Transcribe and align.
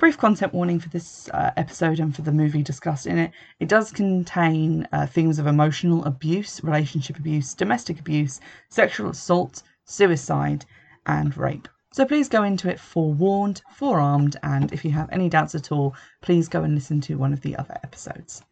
Brief 0.00 0.16
content 0.16 0.54
warning 0.54 0.80
for 0.80 0.88
this 0.88 1.28
uh, 1.28 1.50
episode 1.58 2.00
and 2.00 2.16
for 2.16 2.22
the 2.22 2.32
movie 2.32 2.62
discussed 2.62 3.06
in 3.06 3.18
it. 3.18 3.32
It 3.58 3.68
does 3.68 3.92
contain 3.92 4.88
uh, 4.92 5.04
themes 5.04 5.38
of 5.38 5.46
emotional 5.46 6.02
abuse, 6.06 6.64
relationship 6.64 7.18
abuse, 7.18 7.52
domestic 7.52 8.00
abuse, 8.00 8.40
sexual 8.70 9.10
assault, 9.10 9.62
suicide, 9.84 10.64
and 11.04 11.36
rape. 11.36 11.68
So 11.92 12.06
please 12.06 12.30
go 12.30 12.44
into 12.44 12.70
it 12.70 12.80
forewarned, 12.80 13.60
forearmed, 13.74 14.38
and 14.42 14.72
if 14.72 14.86
you 14.86 14.90
have 14.92 15.10
any 15.12 15.28
doubts 15.28 15.54
at 15.54 15.70
all, 15.70 15.94
please 16.22 16.48
go 16.48 16.62
and 16.62 16.74
listen 16.74 17.02
to 17.02 17.18
one 17.18 17.34
of 17.34 17.42
the 17.42 17.58
other 17.58 17.76
episodes. 17.84 18.42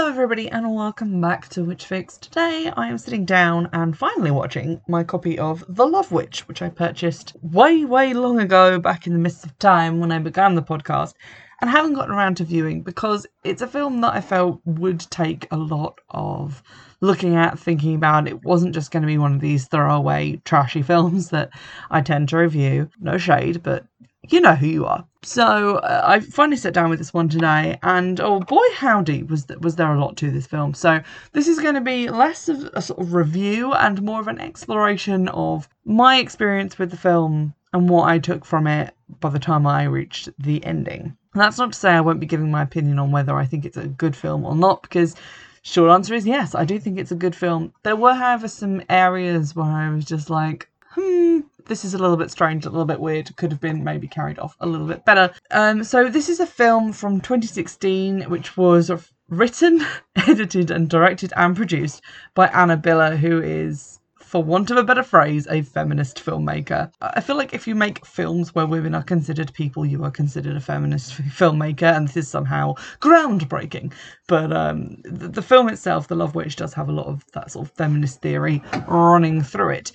Hello, 0.00 0.08
everybody, 0.08 0.48
and 0.48 0.74
welcome 0.74 1.20
back 1.20 1.46
to 1.50 1.62
Witch 1.62 1.84
Fix. 1.84 2.16
Today, 2.16 2.72
I 2.74 2.88
am 2.88 2.96
sitting 2.96 3.26
down 3.26 3.68
and 3.74 3.94
finally 3.94 4.30
watching 4.30 4.80
my 4.88 5.04
copy 5.04 5.38
of 5.38 5.62
The 5.68 5.86
Love 5.86 6.10
Witch, 6.10 6.48
which 6.48 6.62
I 6.62 6.70
purchased 6.70 7.36
way, 7.42 7.84
way 7.84 8.14
long 8.14 8.40
ago, 8.40 8.78
back 8.78 9.06
in 9.06 9.12
the 9.12 9.18
midst 9.18 9.44
of 9.44 9.58
time 9.58 10.00
when 10.00 10.10
I 10.10 10.18
began 10.18 10.54
the 10.54 10.62
podcast, 10.62 11.12
and 11.60 11.68
haven't 11.68 11.92
gotten 11.92 12.14
around 12.14 12.38
to 12.38 12.44
viewing 12.44 12.80
because 12.82 13.26
it's 13.44 13.60
a 13.60 13.66
film 13.66 14.00
that 14.00 14.14
I 14.14 14.22
felt 14.22 14.62
would 14.64 15.00
take 15.10 15.46
a 15.50 15.58
lot 15.58 16.00
of 16.08 16.62
looking 17.02 17.36
at, 17.36 17.58
thinking 17.58 17.94
about. 17.94 18.26
It 18.26 18.42
wasn't 18.42 18.72
just 18.72 18.90
going 18.92 19.02
to 19.02 19.06
be 19.06 19.18
one 19.18 19.34
of 19.34 19.40
these 19.42 19.68
throwaway, 19.68 20.40
trashy 20.46 20.80
films 20.92 21.28
that 21.28 21.50
I 21.90 22.00
tend 22.00 22.30
to 22.30 22.38
review. 22.38 22.88
No 22.98 23.18
shade, 23.18 23.62
but 23.62 23.84
you 24.32 24.40
know 24.40 24.54
who 24.54 24.66
you 24.66 24.86
are. 24.86 25.04
So 25.22 25.76
uh, 25.76 26.02
I 26.04 26.20
finally 26.20 26.56
sat 26.56 26.72
down 26.72 26.90
with 26.90 26.98
this 26.98 27.12
one 27.12 27.28
today, 27.28 27.78
and 27.82 28.20
oh 28.20 28.40
boy, 28.40 28.64
howdy, 28.74 29.22
was 29.24 29.44
th- 29.44 29.60
was 29.60 29.76
there 29.76 29.92
a 29.92 30.00
lot 30.00 30.16
to 30.18 30.30
this 30.30 30.46
film. 30.46 30.74
So 30.74 31.00
this 31.32 31.46
is 31.46 31.60
going 31.60 31.74
to 31.74 31.80
be 31.80 32.08
less 32.08 32.48
of 32.48 32.70
a 32.72 32.80
sort 32.80 33.00
of 33.00 33.12
review 33.12 33.72
and 33.74 34.02
more 34.02 34.20
of 34.20 34.28
an 34.28 34.40
exploration 34.40 35.28
of 35.28 35.68
my 35.84 36.18
experience 36.18 36.78
with 36.78 36.90
the 36.90 36.96
film 36.96 37.54
and 37.72 37.88
what 37.88 38.08
I 38.08 38.18
took 38.18 38.44
from 38.44 38.66
it 38.66 38.94
by 39.20 39.30
the 39.30 39.38
time 39.38 39.66
I 39.66 39.84
reached 39.84 40.28
the 40.38 40.64
ending. 40.64 41.16
And 41.32 41.42
that's 41.42 41.58
not 41.58 41.72
to 41.72 41.78
say 41.78 41.90
I 41.90 42.00
won't 42.00 42.20
be 42.20 42.26
giving 42.26 42.50
my 42.50 42.62
opinion 42.62 42.98
on 42.98 43.12
whether 43.12 43.36
I 43.36 43.46
think 43.46 43.64
it's 43.64 43.76
a 43.76 43.86
good 43.86 44.16
film 44.16 44.44
or 44.44 44.56
not, 44.56 44.82
because 44.82 45.14
short 45.62 45.90
answer 45.90 46.14
is 46.14 46.26
yes, 46.26 46.54
I 46.54 46.64
do 46.64 46.78
think 46.78 46.98
it's 46.98 47.12
a 47.12 47.16
good 47.16 47.36
film. 47.36 47.72
There 47.82 47.96
were, 47.96 48.14
however, 48.14 48.48
some 48.48 48.82
areas 48.88 49.54
where 49.54 49.66
I 49.66 49.90
was 49.94 50.04
just 50.04 50.30
like, 50.30 50.68
hmm, 50.92 51.40
this 51.66 51.84
is 51.84 51.94
a 51.94 51.98
little 51.98 52.16
bit 52.16 52.30
strange, 52.30 52.66
a 52.66 52.70
little 52.70 52.84
bit 52.84 53.00
weird. 53.00 53.34
Could 53.36 53.52
have 53.52 53.60
been 53.60 53.84
maybe 53.84 54.08
carried 54.08 54.38
off 54.38 54.56
a 54.60 54.66
little 54.66 54.86
bit 54.86 55.04
better. 55.04 55.32
Um, 55.50 55.84
so 55.84 56.08
this 56.08 56.28
is 56.28 56.40
a 56.40 56.46
film 56.46 56.92
from 56.92 57.20
2016, 57.20 58.22
which 58.22 58.56
was 58.56 58.90
written, 59.28 59.84
edited, 60.16 60.70
and 60.70 60.88
directed 60.88 61.32
and 61.36 61.56
produced 61.56 62.02
by 62.34 62.48
Anna 62.48 62.76
Biller, 62.76 63.16
who 63.16 63.42
is 63.42 64.00
for 64.30 64.44
want 64.44 64.70
of 64.70 64.76
a 64.76 64.84
better 64.84 65.02
phrase, 65.02 65.48
a 65.50 65.60
feminist 65.60 66.24
filmmaker. 66.24 66.88
I 67.00 67.20
feel 67.20 67.34
like 67.34 67.52
if 67.52 67.66
you 67.66 67.74
make 67.74 68.06
films 68.06 68.54
where 68.54 68.64
women 68.64 68.94
are 68.94 69.02
considered 69.02 69.52
people, 69.54 69.84
you 69.84 70.04
are 70.04 70.10
considered 70.12 70.54
a 70.54 70.60
feminist 70.60 71.14
filmmaker, 71.36 71.96
and 71.96 72.06
this 72.06 72.16
is 72.16 72.28
somehow 72.28 72.74
groundbreaking. 73.00 73.92
But 74.28 74.52
um, 74.52 74.98
the, 75.02 75.26
the 75.26 75.42
film 75.42 75.68
itself, 75.68 76.06
The 76.06 76.14
Love 76.14 76.36
Witch, 76.36 76.54
does 76.54 76.72
have 76.74 76.88
a 76.88 76.92
lot 76.92 77.06
of 77.06 77.24
that 77.32 77.50
sort 77.50 77.66
of 77.66 77.74
feminist 77.74 78.22
theory 78.22 78.62
running 78.86 79.42
through 79.42 79.70
it. 79.70 79.90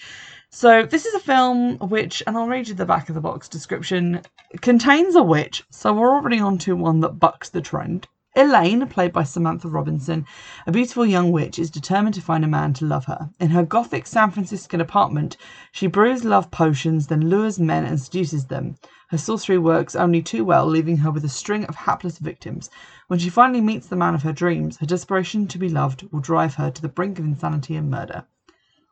So 0.58 0.86
this 0.86 1.06
is 1.06 1.14
a 1.14 1.20
film 1.20 1.78
which, 1.80 2.24
and 2.26 2.38
I'll 2.38 2.48
read 2.48 2.70
you 2.70 2.76
the 2.76 2.86
back 2.86 3.10
of 3.10 3.16
the 3.16 3.20
box 3.20 3.50
description, 3.50 4.22
contains 4.62 5.14
a 5.14 5.22
witch. 5.22 5.66
So 5.70 5.94
we're 5.94 6.16
already 6.16 6.40
on 6.40 6.58
to 6.60 6.78
one 6.78 7.02
that 7.02 7.20
bucks 7.20 7.50
the 7.50 7.60
trend. 7.60 8.08
Elaine, 8.38 8.88
played 8.88 9.12
by 9.12 9.24
Samantha 9.24 9.68
Robinson, 9.68 10.26
a 10.66 10.72
beautiful 10.72 11.06
young 11.06 11.34
witch, 11.34 11.60
is 11.60 11.70
determined 11.70 12.16
to 12.16 12.22
find 12.22 12.46
a 12.46 12.48
man 12.48 12.72
to 12.76 12.86
love 12.86 13.04
her. 13.04 13.30
In 13.38 13.50
her 13.50 13.66
gothic 13.66 14.08
San 14.08 14.32
Franciscan 14.32 14.80
apartment, 14.80 15.36
she 15.74 15.88
brews 15.88 16.24
love 16.24 16.50
potions, 16.52 17.08
then 17.08 17.30
lures 17.30 17.60
men 17.60 17.84
and 17.84 18.00
seduces 18.00 18.46
them. 18.46 18.78
Her 19.10 19.18
sorcery 19.18 19.58
works 19.58 19.94
only 19.94 20.22
too 20.22 20.46
well, 20.46 20.66
leaving 20.66 20.96
her 21.00 21.12
with 21.12 21.26
a 21.26 21.30
string 21.30 21.66
of 21.66 21.76
hapless 21.76 22.18
victims. 22.18 22.70
When 23.08 23.20
she 23.20 23.30
finally 23.30 23.60
meets 23.60 23.88
the 23.88 23.98
man 23.98 24.16
of 24.16 24.24
her 24.24 24.32
dreams, 24.32 24.78
her 24.78 24.86
desperation 24.86 25.48
to 25.48 25.58
be 25.58 25.68
loved 25.68 26.08
will 26.14 26.22
drive 26.22 26.56
her 26.56 26.72
to 26.72 26.82
the 26.82 26.88
brink 26.88 27.20
of 27.20 27.26
insanity 27.26 27.76
and 27.76 27.92
murder. 27.92 28.24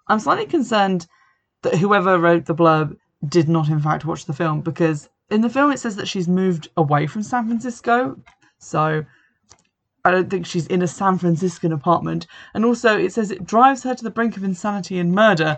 I'm 0.09 0.19
slightly 0.19 0.45
concerned 0.45 1.07
that 1.63 1.75
whoever 1.75 2.19
wrote 2.19 2.45
the 2.45 2.55
blurb 2.55 2.97
did 3.27 3.49
not, 3.49 3.69
in 3.69 3.79
fact, 3.79 4.05
watch 4.05 4.25
the 4.25 4.33
film 4.33 4.61
because 4.61 5.09
in 5.29 5.41
the 5.41 5.49
film 5.49 5.71
it 5.71 5.79
says 5.79 5.95
that 5.95 6.07
she's 6.07 6.27
moved 6.27 6.69
away 6.77 7.07
from 7.07 7.23
San 7.23 7.47
Francisco. 7.47 8.17
So 8.59 9.03
I 10.05 10.11
don't 10.11 10.29
think 10.29 10.45
she's 10.45 10.67
in 10.67 10.81
a 10.81 10.87
San 10.87 11.17
Franciscan 11.17 11.71
apartment. 11.71 12.27
And 12.53 12.65
also, 12.65 12.97
it 12.97 13.13
says 13.13 13.31
it 13.31 13.45
drives 13.45 13.83
her 13.83 13.95
to 13.95 14.03
the 14.03 14.11
brink 14.11 14.35
of 14.37 14.43
insanity 14.43 14.99
and 14.99 15.13
murder 15.13 15.57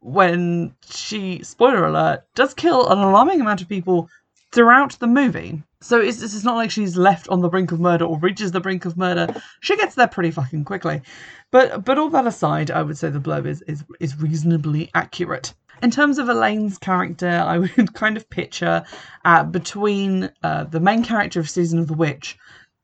when 0.00 0.74
she, 0.88 1.42
spoiler 1.42 1.86
alert, 1.86 2.24
does 2.34 2.54
kill 2.54 2.88
an 2.88 2.98
alarming 2.98 3.40
amount 3.40 3.60
of 3.60 3.68
people 3.68 4.08
throughout 4.50 4.98
the 4.98 5.06
movie. 5.06 5.62
So 5.82 6.00
it's, 6.00 6.22
it's 6.22 6.44
not 6.44 6.56
like 6.56 6.70
she's 6.70 6.96
left 6.96 7.28
on 7.28 7.40
the 7.40 7.48
brink 7.48 7.72
of 7.72 7.80
murder 7.80 8.04
or 8.04 8.18
reaches 8.18 8.52
the 8.52 8.60
brink 8.60 8.84
of 8.84 8.96
murder. 8.96 9.34
She 9.60 9.76
gets 9.76 9.94
there 9.94 10.08
pretty 10.08 10.30
fucking 10.30 10.64
quickly. 10.64 11.02
But 11.50 11.84
but 11.84 11.98
all 11.98 12.08
that 12.10 12.26
aside, 12.26 12.70
I 12.70 12.82
would 12.82 12.96
say 12.96 13.10
the 13.10 13.20
blurb 13.20 13.46
is 13.46 13.62
is, 13.62 13.84
is 14.00 14.20
reasonably 14.20 14.90
accurate. 14.94 15.54
In 15.82 15.90
terms 15.90 16.18
of 16.18 16.28
Elaine's 16.28 16.78
character, 16.78 17.28
I 17.28 17.58
would 17.76 17.94
kind 17.94 18.16
of 18.16 18.30
picture 18.30 18.84
uh, 19.24 19.44
between 19.44 20.30
uh, 20.42 20.64
the 20.64 20.80
main 20.80 21.02
character 21.02 21.40
of 21.40 21.50
Season 21.50 21.78
of 21.78 21.88
the 21.88 21.94
Witch 21.94 22.38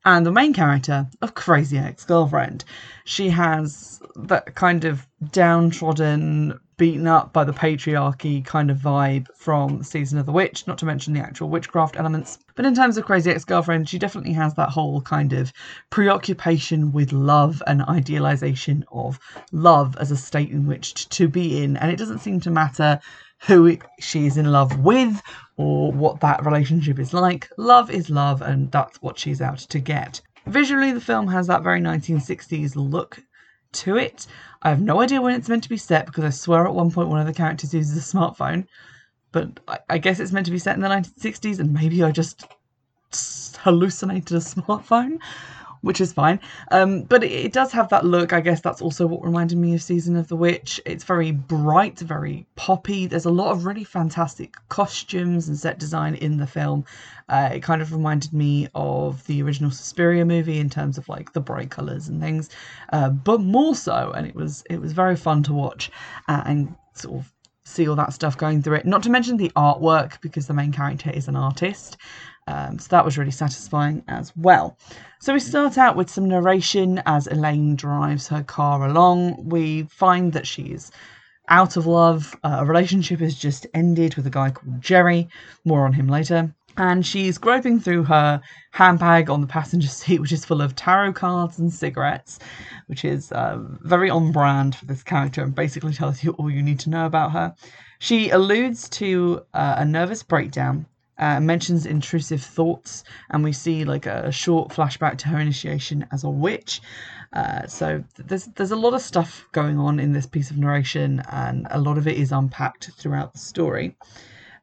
and 0.05 0.27
the 0.27 0.33
main 0.33 0.53
character 0.53 1.07
of 1.23 1.35
Crazy 1.35 1.79
Ex 1.79 2.05
Girlfriend. 2.05 2.65
She 3.05 3.29
has 3.29 4.01
that 4.17 4.55
kind 4.55 4.85
of 4.85 5.07
downtrodden, 5.33 6.59
beaten 6.79 7.07
up 7.07 7.33
by 7.33 7.45
the 7.45 7.53
patriarchy 7.53 8.43
kind 8.43 8.71
of 8.71 8.79
vibe 8.79 9.27
from 9.35 9.83
Season 9.83 10.19
of 10.19 10.25
the 10.25 10.33
Witch, 10.33 10.67
not 10.67 10.79
to 10.79 10.87
mention 10.87 11.13
the 11.13 11.21
actual 11.21 11.51
witchcraft 11.51 11.97
elements. 11.97 12.39
But 12.55 12.65
in 12.65 12.75
terms 12.75 12.97
of 12.97 13.05
Crazy 13.05 13.31
Ex 13.31 13.45
Girlfriend, 13.45 13.89
she 13.89 13.99
definitely 13.99 14.33
has 14.33 14.55
that 14.55 14.71
whole 14.71 15.03
kind 15.03 15.33
of 15.33 15.53
preoccupation 15.91 16.93
with 16.93 17.13
love 17.13 17.63
and 17.67 17.83
idealization 17.83 18.85
of 18.93 19.19
love 19.53 19.97
as 19.99 20.11
a 20.11 20.17
state 20.17 20.51
in 20.51 20.67
which 20.67 21.09
to 21.11 21.29
be 21.29 21.63
in. 21.63 21.77
And 21.77 21.91
it 21.91 21.99
doesn't 21.99 22.21
seem 22.21 22.41
to 22.41 22.51
matter 22.51 23.01
who 23.41 23.77
she 23.99 24.27
is 24.27 24.37
in 24.37 24.51
love 24.51 24.81
with 24.81 25.21
or 25.57 25.93
what 25.93 26.21
that 26.21 26.45
relationship 26.47 26.99
is 26.99 27.13
like. 27.13 27.51
Love 27.59 27.91
is 27.91 28.09
love, 28.09 28.41
and 28.41 28.71
that's 28.71 29.03
what 29.03 29.19
she's 29.19 29.41
out 29.41 29.59
to 29.59 29.81
get. 29.81 30.21
Visually, 30.47 30.93
the 30.93 31.01
film 31.01 31.29
has 31.29 31.47
that 31.49 31.63
very 31.63 31.81
1960s 31.81 32.75
look 32.75 33.23
to 33.73 33.97
it. 33.97 34.27
I 34.63 34.71
have 34.71 34.81
no 34.81 35.01
idea 35.01 35.23
when 35.23 35.35
it's 35.35 35.49
meant 35.49 35.63
to 35.65 35.69
be 35.69 35.77
set 35.77 36.07
because 36.07 36.25
I 36.25 36.31
swear 36.31 36.67
at 36.67 36.75
one 36.75 36.91
point 36.91 37.09
one 37.09 37.21
of 37.21 37.27
the 37.27 37.33
characters 37.33 37.75
uses 37.75 37.97
a 37.97 38.17
smartphone. 38.17 38.67
But 39.33 39.61
I, 39.69 39.79
I 39.91 39.99
guess 39.99 40.21
it's 40.21 40.33
meant 40.33 40.47
to 40.47 40.53
be 40.53 40.59
set 40.59 40.77
in 40.77 40.83
the 40.83 40.89
1960s, 40.89 41.59
and 41.59 41.73
maybe 41.73 42.03
I 42.03 42.11
just 42.11 42.47
hallucinated 43.59 44.37
a 44.37 44.41
smartphone 44.41 45.19
which 45.81 46.01
is 46.01 46.13
fine. 46.13 46.41
Um, 46.71 47.03
but 47.03 47.25
it, 47.25 47.33
it, 47.33 47.53
does 47.53 47.73
have 47.73 47.89
that 47.91 48.05
look. 48.05 48.33
I 48.33 48.41
guess 48.41 48.61
that's 48.61 48.83
also 48.83 49.07
what 49.07 49.25
reminded 49.25 49.59
me 49.59 49.75
of 49.75 49.83
Season 49.83 50.17
of 50.17 50.29
the 50.29 50.37
Witch. 50.37 50.81
It's 50.85 51.05
very 51.05 51.31
bright, 51.31 51.99
very 51.99 52.47
poppy. 52.57 53.07
There's 53.07 53.25
a 53.25 53.31
lot 53.31 53.53
of 53.53 53.65
really 53.65 53.85
fantastic 53.85 54.55
costumes 54.69 55.49
and 55.49 55.59
set 55.59 55.79
design 55.79 56.15
in 56.15 56.39
the 56.39 56.47
film. 56.47 56.85
Uh, 57.29 57.51
it 57.53 57.63
kind 57.63 57.83
of 57.83 57.93
reminded 57.93 58.33
me 58.33 58.69
of 58.75 59.27
the 59.27 59.43
original 59.43 59.71
Suspiria 59.71 60.25
movie 60.25 60.59
in 60.59 60.71
terms 60.71 60.99
of 60.99 61.09
like 61.09 61.33
the 61.33 61.41
bright 61.41 61.71
colors 61.71 62.09
and 62.09 62.21
things, 62.21 62.51
uh, 62.93 63.11
but 63.11 63.41
more 63.41 63.75
so. 63.75 64.13
And 64.17 64.27
it 64.27 64.35
was 64.35 64.65
it 64.71 64.81
was 64.81 64.93
very 64.93 65.17
fun 65.17 65.43
to 65.45 65.53
watch 65.53 65.91
uh, 66.29 66.43
and 66.47 66.75
sort 66.95 67.21
of 67.21 67.33
see 67.69 67.87
all 67.87 67.97
that 67.97 68.13
stuff 68.13 68.37
going 68.37 68.63
through 68.63 68.77
it. 68.77 68.87
Not 68.87 69.03
to 69.05 69.11
mention 69.11 69.37
the 69.37 69.51
artwork 69.51 70.21
because 70.21 70.47
the 70.47 70.55
main 70.55 70.73
character 70.73 71.11
is 71.11 71.29
an 71.29 71.37
artist. 71.37 71.99
Um, 72.49 72.79
so 72.79 72.89
that 72.93 73.05
was 73.05 73.19
really 73.19 73.31
satisfying 73.31 74.03
as 74.09 74.33
well. 74.35 74.79
So 75.21 75.35
we 75.35 75.41
start 75.41 75.77
out 75.77 75.97
with 75.97 76.09
some 76.09 76.27
narration 76.27 77.03
as 77.05 77.27
Elaine 77.27 77.77
drives 77.77 78.27
her 78.29 78.43
car 78.43 78.87
along. 78.87 79.51
We 79.51 79.83
find 79.83 80.33
that 80.33 80.47
she's 80.47 80.91
out 81.51 81.77
of 81.77 81.87
love. 81.87 82.35
Uh, 82.43 82.59
a 82.61 82.65
relationship 82.65 83.21
has 83.21 83.35
just 83.35 83.67
ended 83.75 84.15
with 84.15 84.27
a 84.27 84.31
guy 84.31 84.51
called 84.51 84.81
Jerry. 84.81 85.29
More 85.67 85.85
on 85.85 85.93
him 85.93 86.09
later. 86.09 86.55
And 86.79 87.05
she's 87.05 87.37
groping 87.37 87.81
through 87.81 88.05
her 88.05 88.41
handbag 88.71 89.29
on 89.29 89.43
the 89.43 89.47
passenger 89.47 89.89
seat, 90.01 90.21
which 90.21 90.33
is 90.33 90.47
full 90.47 90.63
of 90.63 90.75
tarot 90.75 91.13
cards 91.13 91.59
and 91.59 91.71
cigarettes, 91.71 92.39
which 92.87 93.05
is 93.05 93.31
uh, 93.33 93.59
very 93.83 94.09
on 94.09 94.33
brand 94.33 94.75
for 94.75 94.87
this 94.87 95.03
character 95.03 95.43
and 95.43 95.55
basically 95.55 95.93
tells 95.93 96.25
you 96.25 96.31
all 96.33 96.51
you 96.51 96.63
need 96.63 96.81
to 96.81 96.91
know 96.91 97.05
about 97.05 97.33
her. 97.33 97.55
She 97.99 98.31
alludes 98.31 98.89
to 98.91 99.43
uh, 99.53 99.75
a 99.77 99.85
nervous 99.85 100.23
breakdown 100.23 100.87
uh, 101.19 101.41
mentions 101.41 101.87
intrusive 101.87 102.43
thoughts, 102.43 103.05
and 103.31 103.43
we 103.43 103.53
see 103.53 103.85
like 103.85 104.07
a, 104.07 104.31
short 104.31 104.71
flashback 104.71 105.19
to 105.19 105.29
her 105.29 105.39
initiation 105.39 106.07
as 106.13 106.25
a 106.25 106.31
witch. 106.31 106.81
Uh, 107.33 107.67
so 107.67 108.03
there's 108.17 108.47
there's 108.57 108.71
a 108.71 108.77
lot 108.77 108.95
of 108.95 109.03
stuff 109.03 109.47
going 109.53 109.79
on 109.79 109.99
in 109.99 110.13
this 110.13 110.27
piece 110.27 110.51
of 110.51 110.59
narration, 110.59 111.23
and 111.31 111.67
a 111.71 111.81
lot 111.81 111.99
of 111.99 112.07
it 112.07 112.17
is 112.17 112.33
unpacked 112.33 112.91
throughout 112.97 113.33
the 113.33 113.39
story. 113.39 113.97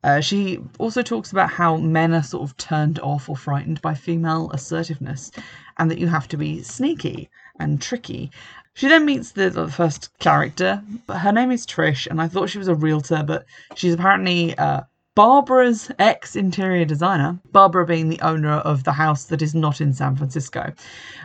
Uh, 0.03 0.21
she 0.21 0.59
also 0.77 1.01
talks 1.01 1.31
about 1.31 1.49
how 1.49 1.77
men 1.77 2.13
are 2.13 2.21
sort 2.21 2.43
of 2.43 2.55
turned 2.57 2.99
off 2.99 3.27
or 3.27 3.35
frightened 3.35 3.81
by 3.81 3.93
female 3.93 4.51
assertiveness, 4.51 5.31
and 5.77 5.89
that 5.89 5.97
you 5.97 6.07
have 6.07 6.27
to 6.27 6.37
be 6.37 6.61
sneaky 6.61 7.29
and 7.59 7.81
tricky. 7.81 8.31
She 8.75 8.87
then 8.87 9.05
meets 9.05 9.31
the, 9.31 9.49
the 9.49 9.67
first 9.69 10.09
character. 10.19 10.83
But 11.07 11.19
her 11.19 11.31
name 11.31 11.49
is 11.49 11.65
Trish, 11.65 12.07
and 12.07 12.21
I 12.21 12.27
thought 12.27 12.49
she 12.49 12.57
was 12.57 12.67
a 12.67 12.75
realtor, 12.75 13.23
but 13.23 13.45
she's 13.73 13.93
apparently 13.93 14.55
uh, 14.57 14.81
Barbara's 15.15 15.89
ex 15.97 16.35
interior 16.35 16.83
designer, 16.83 17.39
Barbara 17.53 17.85
being 17.85 18.09
the 18.09 18.19
owner 18.19 18.55
of 18.55 18.83
the 18.83 18.91
house 18.91 19.23
that 19.25 19.41
is 19.41 19.55
not 19.55 19.79
in 19.79 19.93
San 19.93 20.17
Francisco. 20.17 20.73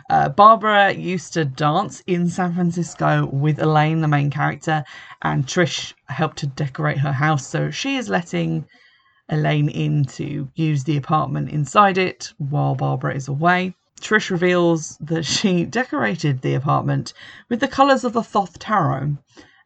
Uh, 0.09 0.29
Barbara 0.29 0.93
used 0.93 1.33
to 1.33 1.43
dance 1.43 2.01
in 2.07 2.29
San 2.29 2.53
Francisco 2.53 3.25
with 3.25 3.61
Elaine, 3.61 3.99
the 3.99 4.07
main 4.07 4.29
character, 4.29 4.85
and 5.23 5.45
Trish 5.45 5.93
helped 6.05 6.37
to 6.37 6.47
decorate 6.47 6.99
her 6.99 7.11
house. 7.11 7.45
So 7.45 7.69
she 7.69 7.97
is 7.97 8.07
letting 8.07 8.65
Elaine 9.27 9.67
in 9.67 10.05
to 10.05 10.47
use 10.55 10.85
the 10.85 10.95
apartment 10.95 11.49
inside 11.49 11.97
it 11.97 12.31
while 12.37 12.75
Barbara 12.75 13.13
is 13.13 13.27
away. 13.27 13.75
Trish 13.99 14.29
reveals 14.29 14.97
that 15.01 15.25
she 15.25 15.65
decorated 15.79 16.41
the 16.41 16.53
apartment 16.53 17.11
with 17.49 17.59
the 17.59 17.67
colours 17.67 18.05
of 18.05 18.13
the 18.13 18.23
Thoth 18.23 18.57
Tarot, 18.57 19.17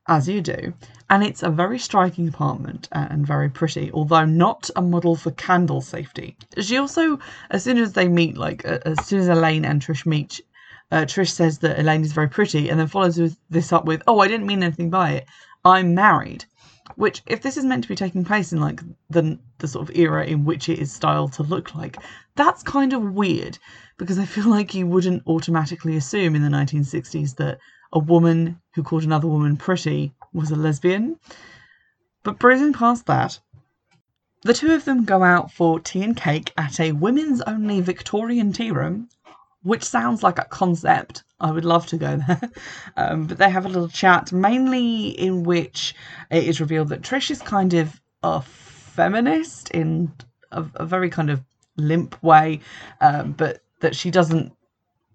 as 0.07 0.27
you 0.27 0.41
do, 0.41 0.73
and 1.09 1.23
it's 1.23 1.41
a 1.41 1.49
very 1.49 1.79
striking 1.79 2.27
apartment 2.27 2.87
and 2.91 3.25
very 3.25 3.49
pretty, 3.49 3.91
although 3.91 4.25
not 4.25 4.69
a 4.75 4.81
model 4.81 5.15
for 5.15 5.31
candle 5.31 5.81
safety. 5.81 6.37
She 6.59 6.77
also, 6.77 7.19
as 7.49 7.63
soon 7.63 7.77
as 7.77 7.93
they 7.93 8.07
meet, 8.07 8.37
like 8.37 8.63
as 8.65 9.05
soon 9.05 9.19
as 9.19 9.27
Elaine 9.27 9.65
and 9.65 9.81
Trish 9.81 10.05
meet, 10.05 10.41
uh, 10.91 11.05
Trish 11.05 11.31
says 11.31 11.59
that 11.59 11.79
Elaine 11.79 12.03
is 12.03 12.13
very 12.13 12.29
pretty, 12.29 12.69
and 12.69 12.79
then 12.79 12.87
follows 12.87 13.19
this 13.49 13.73
up 13.73 13.85
with, 13.85 14.03
"Oh, 14.07 14.19
I 14.19 14.27
didn't 14.27 14.47
mean 14.47 14.63
anything 14.63 14.89
by 14.89 15.11
it. 15.11 15.25
I'm 15.63 15.95
married." 15.95 16.45
Which, 16.95 17.23
if 17.25 17.41
this 17.41 17.57
is 17.57 17.65
meant 17.65 17.83
to 17.83 17.89
be 17.89 17.95
taking 17.95 18.23
place 18.23 18.53
in 18.53 18.61
like 18.61 18.81
the 19.09 19.39
the 19.57 19.67
sort 19.67 19.89
of 19.89 19.95
era 19.95 20.23
in 20.25 20.45
which 20.45 20.69
it 20.69 20.79
is 20.79 20.91
styled 20.91 21.33
to 21.33 21.43
look 21.43 21.73
like, 21.73 21.97
that's 22.35 22.61
kind 22.61 22.93
of 22.93 23.13
weird 23.13 23.57
because 23.97 24.19
I 24.19 24.25
feel 24.25 24.47
like 24.47 24.75
you 24.75 24.85
wouldn't 24.85 25.23
automatically 25.25 25.97
assume 25.97 26.35
in 26.35 26.43
the 26.43 26.49
1960s 26.49 27.35
that 27.37 27.57
a 27.93 27.99
woman 27.99 28.61
who 28.73 28.83
called 28.83 29.03
another 29.03 29.27
woman 29.27 29.57
pretty 29.57 30.13
was 30.33 30.51
a 30.51 30.55
lesbian. 30.55 31.17
But 32.23 32.39
breezing 32.39 32.73
past 32.73 33.05
that, 33.05 33.39
the 34.43 34.53
two 34.53 34.73
of 34.73 34.85
them 34.85 35.05
go 35.05 35.23
out 35.23 35.51
for 35.51 35.79
tea 35.79 36.03
and 36.03 36.15
cake 36.15 36.53
at 36.57 36.79
a 36.79 36.91
women's 36.91 37.41
only 37.41 37.81
Victorian 37.81 38.53
tea 38.53 38.71
room, 38.71 39.09
which 39.63 39.83
sounds 39.83 40.21
like 40.21 40.37
a 40.37 40.45
concept. 40.45 41.23
I 41.39 41.51
would 41.51 41.65
love 41.65 41.87
to 41.87 41.97
go 41.97 42.17
there. 42.17 42.41
Um, 42.97 43.27
but 43.27 43.37
they 43.37 43.49
have 43.49 43.65
a 43.65 43.69
little 43.69 43.89
chat, 43.89 44.31
mainly 44.31 45.07
in 45.09 45.43
which 45.43 45.95
it 46.31 46.45
is 46.45 46.61
revealed 46.61 46.89
that 46.89 47.01
Trish 47.01 47.29
is 47.29 47.41
kind 47.41 47.73
of 47.73 47.99
a 48.23 48.41
feminist 48.41 49.69
in 49.71 50.13
a, 50.51 50.63
a 50.75 50.85
very 50.85 51.09
kind 51.09 51.29
of 51.29 51.43
limp 51.75 52.21
way, 52.23 52.61
um, 53.01 53.33
but 53.33 53.61
that 53.81 53.95
she 53.95 54.11
doesn't 54.11 54.53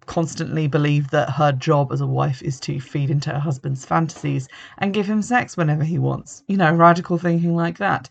constantly 0.07 0.67
believe 0.67 1.11
that 1.11 1.31
her 1.31 1.53
job 1.53 1.93
as 1.93 2.01
a 2.01 2.07
wife 2.07 2.43
is 2.43 2.59
to 2.61 2.81
feed 2.81 3.11
into 3.11 3.31
her 3.31 3.39
husband's 3.39 3.85
fantasies 3.85 4.49
and 4.79 4.95
give 4.95 5.07
him 5.07 5.23
sex 5.23 5.57
whenever 5.57 5.85
he 5.85 5.99
wants. 5.99 6.43
You 6.49 6.57
know, 6.57 6.73
radical 6.73 7.19
thinking 7.19 7.55
like 7.55 7.79
that, 7.79 8.09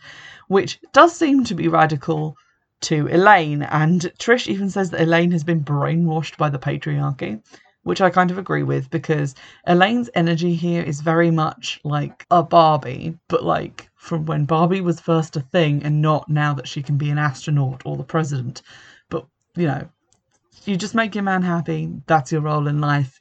which 0.47 0.80
does 0.94 1.15
seem 1.15 1.44
to 1.45 1.56
be 1.56 1.68
radical 1.68 2.36
to 2.81 3.07
Elaine. 3.07 3.63
And 3.63 4.01
Trish 4.19 4.47
even 4.47 4.69
says 4.69 4.89
that 4.91 5.01
Elaine 5.01 5.31
has 5.31 5.44
been 5.44 5.63
brainwashed 5.63 6.38
by 6.38 6.50
the 6.50 6.59
patriarchy, 6.59 7.41
which 7.83 8.01
I 8.01 8.09
kind 8.09 8.31
of 8.31 8.38
agree 8.38 8.63
with 8.63 8.89
because 8.89 9.35
Elaine's 9.65 10.09
energy 10.13 10.56
here 10.56 10.83
is 10.83 11.01
very 11.01 11.31
much 11.31 11.80
like 11.83 12.25
a 12.31 12.44
Barbie, 12.44 13.18
but 13.27 13.44
like 13.44 13.89
from 13.95 14.25
when 14.25 14.45
Barbie 14.45 14.81
was 14.81 15.00
first 15.00 15.35
a 15.35 15.42
thing 15.42 15.83
and 15.83 16.01
not 16.01 16.30
now 16.30 16.53
that 16.53 16.68
she 16.68 16.81
can 16.81 16.97
be 16.97 17.09
an 17.09 17.18
astronaut 17.18 17.81
or 17.85 17.97
the 17.97 18.03
president. 18.03 18.62
But, 19.09 19.25
you 19.56 19.68
know, 19.68 19.89
you 20.67 20.77
just 20.77 20.95
make 20.95 21.15
your 21.15 21.23
man 21.23 21.41
happy. 21.41 21.89
That's 22.07 22.31
your 22.31 22.41
role 22.41 22.67
in 22.67 22.81
life. 22.81 23.19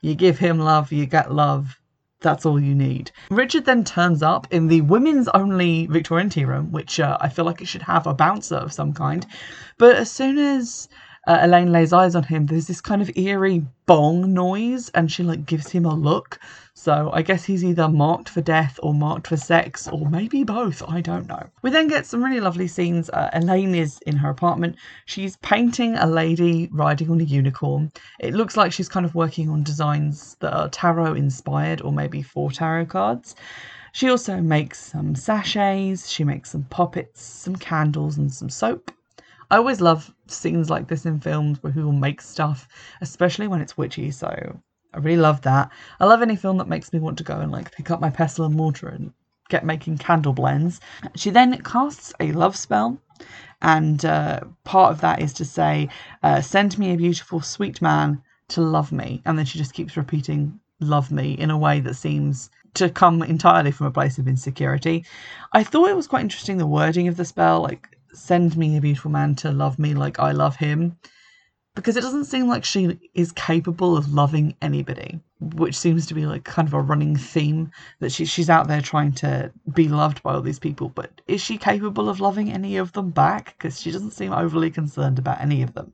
You 0.00 0.14
give 0.14 0.38
him 0.38 0.58
love, 0.58 0.92
you 0.92 1.06
get 1.06 1.32
love. 1.32 1.80
That's 2.20 2.44
all 2.44 2.60
you 2.60 2.74
need. 2.74 3.12
Richard 3.30 3.64
then 3.64 3.84
turns 3.84 4.22
up 4.22 4.46
in 4.50 4.66
the 4.66 4.80
women's 4.80 5.28
only 5.28 5.86
Victorian 5.86 6.30
tea 6.30 6.44
room, 6.44 6.72
which 6.72 6.98
uh, 6.98 7.16
I 7.20 7.28
feel 7.28 7.44
like 7.44 7.60
it 7.60 7.68
should 7.68 7.82
have 7.82 8.06
a 8.06 8.14
bouncer 8.14 8.56
of 8.56 8.72
some 8.72 8.92
kind. 8.92 9.24
But 9.78 9.96
as 9.96 10.10
soon 10.10 10.36
as 10.38 10.88
uh, 11.28 11.40
Elaine 11.42 11.70
lays 11.70 11.92
eyes 11.92 12.14
on 12.14 12.22
him, 12.22 12.46
there's 12.46 12.66
this 12.66 12.80
kind 12.80 13.02
of 13.02 13.10
eerie 13.14 13.62
bong 13.84 14.32
noise, 14.32 14.88
and 14.94 15.12
she 15.12 15.22
like 15.22 15.44
gives 15.44 15.70
him 15.70 15.84
a 15.84 15.94
look. 15.94 16.40
So 16.72 17.10
I 17.12 17.20
guess 17.20 17.44
he's 17.44 17.62
either 17.62 17.86
marked 17.86 18.30
for 18.30 18.40
death 18.40 18.80
or 18.82 18.94
marked 18.94 19.26
for 19.26 19.36
sex, 19.36 19.86
or 19.88 20.08
maybe 20.08 20.42
both. 20.42 20.82
I 20.88 21.02
don't 21.02 21.26
know. 21.26 21.46
We 21.60 21.68
then 21.68 21.86
get 21.86 22.06
some 22.06 22.24
really 22.24 22.40
lovely 22.40 22.66
scenes. 22.66 23.10
Uh, 23.10 23.28
Elaine 23.34 23.74
is 23.74 23.98
in 24.06 24.16
her 24.16 24.30
apartment. 24.30 24.76
She's 25.04 25.36
painting 25.36 25.96
a 25.96 26.06
lady 26.06 26.70
riding 26.72 27.10
on 27.10 27.20
a 27.20 27.24
unicorn. 27.24 27.92
It 28.20 28.32
looks 28.32 28.56
like 28.56 28.72
she's 28.72 28.88
kind 28.88 29.04
of 29.04 29.14
working 29.14 29.50
on 29.50 29.62
designs 29.62 30.34
that 30.40 30.54
are 30.54 30.70
tarot 30.70 31.12
inspired, 31.12 31.82
or 31.82 31.92
maybe 31.92 32.22
for 32.22 32.50
tarot 32.50 32.86
cards. 32.86 33.36
She 33.92 34.08
also 34.08 34.40
makes 34.40 34.80
some 34.80 35.14
sachets, 35.14 36.08
she 36.08 36.24
makes 36.24 36.52
some 36.52 36.64
poppets, 36.64 37.20
some 37.20 37.56
candles, 37.56 38.16
and 38.16 38.32
some 38.32 38.48
soap. 38.48 38.92
I 39.50 39.56
always 39.56 39.80
love 39.80 40.14
scenes 40.30 40.70
like 40.70 40.88
this 40.88 41.06
in 41.06 41.20
films 41.20 41.62
where 41.62 41.72
people 41.72 41.92
make 41.92 42.20
stuff, 42.20 42.68
especially 43.00 43.48
when 43.48 43.60
it's 43.60 43.76
witchy. 43.76 44.10
So 44.10 44.60
I 44.94 44.98
really 44.98 45.20
love 45.20 45.42
that. 45.42 45.70
I 46.00 46.06
love 46.06 46.22
any 46.22 46.36
film 46.36 46.58
that 46.58 46.68
makes 46.68 46.92
me 46.92 46.98
want 46.98 47.18
to 47.18 47.24
go 47.24 47.40
and 47.40 47.52
like 47.52 47.72
pick 47.72 47.90
up 47.90 48.00
my 48.00 48.10
pestle 48.10 48.46
and 48.46 48.54
mortar 48.54 48.88
and 48.88 49.12
get 49.48 49.64
making 49.64 49.98
candle 49.98 50.32
blends. 50.32 50.80
She 51.14 51.30
then 51.30 51.56
casts 51.62 52.12
a 52.20 52.32
love 52.32 52.56
spell, 52.56 52.98
and 53.62 54.04
uh, 54.04 54.40
part 54.64 54.92
of 54.92 55.00
that 55.00 55.20
is 55.20 55.32
to 55.34 55.44
say, 55.44 55.88
uh, 56.22 56.40
"Send 56.40 56.78
me 56.78 56.92
a 56.92 56.96
beautiful, 56.96 57.40
sweet 57.40 57.82
man 57.82 58.22
to 58.48 58.60
love 58.60 58.92
me," 58.92 59.22
and 59.24 59.38
then 59.38 59.46
she 59.46 59.58
just 59.58 59.74
keeps 59.74 59.96
repeating 59.96 60.60
"love 60.80 61.10
me" 61.10 61.32
in 61.32 61.50
a 61.50 61.58
way 61.58 61.80
that 61.80 61.94
seems 61.94 62.50
to 62.74 62.88
come 62.90 63.22
entirely 63.22 63.70
from 63.70 63.86
a 63.86 63.90
place 63.90 64.18
of 64.18 64.28
insecurity. 64.28 65.04
I 65.52 65.64
thought 65.64 65.88
it 65.88 65.96
was 65.96 66.06
quite 66.06 66.22
interesting 66.22 66.58
the 66.58 66.66
wording 66.66 67.08
of 67.08 67.16
the 67.16 67.24
spell, 67.24 67.62
like 67.62 67.97
send 68.12 68.56
me 68.56 68.76
a 68.76 68.80
beautiful 68.80 69.10
man 69.10 69.34
to 69.36 69.50
love 69.50 69.78
me 69.78 69.94
like 69.94 70.18
I 70.18 70.32
love 70.32 70.56
him. 70.56 70.96
Because 71.74 71.96
it 71.96 72.00
doesn't 72.00 72.24
seem 72.24 72.48
like 72.48 72.64
she 72.64 72.98
is 73.14 73.30
capable 73.30 73.96
of 73.96 74.12
loving 74.12 74.56
anybody, 74.60 75.20
which 75.40 75.76
seems 75.76 76.06
to 76.06 76.14
be 76.14 76.26
like 76.26 76.42
kind 76.42 76.66
of 76.66 76.74
a 76.74 76.80
running 76.80 77.14
theme 77.14 77.70
that 78.00 78.10
she, 78.10 78.24
she's 78.24 78.50
out 78.50 78.66
there 78.66 78.80
trying 78.80 79.12
to 79.12 79.52
be 79.74 79.86
loved 79.86 80.20
by 80.24 80.34
all 80.34 80.42
these 80.42 80.58
people. 80.58 80.88
But 80.88 81.20
is 81.28 81.40
she 81.40 81.56
capable 81.56 82.08
of 82.08 82.18
loving 82.18 82.50
any 82.50 82.78
of 82.78 82.92
them 82.94 83.10
back? 83.10 83.54
Because 83.56 83.80
she 83.80 83.92
doesn't 83.92 84.10
seem 84.10 84.32
overly 84.32 84.70
concerned 84.70 85.20
about 85.20 85.40
any 85.40 85.62
of 85.62 85.74
them. 85.74 85.92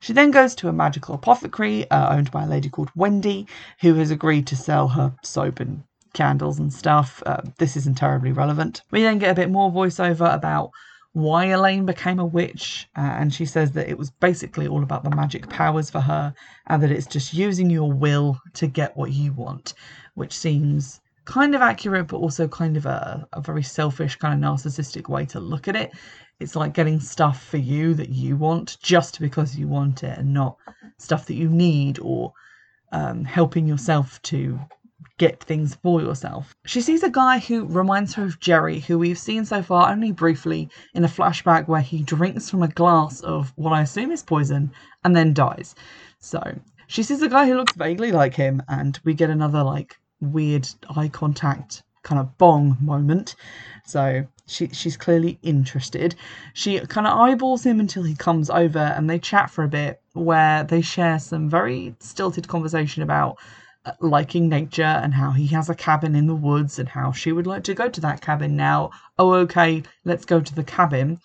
She 0.00 0.12
then 0.12 0.30
goes 0.30 0.54
to 0.56 0.68
a 0.68 0.72
magical 0.72 1.14
apothecary 1.14 1.90
uh, 1.90 2.14
owned 2.14 2.30
by 2.30 2.42
a 2.42 2.48
lady 2.48 2.68
called 2.68 2.90
Wendy, 2.94 3.46
who 3.80 3.94
has 3.94 4.10
agreed 4.10 4.46
to 4.48 4.56
sell 4.56 4.88
her 4.88 5.14
soap 5.22 5.60
and 5.60 5.84
candles 6.12 6.58
and 6.58 6.72
stuff. 6.72 7.22
Uh, 7.24 7.40
this 7.58 7.76
isn't 7.76 7.96
terribly 7.96 8.32
relevant. 8.32 8.82
We 8.90 9.02
then 9.02 9.18
get 9.18 9.30
a 9.30 9.40
bit 9.40 9.48
more 9.50 9.70
voiceover 9.70 10.34
about 10.34 10.72
why 11.14 11.46
Elaine 11.46 11.84
became 11.84 12.18
a 12.18 12.24
witch, 12.24 12.88
uh, 12.96 13.00
and 13.00 13.32
she 13.32 13.44
says 13.44 13.72
that 13.72 13.88
it 13.88 13.98
was 13.98 14.10
basically 14.10 14.66
all 14.66 14.82
about 14.82 15.04
the 15.04 15.14
magic 15.14 15.48
powers 15.48 15.90
for 15.90 16.00
her, 16.00 16.34
and 16.68 16.82
that 16.82 16.90
it's 16.90 17.06
just 17.06 17.34
using 17.34 17.68
your 17.68 17.92
will 17.92 18.40
to 18.54 18.66
get 18.66 18.96
what 18.96 19.12
you 19.12 19.32
want, 19.32 19.74
which 20.14 20.32
seems 20.32 21.00
kind 21.24 21.54
of 21.54 21.60
accurate, 21.60 22.08
but 22.08 22.16
also 22.16 22.48
kind 22.48 22.76
of 22.76 22.86
a, 22.86 23.28
a 23.34 23.40
very 23.40 23.62
selfish, 23.62 24.16
kind 24.16 24.42
of 24.42 24.50
narcissistic 24.50 25.08
way 25.08 25.26
to 25.26 25.38
look 25.38 25.68
at 25.68 25.76
it. 25.76 25.92
It's 26.40 26.56
like 26.56 26.72
getting 26.72 26.98
stuff 26.98 27.44
for 27.44 27.58
you 27.58 27.94
that 27.94 28.08
you 28.08 28.36
want 28.36 28.78
just 28.82 29.20
because 29.20 29.54
you 29.54 29.68
want 29.68 30.02
it, 30.02 30.18
and 30.18 30.32
not 30.32 30.56
stuff 30.96 31.26
that 31.26 31.34
you 31.34 31.48
need 31.48 31.98
or 32.00 32.32
um, 32.92 33.24
helping 33.24 33.66
yourself 33.66 34.20
to 34.22 34.58
get 35.18 35.42
things 35.42 35.74
for 35.76 36.00
yourself. 36.00 36.54
She 36.64 36.80
sees 36.80 37.02
a 37.02 37.10
guy 37.10 37.38
who 37.38 37.66
reminds 37.66 38.14
her 38.14 38.24
of 38.24 38.40
Jerry, 38.40 38.80
who 38.80 38.98
we've 38.98 39.18
seen 39.18 39.44
so 39.44 39.62
far 39.62 39.90
only 39.90 40.12
briefly 40.12 40.68
in 40.94 41.04
a 41.04 41.08
flashback 41.08 41.68
where 41.68 41.80
he 41.80 42.02
drinks 42.02 42.50
from 42.50 42.62
a 42.62 42.68
glass 42.68 43.20
of 43.20 43.52
what 43.56 43.72
I 43.72 43.82
assume 43.82 44.10
is 44.10 44.22
poison 44.22 44.72
and 45.04 45.14
then 45.14 45.34
dies. 45.34 45.74
So 46.18 46.40
she 46.86 47.02
sees 47.02 47.22
a 47.22 47.28
guy 47.28 47.46
who 47.46 47.54
looks 47.54 47.72
vaguely 47.72 48.12
like 48.12 48.34
him, 48.34 48.62
and 48.68 48.98
we 49.04 49.14
get 49.14 49.30
another 49.30 49.62
like 49.62 49.98
weird 50.20 50.68
eye 50.94 51.08
contact 51.08 51.82
kind 52.02 52.20
of 52.20 52.36
bong 52.38 52.76
moment. 52.80 53.34
So 53.86 54.26
she 54.46 54.68
she's 54.68 54.96
clearly 54.96 55.38
interested. 55.42 56.14
She 56.52 56.78
kind 56.80 57.06
of 57.06 57.18
eyeballs 57.18 57.64
him 57.64 57.80
until 57.80 58.02
he 58.02 58.14
comes 58.14 58.50
over 58.50 58.78
and 58.78 59.08
they 59.08 59.18
chat 59.18 59.50
for 59.50 59.64
a 59.64 59.68
bit 59.68 60.00
where 60.12 60.64
they 60.64 60.82
share 60.82 61.18
some 61.18 61.48
very 61.48 61.94
stilted 62.00 62.48
conversation 62.48 63.02
about 63.02 63.38
liking 64.00 64.48
nature 64.48 64.82
and 64.82 65.12
how 65.14 65.32
he 65.32 65.46
has 65.48 65.68
a 65.68 65.74
cabin 65.74 66.14
in 66.14 66.26
the 66.26 66.34
woods 66.34 66.78
and 66.78 66.88
how 66.88 67.12
she 67.12 67.32
would 67.32 67.46
like 67.46 67.64
to 67.64 67.74
go 67.74 67.88
to 67.88 68.00
that 68.00 68.20
cabin 68.20 68.56
now. 68.56 68.90
Oh, 69.18 69.32
okay, 69.34 69.82
let's 70.04 70.24
go 70.24 70.40
to 70.40 70.54
the 70.54 70.64
cabin. 70.64 71.18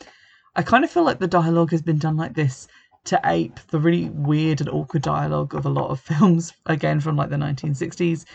I 0.55 0.63
kind 0.63 0.83
of 0.83 0.89
feel 0.89 1.03
like 1.03 1.19
the 1.19 1.27
dialogue 1.27 1.71
has 1.71 1.81
been 1.81 1.99
done 1.99 2.17
like 2.17 2.33
this 2.33 2.67
to 3.05 3.19
ape 3.25 3.59
the 3.67 3.79
really 3.79 4.09
weird 4.09 4.59
and 4.59 4.69
awkward 4.69 5.03
dialogue 5.03 5.53
of 5.53 5.65
a 5.65 5.69
lot 5.69 5.89
of 5.89 5.99
films, 6.11 6.53
again 6.65 6.99
from 6.99 7.15
like 7.15 7.29
the 7.29 7.35
1960s. 7.35 8.25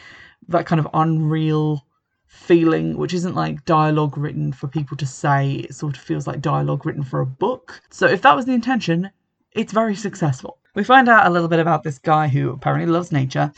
That 0.48 0.66
kind 0.66 0.80
of 0.80 0.88
unreal 0.94 1.84
feeling, 2.26 2.96
which 2.96 3.14
isn't 3.14 3.34
like 3.34 3.64
dialogue 3.64 4.16
written 4.16 4.52
for 4.52 4.66
people 4.66 4.96
to 4.96 5.06
say, 5.06 5.56
it 5.56 5.74
sort 5.74 5.96
of 5.96 6.02
feels 6.02 6.26
like 6.26 6.40
dialogue 6.40 6.86
written 6.86 7.04
for 7.04 7.20
a 7.20 7.26
book. 7.26 7.80
So 7.90 8.06
if 8.06 8.22
that 8.22 8.34
was 8.34 8.46
the 8.46 8.54
intention, 8.54 9.10
it's 9.52 9.72
very 9.72 9.94
successful. 9.94 10.58
We 10.74 10.84
find 10.84 11.08
out 11.08 11.26
a 11.26 11.30
little 11.30 11.48
bit 11.48 11.60
about 11.60 11.82
this 11.82 11.98
guy 11.98 12.28
who 12.28 12.50
apparently 12.50 12.90
loves 12.90 13.12
nature. 13.12 13.52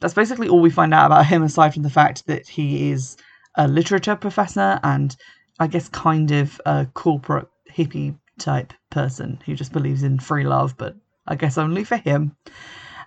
That's 0.00 0.14
basically 0.14 0.48
all 0.48 0.60
we 0.60 0.70
find 0.70 0.94
out 0.94 1.06
about 1.06 1.26
him, 1.26 1.42
aside 1.42 1.74
from 1.74 1.82
the 1.82 1.90
fact 1.90 2.26
that 2.26 2.46
he 2.48 2.90
is 2.90 3.16
a 3.56 3.66
literature 3.66 4.16
professor 4.16 4.78
and 4.82 5.16
I 5.58 5.66
guess 5.66 5.88
kind 5.88 6.30
of 6.30 6.60
a 6.64 6.86
corporate 6.94 7.48
hippie 7.70 8.16
type 8.38 8.72
person 8.90 9.40
who 9.44 9.54
just 9.54 9.72
believes 9.72 10.04
in 10.04 10.20
free 10.20 10.44
love, 10.44 10.76
but 10.76 10.94
I 11.26 11.34
guess 11.34 11.58
only 11.58 11.84
for 11.84 11.96
him. 11.96 12.36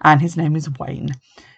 And 0.01 0.19
his 0.21 0.35
name 0.35 0.55
is 0.55 0.69
Wayne. 0.79 1.11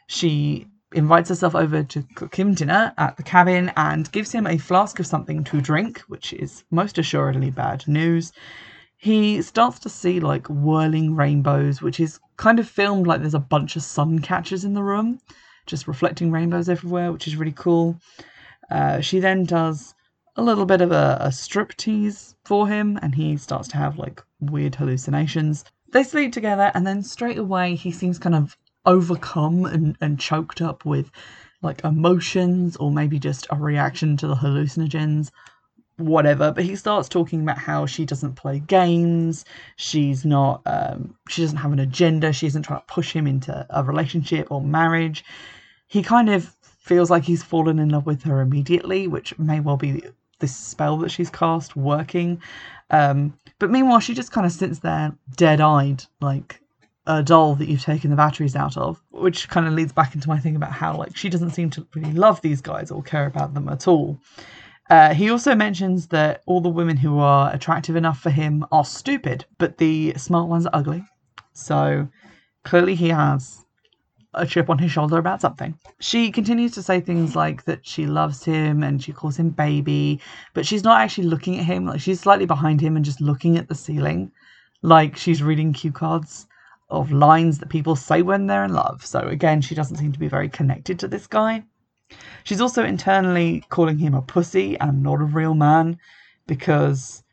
She 0.07 0.67
invites 0.93 1.29
herself 1.29 1.55
over 1.55 1.83
to 1.83 2.03
cook 2.15 2.35
him 2.35 2.53
dinner 2.53 2.93
at 2.97 3.17
the 3.17 3.23
cabin 3.23 3.71
and 3.75 4.11
gives 4.11 4.31
him 4.31 4.45
a 4.45 4.59
flask 4.59 4.99
of 4.99 5.07
something 5.07 5.43
to 5.45 5.61
drink, 5.61 5.99
which 6.01 6.33
is 6.33 6.63
most 6.69 6.99
assuredly 6.99 7.49
bad 7.49 7.87
news. 7.87 8.31
He 9.03 9.41
starts 9.41 9.79
to 9.79 9.89
see 9.89 10.21
like 10.21 10.47
whirling 10.47 11.13
rainbows, 11.13 11.81
which 11.81 11.99
is 11.99 12.21
kind 12.37 12.57
of 12.57 12.69
filmed 12.69 13.05
like 13.05 13.19
there's 13.19 13.33
a 13.33 13.49
bunch 13.55 13.75
of 13.75 13.83
sun 13.83 14.19
catchers 14.19 14.63
in 14.63 14.75
the 14.75 14.81
room, 14.81 15.19
just 15.65 15.89
reflecting 15.89 16.31
rainbows 16.31 16.69
everywhere, 16.69 17.11
which 17.11 17.27
is 17.27 17.35
really 17.35 17.51
cool. 17.51 17.99
Uh, 18.71 19.01
she 19.01 19.19
then 19.19 19.43
does 19.43 19.93
a 20.37 20.41
little 20.41 20.65
bit 20.65 20.79
of 20.79 20.93
a, 20.93 21.17
a 21.19 21.33
strip 21.33 21.75
tease 21.75 22.35
for 22.45 22.69
him, 22.69 22.97
and 23.01 23.13
he 23.15 23.35
starts 23.35 23.67
to 23.67 23.77
have 23.77 23.99
like 23.99 24.23
weird 24.39 24.75
hallucinations. 24.75 25.65
They 25.91 26.05
sleep 26.05 26.31
together, 26.31 26.71
and 26.73 26.87
then 26.87 27.03
straight 27.03 27.37
away 27.37 27.75
he 27.75 27.91
seems 27.91 28.17
kind 28.17 28.35
of 28.35 28.55
overcome 28.85 29.65
and, 29.65 29.97
and 29.99 30.17
choked 30.17 30.61
up 30.61 30.85
with 30.85 31.11
like 31.61 31.83
emotions 31.83 32.77
or 32.77 32.89
maybe 32.89 33.19
just 33.19 33.47
a 33.49 33.57
reaction 33.57 34.15
to 34.15 34.27
the 34.27 34.35
hallucinogens 34.35 35.29
whatever 35.97 36.51
but 36.51 36.63
he 36.63 36.75
starts 36.75 37.07
talking 37.07 37.41
about 37.41 37.57
how 37.57 37.85
she 37.85 38.05
doesn't 38.05 38.33
play 38.33 38.59
games 38.59 39.45
she's 39.75 40.25
not 40.25 40.61
um, 40.65 41.15
she 41.29 41.41
doesn't 41.41 41.57
have 41.57 41.71
an 41.71 41.79
agenda 41.79 42.33
she 42.33 42.47
isn't 42.47 42.63
trying 42.63 42.79
to 42.79 42.85
push 42.87 43.13
him 43.13 43.27
into 43.27 43.65
a 43.69 43.83
relationship 43.83 44.51
or 44.51 44.61
marriage 44.61 45.23
he 45.87 46.01
kind 46.01 46.29
of 46.29 46.55
feels 46.61 47.09
like 47.09 47.23
he's 47.23 47.43
fallen 47.43 47.79
in 47.79 47.89
love 47.89 48.05
with 48.05 48.23
her 48.23 48.41
immediately 48.41 49.07
which 49.07 49.37
may 49.37 49.59
well 49.59 49.77
be 49.77 50.03
this 50.39 50.55
spell 50.55 50.97
that 50.97 51.11
she's 51.11 51.29
cast 51.29 51.75
working 51.75 52.41
um, 52.89 53.33
but 53.59 53.69
meanwhile 53.69 53.99
she 53.99 54.13
just 54.13 54.31
kind 54.31 54.45
of 54.45 54.51
sits 54.51 54.79
there 54.79 55.15
dead-eyed 55.35 56.03
like 56.21 56.59
a 57.05 57.21
doll 57.21 57.55
that 57.55 57.67
you've 57.67 57.81
taken 57.81 58.09
the 58.09 58.15
batteries 58.15 58.55
out 58.55 58.77
of, 58.77 59.01
which 59.11 59.49
kind 59.49 59.67
of 59.67 59.73
leads 59.73 59.91
back 59.91 60.15
into 60.15 60.29
my 60.29 60.39
thing 60.39 60.55
about 60.55 60.71
how 60.71 60.95
like 60.95 61.15
she 61.15 61.29
doesn't 61.29 61.51
seem 61.51 61.69
to 61.69 61.85
really 61.93 62.13
love 62.13 62.39
these 62.41 62.61
guys 62.61 62.91
or 62.91 63.03
care 63.03 63.25
about 63.25 63.53
them 63.53 63.67
at 63.67 63.87
all. 63.87 64.19
Uh, 64.89 65.13
he 65.13 65.29
also 65.29 65.55
mentions 65.55 66.07
that 66.07 66.41
all 66.45 66.61
the 66.61 66.69
women 66.69 66.97
who 66.97 67.19
are 67.19 67.53
attractive 67.53 67.95
enough 67.95 68.19
for 68.19 68.29
him 68.29 68.65
are 68.71 68.85
stupid, 68.85 69.45
but 69.57 69.77
the 69.77 70.13
smart 70.17 70.49
ones 70.49 70.65
are 70.65 70.75
ugly. 70.75 71.03
So 71.53 72.07
clearly 72.63 72.95
he 72.95 73.09
has 73.09 73.63
a 74.33 74.45
chip 74.45 74.69
on 74.69 74.79
his 74.79 74.91
shoulder 74.91 75.17
about 75.17 75.41
something. 75.41 75.77
She 75.99 76.31
continues 76.31 76.71
to 76.73 76.83
say 76.83 76.99
things 76.99 77.35
like 77.35 77.65
that 77.65 77.85
she 77.85 78.05
loves 78.05 78.43
him 78.43 78.83
and 78.83 79.01
she 79.01 79.13
calls 79.13 79.37
him 79.37 79.51
baby, 79.51 80.19
but 80.53 80.65
she's 80.65 80.83
not 80.83 80.99
actually 80.99 81.27
looking 81.27 81.59
at 81.59 81.65
him. 81.65 81.85
Like 81.85 82.01
she's 82.01 82.19
slightly 82.19 82.45
behind 82.45 82.81
him 82.81 82.95
and 82.95 83.05
just 83.05 83.21
looking 83.21 83.57
at 83.57 83.69
the 83.69 83.75
ceiling, 83.75 84.31
like 84.81 85.15
she's 85.15 85.43
reading 85.43 85.71
cue 85.71 85.91
cards 85.91 86.47
of 86.89 87.11
lines 87.11 87.59
that 87.59 87.69
people 87.69 87.95
say 87.95 88.21
when 88.21 88.47
they're 88.47 88.65
in 88.65 88.73
love. 88.73 89.05
So 89.05 89.19
again, 89.19 89.61
she 89.61 89.75
doesn't 89.75 89.97
seem 89.97 90.11
to 90.11 90.19
be 90.19 90.27
very 90.27 90.49
connected 90.49 90.99
to 90.99 91.07
this 91.07 91.27
guy. 91.27 91.63
She's 92.43 92.61
also 92.61 92.83
internally 92.83 93.63
calling 93.69 93.97
him 93.97 94.13
a 94.13 94.21
pussy 94.21 94.77
and 94.79 95.03
not 95.03 95.21
a 95.21 95.25
real 95.25 95.53
man 95.53 95.97
because 96.47 97.23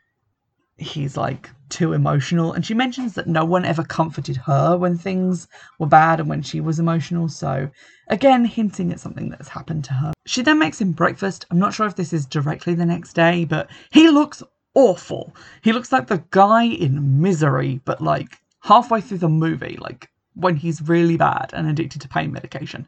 he's 0.77 1.17
like 1.17 1.51
too 1.69 1.93
emotional. 1.93 2.53
And 2.53 2.65
she 2.65 2.75
mentions 2.75 3.15
that 3.15 3.27
no 3.27 3.45
one 3.45 3.65
ever 3.65 3.83
comforted 3.83 4.37
her 4.37 4.77
when 4.77 4.99
things 4.99 5.49
were 5.79 5.87
bad 5.87 6.21
and 6.21 6.29
when 6.29 6.43
she 6.43 6.61
was 6.61 6.79
emotional. 6.79 7.29
So, 7.29 7.71
again, 8.09 8.45
hinting 8.45 8.93
at 8.93 9.01
something 9.01 9.31
that's 9.31 9.49
happened 9.49 9.85
to 9.85 9.93
her. 9.93 10.13
She 10.27 10.43
then 10.43 10.59
makes 10.59 10.81
him 10.81 10.93
breakfast. 10.93 11.47
I'm 11.51 11.59
not 11.59 11.75
sure 11.75 11.87
if 11.87 11.97
this 11.97 12.13
is 12.13 12.27
directly 12.27 12.75
the 12.75 12.87
next 12.87 13.15
day, 13.15 13.45
but 13.45 13.71
he 13.91 14.11
looks 14.11 14.43
awful. 14.75 15.35
He 15.63 15.73
looks 15.73 15.93
like 15.93 16.07
the 16.07 16.23
guy 16.31 16.65
in 16.65 17.21
misery, 17.21 17.81
but 17.85 18.01
like 18.01 18.39
halfway 18.61 19.01
through 19.01 19.19
the 19.19 19.29
movie, 19.29 19.79
like 19.81 20.09
when 20.35 20.57
he's 20.57 20.83
really 20.83 21.17
bad 21.17 21.51
and 21.53 21.69
addicted 21.69 22.01
to 22.03 22.09
pain 22.09 22.33
medication. 22.33 22.87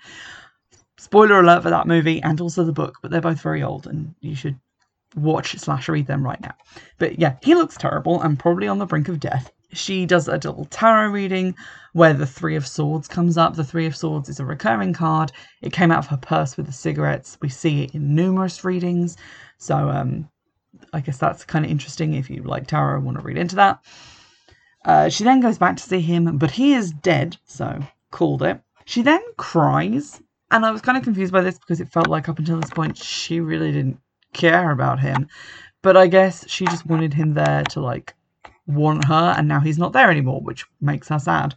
Spoiler 1.03 1.41
alert 1.41 1.65
for 1.65 1.71
that 1.71 1.89
movie 1.89 2.23
and 2.23 2.41
also 2.41 2.63
the 2.63 2.73
book, 2.73 2.99
but 3.03 3.11
they're 3.11 3.21
both 3.21 3.41
very 3.41 3.61
old 3.61 3.89
and 3.89 4.15
you 4.21 4.37
should 4.37 4.57
watch 5.17 5.59
slash 5.59 5.89
read 5.89 6.07
them 6.07 6.25
right 6.25 6.41
now. 6.41 6.55
But 6.99 7.19
yeah, 7.19 7.39
he 7.43 7.57
looks 7.57 7.77
terrible 7.77 8.23
and 8.23 8.39
probably 8.39 8.69
on 8.69 8.79
the 8.79 8.87
brink 8.87 9.09
of 9.09 9.19
death. 9.19 9.51
She 9.73 10.07
does 10.07 10.29
a 10.29 10.35
little 10.35 10.67
tarot 10.67 11.09
reading 11.09 11.57
where 11.93 12.15
the 12.15 12.25
Three 12.25 12.55
of 12.55 12.69
Swords 12.69 13.09
comes 13.09 13.37
up. 13.37 13.57
The 13.57 13.65
Three 13.65 13.87
of 13.87 13.97
Swords 13.97 14.29
is 14.29 14.39
a 14.39 14.45
recurring 14.45 14.93
card. 14.93 15.33
It 15.61 15.73
came 15.73 15.91
out 15.91 15.99
of 15.99 16.07
her 16.07 16.17
purse 16.17 16.57
with 16.57 16.67
the 16.67 16.73
cigarettes. 16.73 17.37
We 17.43 17.49
see 17.49 17.83
it 17.83 17.97
in 17.97 18.15
numerous 18.15 18.65
readings. 18.65 19.17
So 19.59 19.75
um, 19.91 20.31
I 20.93 21.01
guess 21.01 21.19
that's 21.19 21.45
kind 21.45 21.65
of 21.65 21.71
interesting 21.73 22.15
if 22.15 22.31
you 22.31 22.45
like 22.45 22.69
tarot 22.69 22.99
and 22.99 23.05
want 23.05 23.19
to 23.19 23.25
read 23.25 23.39
into 23.39 23.57
that. 23.57 23.81
Uh, 24.85 25.09
she 25.09 25.25
then 25.25 25.41
goes 25.41 25.59
back 25.59 25.79
to 25.79 25.83
see 25.83 26.01
him, 26.01 26.39
but 26.39 26.53
he 26.53 26.75
is 26.75 26.93
dead, 26.93 27.39
so 27.45 27.83
called 28.13 28.45
it. 28.45 28.61
She 28.85 29.03
then 29.03 29.23
cries, 29.37 30.23
and 30.53 30.67
I 30.67 30.71
was 30.71 30.83
kind 30.83 30.99
of 30.99 31.05
confused 31.05 31.33
by 31.33 31.41
this 31.41 31.59
because 31.59 31.81
it 31.81 31.91
felt 31.91 32.09
like 32.09 32.29
up 32.29 32.39
until 32.39 32.61
this 32.61 32.71
point 32.71 32.97
she 32.97 33.41
really 33.41 33.73
didn't 33.73 33.99
care 34.35 34.71
about 34.71 35.01
him. 35.01 35.27
But 35.81 35.97
I 35.97 36.07
guess 36.07 36.49
she 36.49 36.67
just 36.67 36.87
wanted 36.87 37.15
him 37.15 37.35
there 37.35 37.65
to 37.71 37.81
like 37.81 38.15
want 38.67 39.07
her, 39.07 39.35
and 39.37 39.49
now 39.49 39.61
he's 39.61 39.79
not 39.79 39.93
there 39.93 40.11
anymore, 40.11 40.41
which 40.43 40.65
makes 40.81 41.09
her 41.09 41.19
sad. 41.19 41.55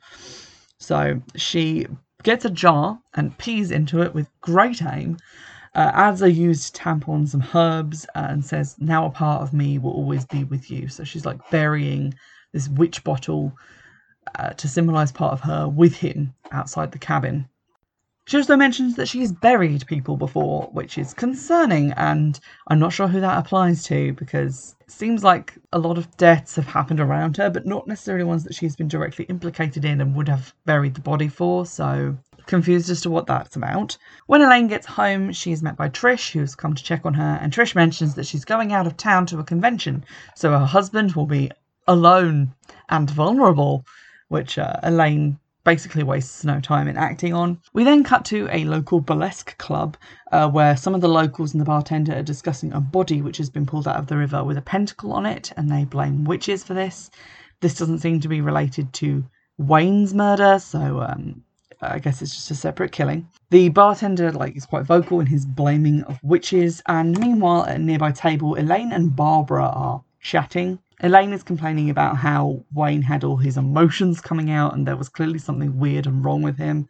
So 0.79 1.21
she 1.35 1.85
gets 2.23 2.45
a 2.45 2.49
jar 2.49 2.99
and 3.13 3.37
pees 3.37 3.69
into 3.69 4.01
it 4.01 4.13
with 4.13 4.29
great 4.41 4.81
aim. 4.81 5.17
Uh, 5.75 5.91
adds 5.93 6.21
a 6.21 6.31
used 6.31 6.73
tampon, 6.75 7.27
some 7.27 7.43
herbs, 7.53 8.07
and 8.15 8.43
says, 8.43 8.75
"Now 8.79 9.05
a 9.05 9.11
part 9.11 9.41
of 9.41 9.53
me 9.53 9.77
will 9.77 9.91
always 9.91 10.25
be 10.25 10.45
with 10.45 10.71
you." 10.71 10.87
So 10.87 11.03
she's 11.03 11.25
like 11.25 11.49
burying 11.51 12.13
this 12.53 12.69
witch 12.69 13.03
bottle 13.03 13.53
uh, 14.39 14.51
to 14.51 14.67
symbolise 14.69 15.11
part 15.11 15.33
of 15.33 15.41
her 15.41 15.67
with 15.67 15.95
him 15.97 16.33
outside 16.51 16.93
the 16.93 16.99
cabin. 16.99 17.49
She 18.27 18.37
also 18.37 18.55
mentions 18.55 18.95
that 18.95 19.07
she's 19.07 19.31
buried 19.31 19.85
people 19.85 20.17
before, 20.17 20.67
which 20.71 20.97
is 20.97 21.13
concerning, 21.13 21.91
and 21.91 22.39
I'm 22.67 22.79
not 22.79 22.91
sure 22.91 23.07
who 23.07 23.21
that 23.21 23.37
applies 23.37 23.83
to 23.83 24.13
because 24.13 24.75
it 24.81 24.89
seems 24.89 25.23
like 25.23 25.53
a 25.71 25.77
lot 25.77 25.99
of 25.99 26.17
deaths 26.17 26.55
have 26.55 26.65
happened 26.65 26.99
around 26.99 27.37
her, 27.37 27.51
but 27.51 27.67
not 27.67 27.87
necessarily 27.87 28.23
ones 28.23 28.43
that 28.43 28.55
she's 28.55 28.75
been 28.75 28.87
directly 28.87 29.25
implicated 29.25 29.85
in 29.85 30.01
and 30.01 30.15
would 30.15 30.27
have 30.27 30.55
buried 30.65 30.95
the 30.95 31.01
body 31.01 31.27
for, 31.27 31.67
so 31.67 32.17
confused 32.47 32.89
as 32.89 33.01
to 33.01 33.11
what 33.11 33.27
that's 33.27 33.55
about. 33.55 33.95
When 34.25 34.41
Elaine 34.41 34.69
gets 34.69 34.87
home, 34.87 35.31
she's 35.31 35.61
met 35.61 35.77
by 35.77 35.89
Trish, 35.89 36.31
who's 36.31 36.55
come 36.55 36.73
to 36.73 36.83
check 36.83 37.05
on 37.05 37.13
her, 37.13 37.37
and 37.39 37.53
Trish 37.53 37.75
mentions 37.75 38.15
that 38.15 38.25
she's 38.25 38.43
going 38.43 38.73
out 38.73 38.87
of 38.87 38.97
town 38.97 39.27
to 39.27 39.37
a 39.37 39.43
convention, 39.43 40.03
so 40.33 40.49
her 40.49 40.65
husband 40.65 41.13
will 41.13 41.27
be 41.27 41.51
alone 41.87 42.55
and 42.89 43.07
vulnerable, 43.07 43.85
which 44.29 44.57
uh, 44.57 44.77
Elaine 44.81 45.37
basically 45.65 46.03
wastes 46.03 46.45
no 46.45 46.61
time 46.61 46.87
in 46.87 46.95
acting 46.95 47.33
on. 47.33 47.59
We 47.73 47.83
then 47.83 48.03
cut 48.03 48.23
to 48.25 48.47
a 48.51 48.63
local 48.63 49.01
burlesque 49.01 49.57
club 49.57 49.97
uh, 50.31 50.49
where 50.49 50.77
some 50.77 50.95
of 50.95 51.01
the 51.01 51.09
locals 51.09 51.53
and 51.53 51.59
the 51.59 51.65
bartender 51.65 52.15
are 52.15 52.23
discussing 52.23 52.71
a 52.71 52.79
body 52.79 53.21
which 53.21 53.37
has 53.37 53.49
been 53.49 53.65
pulled 53.65 53.87
out 53.87 53.97
of 53.97 54.07
the 54.07 54.15
river 54.15 54.43
with 54.43 54.57
a 54.57 54.61
pentacle 54.61 55.11
on 55.11 55.25
it, 55.25 55.51
and 55.57 55.69
they 55.69 55.83
blame 55.83 56.23
witches 56.23 56.63
for 56.63 56.73
this. 56.73 57.11
This 57.59 57.75
doesn't 57.75 57.99
seem 57.99 58.21
to 58.21 58.29
be 58.29 58.39
related 58.39 58.93
to 58.93 59.25
Wayne's 59.57 60.13
murder, 60.13 60.59
so 60.59 61.01
um, 61.01 61.43
I 61.81 61.99
guess 61.99 62.21
it's 62.21 62.35
just 62.35 62.51
a 62.51 62.55
separate 62.55 62.91
killing. 62.91 63.27
The 63.49 63.69
bartender 63.69 64.31
like 64.31 64.55
is 64.55 64.65
quite 64.65 64.85
vocal 64.85 65.19
in 65.19 65.25
his 65.25 65.45
blaming 65.45 66.03
of 66.03 66.19
witches, 66.23 66.81
and 66.87 67.17
meanwhile 67.19 67.65
at 67.65 67.75
a 67.75 67.79
nearby 67.79 68.11
table, 68.11 68.55
Elaine 68.55 68.91
and 68.91 69.15
Barbara 69.15 69.65
are 69.65 70.03
chatting. 70.21 70.79
Elaine 71.01 71.33
is 71.33 71.43
complaining 71.43 71.89
about 71.89 72.17
how 72.17 72.63
Wayne 72.73 73.01
had 73.01 73.23
all 73.23 73.37
his 73.37 73.57
emotions 73.57 74.21
coming 74.21 74.49
out 74.49 74.73
and 74.73 74.87
there 74.87 74.95
was 74.95 75.09
clearly 75.09 75.39
something 75.39 75.77
weird 75.77 76.07
and 76.07 76.23
wrong 76.23 76.41
with 76.41 76.57
him 76.57 76.87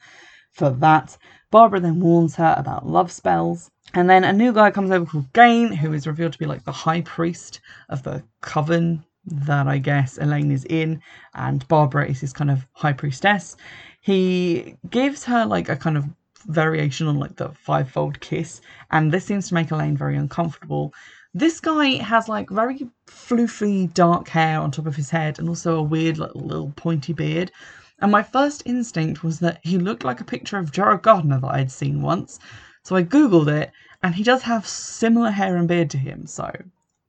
for 0.54 0.70
that. 0.70 1.18
Barbara 1.52 1.80
then 1.80 2.00
warns 2.00 2.36
her 2.36 2.56
about 2.58 2.88
love 2.88 3.12
spells. 3.12 3.72
And 3.94 4.10
then 4.10 4.24
a 4.24 4.34
new 4.34 4.52
guy 4.52 4.72
comes 4.72 4.92
over 4.92 5.06
called 5.06 5.32
Gain, 5.34 5.72
who 5.72 5.94
is 5.94 6.08
revealed 6.08 6.34
to 6.34 6.40
be 6.40 6.46
like 6.46 6.64
the 6.64 6.72
high 6.72 7.02
priest 7.02 7.62
of 7.90 8.04
the 8.04 8.24
coven 8.42 9.04
that 9.26 9.68
I 9.68 9.78
guess 9.78 10.18
Elaine 10.18 10.52
is 10.52 10.66
in, 10.66 11.02
and 11.34 11.68
Barbara 11.68 12.08
is 12.08 12.20
his 12.20 12.34
kind 12.34 12.52
of 12.52 12.66
high 12.74 12.94
priestess. 12.94 13.58
He 14.02 14.76
gives 14.90 15.24
her 15.26 15.46
like 15.46 15.70
a 15.70 15.76
kind 15.76 15.98
of 15.98 16.06
variation 16.48 17.08
on 17.08 17.18
like 17.18 17.36
the 17.38 17.50
fivefold 17.50 18.20
kiss, 18.20 18.62
and 18.92 19.12
this 19.12 19.26
seems 19.26 19.48
to 19.48 19.54
make 19.56 19.72
Elaine 19.72 19.98
very 19.98 20.16
uncomfortable. 20.16 20.94
This 21.38 21.60
guy 21.60 22.01
has 22.01 22.30
like 22.30 22.50
very 22.50 22.88
floofy 23.08 23.94
dark 23.94 24.30
hair 24.30 24.58
on 24.62 24.72
top 24.72 24.86
of 24.86 24.96
his 24.96 25.10
head 25.10 25.38
and 25.38 25.50
also 25.50 25.75
a 25.75 25.84
weird 25.84 26.18
little, 26.18 26.39
little 26.39 26.72
pointy 26.77 27.12
beard. 27.12 27.51
And 28.00 28.10
my 28.10 28.24
first 28.24 28.63
instinct 28.65 29.22
was 29.22 29.39
that 29.39 29.60
he 29.62 29.77
looked 29.77 30.06
like 30.06 30.22
a 30.22 30.24
picture 30.24 30.58
of 30.58 30.72
Gerald 30.72 31.01
Gardner 31.01 31.42
that 31.42 31.54
I'd 31.54 31.74
seen 31.74 32.01
once. 32.01 32.39
So 32.84 32.96
I 32.96 33.04
googled 33.04 33.50
it 33.50 33.74
and 34.01 34.15
he 34.15 34.24
does 34.24 34.44
have 34.44 34.65
similar 34.65 35.30
hair 35.30 35.58
and 35.58 35.68
beard 35.68 35.89
to 35.89 35.98
him. 35.98 36.25
So 36.25 36.50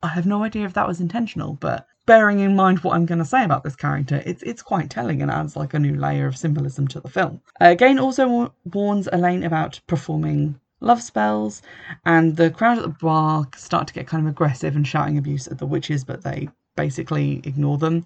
I 0.02 0.08
have 0.08 0.26
no 0.26 0.42
idea 0.42 0.64
if 0.64 0.74
that 0.74 0.88
was 0.88 1.00
intentional, 1.00 1.54
but 1.60 1.86
bearing 2.04 2.40
in 2.40 2.56
mind 2.56 2.80
what 2.80 2.96
I'm 2.96 3.06
going 3.06 3.20
to 3.20 3.24
say 3.24 3.44
about 3.44 3.62
this 3.62 3.76
character, 3.76 4.24
it's 4.26 4.42
it's 4.42 4.60
quite 4.60 4.90
telling 4.90 5.22
and 5.22 5.30
adds 5.30 5.54
like 5.54 5.72
a 5.72 5.78
new 5.78 5.94
layer 5.94 6.26
of 6.26 6.36
symbolism 6.36 6.88
to 6.88 7.00
the 7.00 7.08
film. 7.08 7.42
Uh, 7.60 7.76
also 8.00 8.52
warns 8.64 9.08
Elaine 9.12 9.44
about 9.44 9.78
performing 9.86 10.58
love 10.80 11.02
spells, 11.02 11.62
and 12.04 12.36
the 12.36 12.50
crowd 12.50 12.78
at 12.78 12.82
the 12.84 12.88
bar 12.88 13.46
start 13.56 13.88
to 13.88 13.94
get 13.94 14.06
kind 14.06 14.26
of 14.26 14.30
aggressive 14.30 14.76
and 14.76 14.86
shouting 14.86 15.18
abuse 15.18 15.48
at 15.48 15.58
the 15.58 15.66
witches, 15.66 16.04
but 16.04 16.22
they 16.22 16.48
basically 16.76 17.40
ignore 17.44 17.78
them. 17.78 18.04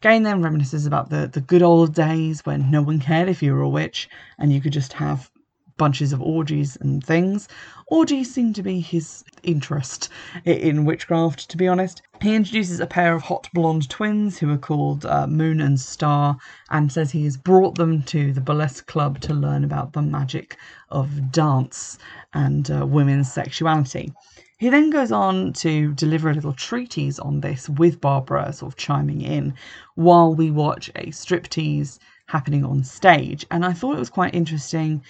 Gain 0.00 0.22
then 0.22 0.42
reminisces 0.42 0.86
about 0.86 1.10
the, 1.10 1.28
the 1.32 1.40
good 1.40 1.62
old 1.62 1.94
days 1.94 2.40
when 2.46 2.70
no 2.70 2.82
one 2.82 3.00
cared 3.00 3.28
if 3.28 3.42
you 3.42 3.52
were 3.54 3.62
a 3.62 3.68
witch 3.68 4.08
and 4.38 4.52
you 4.52 4.60
could 4.60 4.72
just 4.72 4.92
have 4.92 5.30
bunches 5.76 6.12
of 6.12 6.22
orgies 6.22 6.76
and 6.80 7.04
things. 7.04 7.48
Orgies 7.92 8.32
seem 8.32 8.54
to 8.54 8.62
be 8.62 8.80
his 8.80 9.22
interest 9.42 10.08
in 10.46 10.86
witchcraft, 10.86 11.50
to 11.50 11.58
be 11.58 11.68
honest. 11.68 12.00
He 12.22 12.34
introduces 12.34 12.80
a 12.80 12.86
pair 12.86 13.14
of 13.14 13.20
hot 13.20 13.50
blonde 13.52 13.90
twins 13.90 14.38
who 14.38 14.50
are 14.50 14.56
called 14.56 15.04
uh, 15.04 15.26
Moon 15.26 15.60
and 15.60 15.78
Star 15.78 16.38
and 16.70 16.90
says 16.90 17.10
he 17.10 17.24
has 17.24 17.36
brought 17.36 17.74
them 17.74 18.02
to 18.04 18.32
the 18.32 18.40
burlesque 18.40 18.86
club 18.86 19.20
to 19.20 19.34
learn 19.34 19.62
about 19.62 19.92
the 19.92 20.00
magic 20.00 20.56
of 20.88 21.30
dance 21.32 21.98
and 22.32 22.70
uh, 22.70 22.86
women's 22.86 23.30
sexuality. 23.30 24.10
He 24.56 24.70
then 24.70 24.88
goes 24.88 25.12
on 25.12 25.52
to 25.52 25.92
deliver 25.92 26.30
a 26.30 26.34
little 26.34 26.54
treatise 26.54 27.18
on 27.18 27.42
this 27.42 27.68
with 27.68 28.00
Barbara 28.00 28.54
sort 28.54 28.72
of 28.72 28.78
chiming 28.78 29.20
in 29.20 29.52
while 29.96 30.34
we 30.34 30.50
watch 30.50 30.88
a 30.96 31.08
striptease 31.08 31.98
happening 32.24 32.64
on 32.64 32.84
stage. 32.84 33.44
And 33.50 33.66
I 33.66 33.74
thought 33.74 33.96
it 33.96 33.98
was 33.98 34.08
quite 34.08 34.34
interesting 34.34 35.02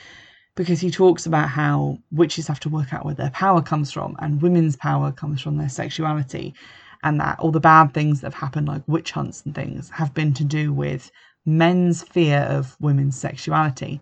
because 0.54 0.80
he 0.80 0.90
talks 0.90 1.26
about 1.26 1.48
how 1.48 1.98
witches 2.10 2.46
have 2.46 2.60
to 2.60 2.68
work 2.68 2.92
out 2.92 3.04
where 3.04 3.14
their 3.14 3.30
power 3.30 3.62
comes 3.62 3.90
from 3.90 4.16
and 4.18 4.42
women's 4.42 4.76
power 4.76 5.12
comes 5.12 5.40
from 5.40 5.56
their 5.56 5.68
sexuality 5.68 6.54
and 7.02 7.20
that 7.20 7.38
all 7.40 7.50
the 7.50 7.60
bad 7.60 7.92
things 7.94 8.20
that 8.20 8.32
have 8.32 8.40
happened 8.40 8.68
like 8.68 8.82
witch 8.86 9.12
hunts 9.12 9.42
and 9.44 9.54
things 9.54 9.90
have 9.90 10.12
been 10.14 10.32
to 10.34 10.44
do 10.44 10.72
with 10.72 11.10
men's 11.46 12.02
fear 12.02 12.40
of 12.40 12.76
women's 12.80 13.16
sexuality 13.16 14.00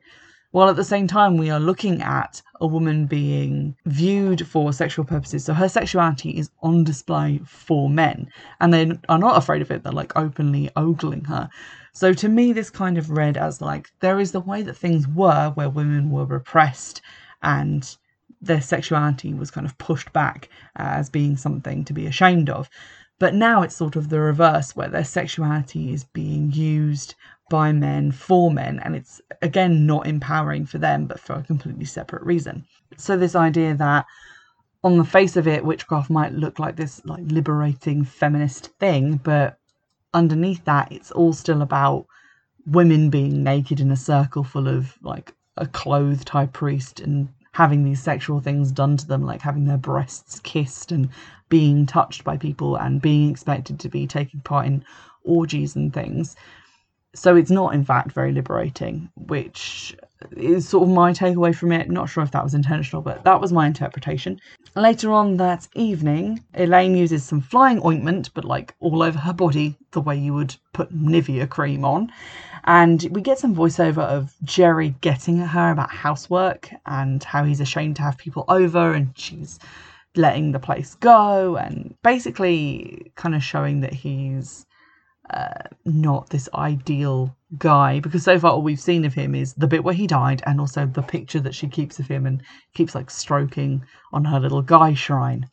while 0.52 0.68
at 0.68 0.76
the 0.76 0.84
same 0.84 1.06
time 1.06 1.36
we 1.36 1.50
are 1.50 1.60
looking 1.60 2.02
at 2.02 2.42
a 2.60 2.66
woman 2.66 3.06
being 3.06 3.76
viewed 3.86 4.46
for 4.46 4.72
sexual 4.72 5.04
purposes. 5.04 5.44
So 5.44 5.54
her 5.54 5.68
sexuality 5.68 6.30
is 6.30 6.50
on 6.62 6.82
display 6.84 7.40
for 7.44 7.88
men, 7.88 8.28
and 8.60 8.74
they 8.74 8.98
are 9.08 9.18
not 9.18 9.36
afraid 9.36 9.62
of 9.62 9.70
it. 9.70 9.82
They're 9.82 9.92
like 9.92 10.16
openly 10.16 10.70
ogling 10.76 11.24
her. 11.26 11.48
So 11.92 12.12
to 12.12 12.28
me, 12.28 12.52
this 12.52 12.70
kind 12.70 12.98
of 12.98 13.10
read 13.10 13.36
as 13.36 13.60
like 13.60 13.90
there 14.00 14.20
is 14.20 14.32
the 14.32 14.40
way 14.40 14.62
that 14.62 14.76
things 14.76 15.08
were 15.08 15.50
where 15.50 15.68
women 15.68 16.10
were 16.10 16.24
repressed 16.24 17.00
and 17.42 17.96
their 18.40 18.60
sexuality 18.60 19.34
was 19.34 19.50
kind 19.50 19.66
of 19.66 19.76
pushed 19.78 20.12
back 20.12 20.48
uh, 20.78 20.82
as 20.82 21.10
being 21.10 21.36
something 21.36 21.84
to 21.84 21.92
be 21.92 22.06
ashamed 22.06 22.48
of. 22.48 22.70
But 23.18 23.34
now 23.34 23.62
it's 23.62 23.76
sort 23.76 23.96
of 23.96 24.08
the 24.08 24.18
reverse, 24.18 24.74
where 24.74 24.88
their 24.88 25.04
sexuality 25.04 25.92
is 25.92 26.04
being 26.04 26.50
used 26.52 27.14
by 27.50 27.70
men 27.70 28.12
for 28.12 28.50
men, 28.50 28.80
and 28.82 28.96
it's 28.96 29.20
again 29.42 29.84
not 29.84 30.06
empowering 30.06 30.64
for 30.64 30.78
them, 30.78 31.04
but 31.04 31.20
for 31.20 31.34
a 31.34 31.42
completely 31.42 31.84
separate 31.84 32.22
reason. 32.22 32.64
So, 32.96 33.18
this 33.18 33.34
idea 33.34 33.74
that 33.74 34.06
on 34.82 34.96
the 34.96 35.04
face 35.04 35.36
of 35.36 35.46
it, 35.46 35.66
witchcraft 35.66 36.08
might 36.08 36.32
look 36.32 36.58
like 36.58 36.76
this 36.76 37.04
like 37.04 37.24
liberating 37.26 38.04
feminist 38.04 38.68
thing, 38.78 39.18
but 39.18 39.58
underneath 40.14 40.64
that, 40.64 40.90
it's 40.92 41.10
all 41.10 41.32
still 41.32 41.62
about 41.62 42.06
women 42.66 43.10
being 43.10 43.42
naked 43.42 43.80
in 43.80 43.90
a 43.90 43.96
circle 43.96 44.44
full 44.44 44.68
of 44.68 44.96
like 45.02 45.34
a 45.56 45.66
clothed 45.66 46.28
high 46.28 46.46
priest 46.46 47.00
and 47.00 47.28
having 47.52 47.82
these 47.82 48.02
sexual 48.02 48.40
things 48.40 48.70
done 48.70 48.96
to 48.96 49.06
them, 49.06 49.24
like 49.24 49.40
having 49.40 49.64
their 49.64 49.78
breasts 49.78 50.40
kissed 50.40 50.92
and 50.92 51.08
being 51.48 51.84
touched 51.86 52.22
by 52.22 52.36
people 52.36 52.76
and 52.76 53.02
being 53.02 53.30
expected 53.30 53.80
to 53.80 53.88
be 53.88 54.06
taking 54.06 54.40
part 54.40 54.66
in 54.66 54.84
orgies 55.24 55.74
and 55.74 55.92
things. 55.92 56.36
So 57.14 57.34
it's 57.34 57.50
not, 57.50 57.74
in 57.74 57.84
fact, 57.84 58.12
very 58.12 58.32
liberating, 58.32 59.10
which 59.16 59.96
is 60.36 60.68
sort 60.68 60.88
of 60.88 60.94
my 60.94 61.12
takeaway 61.12 61.54
from 61.54 61.72
it. 61.72 61.90
Not 61.90 62.08
sure 62.08 62.22
if 62.22 62.30
that 62.32 62.44
was 62.44 62.54
intentional, 62.54 63.02
but 63.02 63.24
that 63.24 63.40
was 63.40 63.52
my 63.52 63.66
interpretation. 63.66 64.40
Later 64.76 65.12
on 65.12 65.36
that 65.38 65.66
evening, 65.74 66.42
Elaine 66.54 66.96
uses 66.96 67.24
some 67.24 67.40
flying 67.40 67.80
ointment, 67.84 68.30
but 68.34 68.44
like 68.44 68.74
all 68.80 69.02
over 69.02 69.18
her 69.18 69.32
body, 69.32 69.76
the 69.92 70.00
way 70.00 70.16
you 70.16 70.34
would 70.34 70.54
put 70.72 70.94
Nivea 70.94 71.48
cream 71.48 71.84
on. 71.84 72.12
And 72.64 73.06
we 73.10 73.22
get 73.22 73.38
some 73.38 73.56
voiceover 73.56 74.02
of 74.02 74.34
Jerry 74.44 74.94
getting 75.00 75.40
at 75.40 75.48
her 75.48 75.70
about 75.70 75.90
housework 75.90 76.70
and 76.86 77.24
how 77.24 77.44
he's 77.44 77.60
ashamed 77.60 77.96
to 77.96 78.02
have 78.02 78.18
people 78.18 78.44
over 78.48 78.92
and 78.92 79.12
she's 79.16 79.58
letting 80.16 80.52
the 80.52 80.58
place 80.58 80.94
go 80.96 81.56
and 81.56 81.94
basically 82.02 83.12
kind 83.14 83.34
of 83.34 83.42
showing 83.42 83.80
that 83.80 83.94
he's 83.94 84.66
uh, 85.32 85.68
not 85.84 86.30
this 86.30 86.48
ideal 86.54 87.34
guy 87.58 88.00
because 88.00 88.22
so 88.22 88.38
far 88.38 88.52
all 88.52 88.62
we've 88.62 88.80
seen 88.80 89.04
of 89.04 89.14
him 89.14 89.34
is 89.34 89.54
the 89.54 89.66
bit 89.66 89.84
where 89.84 89.94
he 89.94 90.06
died 90.06 90.42
and 90.46 90.60
also 90.60 90.86
the 90.86 91.02
picture 91.02 91.40
that 91.40 91.54
she 91.54 91.68
keeps 91.68 91.98
of 91.98 92.06
him 92.06 92.26
and 92.26 92.42
keeps 92.74 92.94
like 92.94 93.10
stroking 93.10 93.84
on 94.12 94.24
her 94.24 94.40
little 94.40 94.62
guy 94.62 94.94
shrine. 94.94 95.46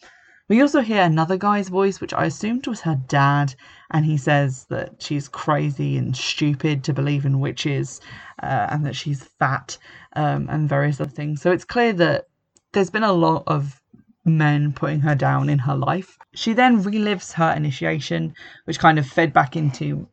We 0.50 0.62
also 0.62 0.80
hear 0.80 1.04
another 1.04 1.36
guy's 1.36 1.68
voice, 1.68 2.00
which 2.00 2.14
I 2.14 2.26
assumed 2.26 2.68
was 2.68 2.82
her 2.82 2.96
dad, 3.08 3.54
and 3.92 4.06
he 4.06 4.16
says 4.16 4.66
that 4.70 5.02
she's 5.02 5.28
crazy 5.28 5.98
and 5.98 6.16
stupid 6.16 6.86
to 6.86 6.94
believe 6.94 7.26
in 7.26 7.42
witches, 7.42 8.00
uh, 8.42 8.68
and 8.70 8.86
that 8.86 8.96
she's 8.96 9.24
fat, 9.40 9.78
um, 10.16 10.48
and 10.50 10.70
various 10.70 11.02
other 11.02 11.10
things. 11.10 11.42
So 11.42 11.52
it's 11.52 11.66
clear 11.66 11.92
that 11.94 12.28
there's 12.72 12.90
been 12.90 13.04
a 13.04 13.12
lot 13.12 13.44
of 13.48 13.82
men 14.24 14.72
putting 14.72 15.02
her 15.02 15.16
down 15.16 15.50
in 15.50 15.60
her 15.60 15.76
life. 15.76 16.17
She 16.38 16.54
then 16.54 16.84
relives 16.84 17.34
her 17.34 17.52
initiation, 17.52 18.36
which 18.66 18.78
kind 18.78 19.00
of 19.00 19.08
fed 19.08 19.34
back 19.34 19.56
into 19.56 20.08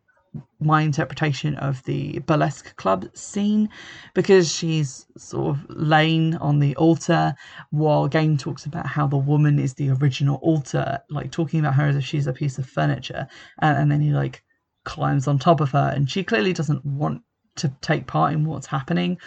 my 0.59 0.81
interpretation 0.81 1.55
of 1.57 1.83
the 1.85 2.19
burlesque 2.21 2.75
club 2.77 3.07
scene 3.15 3.69
because 4.15 4.51
she's 4.51 5.07
sort 5.19 5.51
of 5.51 5.67
laying 5.69 6.35
on 6.39 6.61
the 6.61 6.75
altar 6.77 7.35
while 7.71 8.09
Gain 8.09 8.39
talks 8.39 8.65
about 8.65 8.87
how 8.87 9.07
the 9.07 9.19
woman 9.19 9.59
is 9.59 9.75
the 9.75 9.91
original 9.91 10.37
altar, 10.37 10.99
like 11.11 11.31
talking 11.31 11.61
about 11.61 11.75
her 11.75 11.89
as 11.89 11.97
if 11.97 12.05
she's 12.05 12.27
a 12.27 12.33
piece 12.33 12.57
of 12.57 12.67
furniture, 12.67 13.29
and, 13.59 13.77
and 13.77 13.93
then 13.93 14.01
he 14.01 14.11
like 14.11 14.43
climbs 14.85 15.29
on 15.29 15.39
top 15.39 15.61
of 15.61 15.73
her, 15.73 15.93
and 15.95 16.11
she 16.11 16.25
clearly 16.25 16.55
doesn't 16.55 16.85
want 16.87 17.23
to 17.57 17.69
take 17.83 18.07
part 18.07 18.33
in 18.33 18.47
what's 18.47 18.67
happening, 18.67 19.19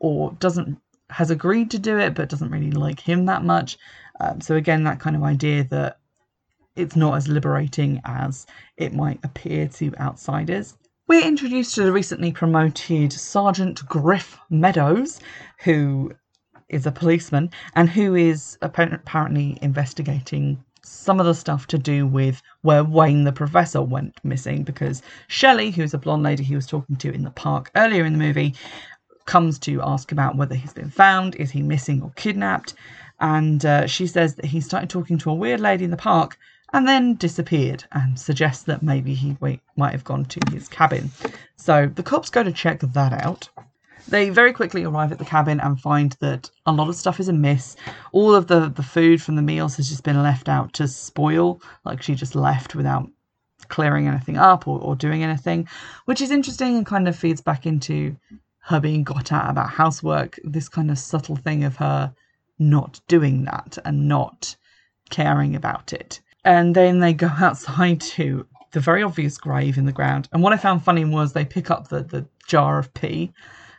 or 0.00 0.32
doesn't 0.40 0.78
has 1.10 1.30
agreed 1.30 1.70
to 1.70 1.78
do 1.78 1.98
it 1.98 2.14
but 2.14 2.30
doesn't 2.30 2.50
really 2.50 2.70
like 2.70 2.98
him 2.98 3.26
that 3.26 3.44
much. 3.44 3.76
Um, 4.20 4.40
so 4.40 4.56
again, 4.56 4.84
that 4.84 5.00
kind 5.00 5.14
of 5.14 5.22
idea 5.22 5.62
that 5.64 5.98
it's 6.76 6.96
not 6.96 7.16
as 7.16 7.28
liberating 7.28 8.00
as 8.04 8.46
it 8.76 8.94
might 8.94 9.18
appear 9.24 9.66
to 9.68 9.94
outsiders. 9.98 10.76
We're 11.08 11.26
introduced 11.26 11.74
to 11.76 11.84
the 11.84 11.92
recently 11.92 12.32
promoted 12.32 13.12
Sergeant 13.12 13.86
Griff 13.86 14.38
Meadows, 14.50 15.20
who 15.60 16.12
is 16.68 16.84
a 16.84 16.92
policeman 16.92 17.50
and 17.74 17.88
who 17.88 18.14
is 18.14 18.58
apparently 18.60 19.58
investigating 19.62 20.62
some 20.82 21.20
of 21.20 21.26
the 21.26 21.34
stuff 21.34 21.66
to 21.68 21.78
do 21.78 22.06
with 22.06 22.42
where 22.62 22.84
Wayne 22.84 23.24
the 23.24 23.32
professor 23.32 23.82
went 23.82 24.18
missing 24.24 24.62
because 24.62 25.02
Shelley, 25.28 25.70
who's 25.70 25.94
a 25.94 25.98
blonde 25.98 26.22
lady 26.22 26.44
he 26.44 26.54
was 26.54 26.66
talking 26.66 26.96
to 26.96 27.12
in 27.12 27.22
the 27.22 27.30
park 27.30 27.70
earlier 27.76 28.04
in 28.04 28.12
the 28.12 28.18
movie, 28.18 28.54
comes 29.26 29.58
to 29.60 29.82
ask 29.82 30.12
about 30.12 30.36
whether 30.36 30.54
he's 30.54 30.72
been 30.72 30.90
found, 30.90 31.34
is 31.36 31.50
he 31.50 31.62
missing 31.62 32.02
or 32.02 32.12
kidnapped, 32.16 32.74
and 33.20 33.64
uh, 33.64 33.86
she 33.86 34.06
says 34.06 34.34
that 34.36 34.44
he 34.44 34.60
started 34.60 34.90
talking 34.90 35.18
to 35.18 35.30
a 35.30 35.34
weird 35.34 35.60
lady 35.60 35.84
in 35.84 35.90
the 35.90 35.96
park 35.96 36.38
and 36.72 36.86
then 36.86 37.14
disappeared 37.14 37.84
and 37.92 38.18
suggests 38.18 38.64
that 38.64 38.82
maybe 38.82 39.14
he 39.14 39.36
might 39.76 39.92
have 39.92 40.04
gone 40.04 40.24
to 40.26 40.40
his 40.50 40.68
cabin. 40.68 41.10
So 41.56 41.86
the 41.86 42.02
cops 42.02 42.30
go 42.30 42.42
to 42.42 42.52
check 42.52 42.80
that 42.80 43.12
out. 43.12 43.48
They 44.08 44.30
very 44.30 44.52
quickly 44.52 44.84
arrive 44.84 45.10
at 45.10 45.18
the 45.18 45.24
cabin 45.24 45.58
and 45.60 45.80
find 45.80 46.12
that 46.20 46.50
a 46.64 46.72
lot 46.72 46.88
of 46.88 46.94
stuff 46.94 47.18
is 47.18 47.28
amiss. 47.28 47.76
All 48.12 48.34
of 48.34 48.46
the, 48.46 48.68
the 48.68 48.82
food 48.82 49.20
from 49.20 49.34
the 49.34 49.42
meals 49.42 49.76
has 49.76 49.88
just 49.88 50.04
been 50.04 50.22
left 50.22 50.48
out 50.48 50.72
to 50.74 50.86
spoil, 50.86 51.60
like 51.84 52.02
she 52.02 52.14
just 52.14 52.36
left 52.36 52.74
without 52.76 53.08
clearing 53.68 54.06
anything 54.06 54.36
up 54.36 54.68
or, 54.68 54.78
or 54.80 54.94
doing 54.94 55.24
anything, 55.24 55.68
which 56.04 56.20
is 56.20 56.30
interesting 56.30 56.76
and 56.76 56.86
kind 56.86 57.08
of 57.08 57.16
feeds 57.16 57.40
back 57.40 57.66
into 57.66 58.16
her 58.60 58.80
being 58.80 59.02
got 59.02 59.32
at 59.32 59.50
about 59.50 59.70
housework, 59.70 60.38
this 60.44 60.68
kind 60.68 60.90
of 60.90 60.98
subtle 60.98 61.36
thing 61.36 61.64
of 61.64 61.76
her 61.76 62.14
not 62.58 63.00
doing 63.08 63.44
that 63.44 63.78
and 63.84 64.08
not 64.08 64.56
caring 65.10 65.54
about 65.54 65.92
it. 65.92 66.20
And 66.46 66.76
then 66.76 67.00
they 67.00 67.12
go 67.12 67.26
outside 67.26 68.00
to 68.02 68.46
the 68.70 68.78
very 68.78 69.02
obvious 69.02 69.36
grave 69.36 69.78
in 69.78 69.84
the 69.84 69.90
ground. 69.90 70.28
And 70.32 70.44
what 70.44 70.52
I 70.52 70.56
found 70.56 70.84
funny 70.84 71.04
was 71.04 71.32
they 71.32 71.44
pick 71.44 71.72
up 71.72 71.88
the, 71.88 72.04
the 72.04 72.24
jar 72.46 72.78
of 72.78 72.94
pee, 72.94 73.32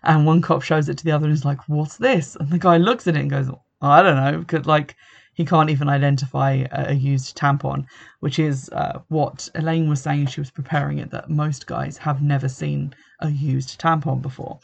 and 0.04 0.26
one 0.26 0.42
cop 0.42 0.62
shows 0.62 0.90
it 0.90 0.98
to 0.98 1.06
the 1.06 1.12
other 1.12 1.28
and 1.28 1.34
is 1.34 1.46
like, 1.46 1.70
What's 1.70 1.96
this? 1.96 2.36
And 2.36 2.50
the 2.52 2.60
guy 2.60 2.76
looks 2.76 3.08
at 3.08 3.16
it 3.16 3.22
and 3.22 3.30
goes, 3.30 3.50
I 3.82 4.02
don't 4.04 4.18
know, 4.18 4.40
because 4.40 4.66
like 4.66 4.98
he 5.34 5.46
can't 5.46 5.70
even 5.70 5.88
identify 5.88 6.66
a, 6.72 6.94
used 6.94 7.38
tampon, 7.38 7.86
which 8.20 8.38
is 8.38 8.70
uh, 8.74 9.00
what 9.08 9.48
Elaine 9.56 9.88
was 9.88 10.02
saying 10.02 10.26
she 10.28 10.42
was 10.42 10.52
preparing 10.52 10.98
it 10.98 11.12
that 11.12 11.30
most 11.30 11.68
guys 11.68 11.98
have 11.98 12.22
never 12.22 12.50
seen 12.50 12.94
a 13.22 13.30
used 13.30 13.80
tampon 13.80 14.22
before. 14.22 14.60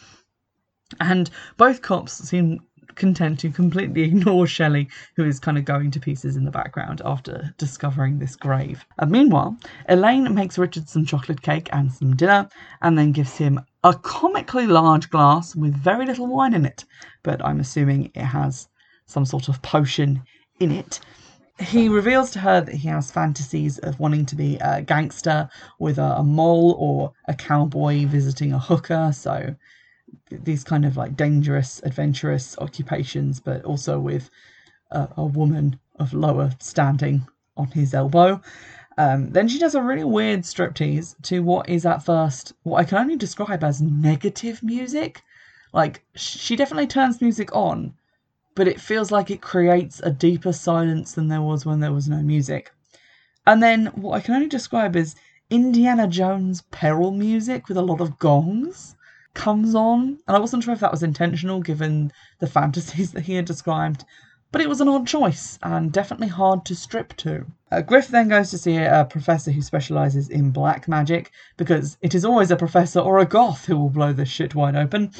And 0.99 1.29
both 1.55 1.81
cops 1.81 2.13
seem 2.13 2.59
content 2.95 3.39
to 3.39 3.49
completely 3.49 4.01
ignore 4.03 4.47
Shelley, 4.47 4.89
who 5.15 5.25
is 5.25 5.39
kind 5.39 5.57
of 5.57 5.65
going 5.65 5.91
to 5.91 5.99
pieces 5.99 6.35
in 6.35 6.45
the 6.45 6.51
background 6.51 7.01
after 7.05 7.53
discovering 7.57 8.19
this 8.19 8.35
grave. 8.35 8.85
And 8.99 9.11
meanwhile, 9.11 9.57
Elaine 9.89 10.33
makes 10.33 10.57
Richard 10.57 10.89
some 10.89 11.05
chocolate 11.05 11.41
cake 11.41 11.69
and 11.71 11.91
some 11.91 12.15
dinner, 12.15 12.49
and 12.81 12.97
then 12.97 13.11
gives 13.11 13.37
him 13.37 13.59
a 13.83 13.93
comically 13.93 14.67
large 14.67 15.09
glass 15.09 15.55
with 15.55 15.75
very 15.75 16.05
little 16.05 16.27
wine 16.27 16.53
in 16.53 16.65
it, 16.65 16.85
but 17.23 17.43
I'm 17.43 17.59
assuming 17.59 18.11
it 18.13 18.23
has 18.23 18.67
some 19.05 19.25
sort 19.25 19.49
of 19.49 19.61
potion 19.61 20.23
in 20.59 20.71
it. 20.71 20.99
He 21.59 21.87
reveals 21.87 22.31
to 22.31 22.39
her 22.39 22.61
that 22.61 22.73
he 22.73 22.87
has 22.87 23.11
fantasies 23.11 23.77
of 23.79 23.99
wanting 23.99 24.25
to 24.27 24.35
be 24.35 24.57
a 24.57 24.81
gangster 24.81 25.49
with 25.79 25.99
a, 25.99 26.17
a 26.17 26.23
moll 26.23 26.75
or 26.79 27.13
a 27.27 27.33
cowboy 27.33 28.05
visiting 28.07 28.53
a 28.53 28.59
hooker, 28.59 29.11
so 29.13 29.55
these 30.29 30.63
kind 30.63 30.85
of 30.85 30.97
like 30.97 31.15
dangerous, 31.15 31.81
adventurous 31.83 32.57
occupations, 32.59 33.39
but 33.39 33.63
also 33.65 33.99
with 33.99 34.29
a, 34.91 35.07
a 35.17 35.25
woman 35.25 35.79
of 35.99 36.13
lower 36.13 36.51
standing 36.59 37.27
on 37.57 37.67
his 37.67 37.93
elbow. 37.93 38.41
Um, 38.97 39.31
then 39.31 39.47
she 39.47 39.59
does 39.59 39.75
a 39.75 39.81
really 39.81 40.03
weird 40.03 40.41
striptease 40.41 41.15
to 41.23 41.41
what 41.41 41.67
is 41.67 41.85
at 41.85 42.05
first 42.05 42.53
what 42.63 42.79
I 42.79 42.83
can 42.83 42.99
only 42.99 43.15
describe 43.15 43.63
as 43.63 43.81
negative 43.81 44.61
music. 44.61 45.23
Like, 45.73 46.03
she 46.15 46.55
definitely 46.55 46.87
turns 46.87 47.21
music 47.21 47.55
on, 47.55 47.93
but 48.53 48.67
it 48.67 48.79
feels 48.79 49.11
like 49.11 49.31
it 49.31 49.41
creates 49.41 49.99
a 50.01 50.11
deeper 50.11 50.53
silence 50.53 51.13
than 51.13 51.27
there 51.27 51.41
was 51.41 51.65
when 51.65 51.79
there 51.79 51.93
was 51.93 52.07
no 52.07 52.21
music. 52.21 52.71
And 53.47 53.61
then 53.63 53.87
what 53.87 54.15
I 54.15 54.21
can 54.21 54.35
only 54.35 54.47
describe 54.47 54.95
as 54.95 55.15
Indiana 55.49 56.07
Jones 56.07 56.61
peril 56.69 57.11
music 57.11 57.67
with 57.67 57.77
a 57.77 57.81
lot 57.81 57.99
of 57.99 58.19
gongs 58.19 58.95
comes 59.33 59.75
on. 59.75 60.19
And 60.27 60.37
I 60.37 60.39
wasn't 60.39 60.63
sure 60.63 60.73
if 60.73 60.79
that 60.79 60.91
was 60.91 61.03
intentional 61.03 61.61
given 61.61 62.11
the 62.39 62.47
fantasies 62.47 63.11
that 63.13 63.23
he 63.23 63.35
had 63.35 63.45
described, 63.45 64.05
but 64.51 64.61
it 64.61 64.69
was 64.69 64.81
an 64.81 64.87
odd 64.87 65.07
choice 65.07 65.57
and 65.63 65.91
definitely 65.91 66.27
hard 66.27 66.65
to 66.65 66.75
strip 66.75 67.15
to. 67.17 67.45
Uh, 67.71 67.81
Griff 67.81 68.07
then 68.07 68.29
goes 68.29 68.51
to 68.51 68.57
see 68.57 68.77
a 68.77 69.07
professor 69.09 69.51
who 69.51 69.61
specialises 69.61 70.29
in 70.29 70.51
black 70.51 70.87
magic 70.87 71.31
because 71.57 71.97
it 72.01 72.13
is 72.13 72.23
always 72.23 72.51
a 72.51 72.55
professor 72.55 72.99
or 72.99 73.19
a 73.19 73.25
goth 73.25 73.65
who 73.65 73.77
will 73.77 73.89
blow 73.89 74.13
this 74.13 74.29
shit 74.29 74.53
wide 74.53 74.75
open. 74.75 75.11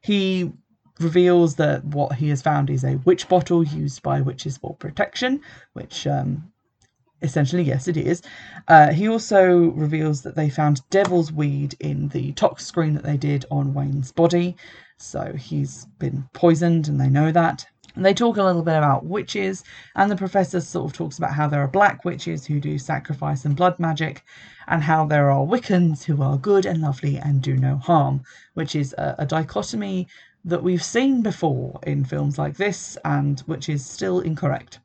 He 0.00 0.52
reveals 0.98 1.56
that 1.56 1.84
what 1.84 2.14
he 2.14 2.28
has 2.28 2.42
found 2.42 2.70
is 2.70 2.84
a 2.84 2.96
witch 3.04 3.28
bottle 3.28 3.62
used 3.62 4.02
by 4.02 4.20
witches 4.20 4.56
for 4.56 4.74
protection, 4.76 5.40
which 5.72 6.06
um, 6.06 6.49
essentially, 7.22 7.62
yes, 7.62 7.88
it 7.88 7.96
is. 7.96 8.22
Uh, 8.68 8.92
he 8.92 9.08
also 9.08 9.70
reveals 9.70 10.22
that 10.22 10.36
they 10.36 10.48
found 10.48 10.88
devil's 10.90 11.32
weed 11.32 11.74
in 11.80 12.08
the 12.08 12.32
tox 12.32 12.66
screen 12.66 12.94
that 12.94 13.04
they 13.04 13.16
did 13.16 13.44
on 13.50 13.74
Wayne's 13.74 14.12
body. 14.12 14.56
So 14.96 15.32
he's 15.32 15.86
been 15.98 16.28
poisoned, 16.32 16.88
and 16.88 17.00
they 17.00 17.08
know 17.08 17.32
that. 17.32 17.66
And 17.96 18.04
they 18.04 18.14
talk 18.14 18.36
a 18.36 18.44
little 18.44 18.62
bit 18.62 18.76
about 18.76 19.04
witches, 19.04 19.64
and 19.96 20.10
the 20.10 20.16
professor 20.16 20.60
sort 20.60 20.86
of 20.86 20.96
talks 20.96 21.18
about 21.18 21.34
how 21.34 21.48
there 21.48 21.62
are 21.62 21.68
black 21.68 22.04
witches 22.04 22.46
who 22.46 22.60
do 22.60 22.78
sacrifice 22.78 23.44
and 23.44 23.56
blood 23.56 23.78
magic, 23.80 24.22
and 24.68 24.82
how 24.82 25.06
there 25.06 25.30
are 25.30 25.44
Wiccans 25.44 26.04
who 26.04 26.22
are 26.22 26.38
good 26.38 26.66
and 26.66 26.80
lovely 26.80 27.16
and 27.16 27.42
do 27.42 27.56
no 27.56 27.76
harm, 27.78 28.22
which 28.54 28.76
is 28.76 28.94
a, 28.96 29.16
a 29.18 29.26
dichotomy 29.26 30.06
that 30.44 30.62
we've 30.62 30.84
seen 30.84 31.20
before 31.22 31.80
in 31.84 32.04
films 32.04 32.38
like 32.38 32.56
this, 32.56 32.96
and 33.04 33.40
which 33.40 33.68
is 33.68 33.84
still 33.84 34.20
incorrect. 34.20 34.78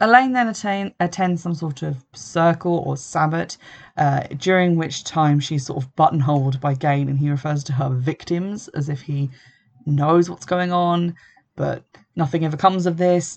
Elaine 0.00 0.32
then 0.32 0.48
attain, 0.48 0.94
attends 1.00 1.42
some 1.42 1.54
sort 1.54 1.82
of 1.82 2.04
circle 2.14 2.82
or 2.86 2.96
sabbat, 2.96 3.56
uh, 3.96 4.22
during 4.38 4.76
which 4.76 5.04
time 5.04 5.38
she's 5.38 5.66
sort 5.66 5.82
of 5.82 5.94
buttonholed 5.94 6.60
by 6.60 6.74
Gain, 6.74 7.08
and 7.08 7.18
he 7.18 7.30
refers 7.30 7.62
to 7.64 7.72
her 7.74 7.90
victims 7.90 8.68
as 8.68 8.88
if 8.88 9.02
he 9.02 9.30
knows 9.86 10.30
what's 10.30 10.46
going 10.46 10.72
on, 10.72 11.14
but 11.56 11.84
nothing 12.16 12.44
ever 12.44 12.56
comes 12.56 12.86
of 12.86 12.96
this. 12.96 13.36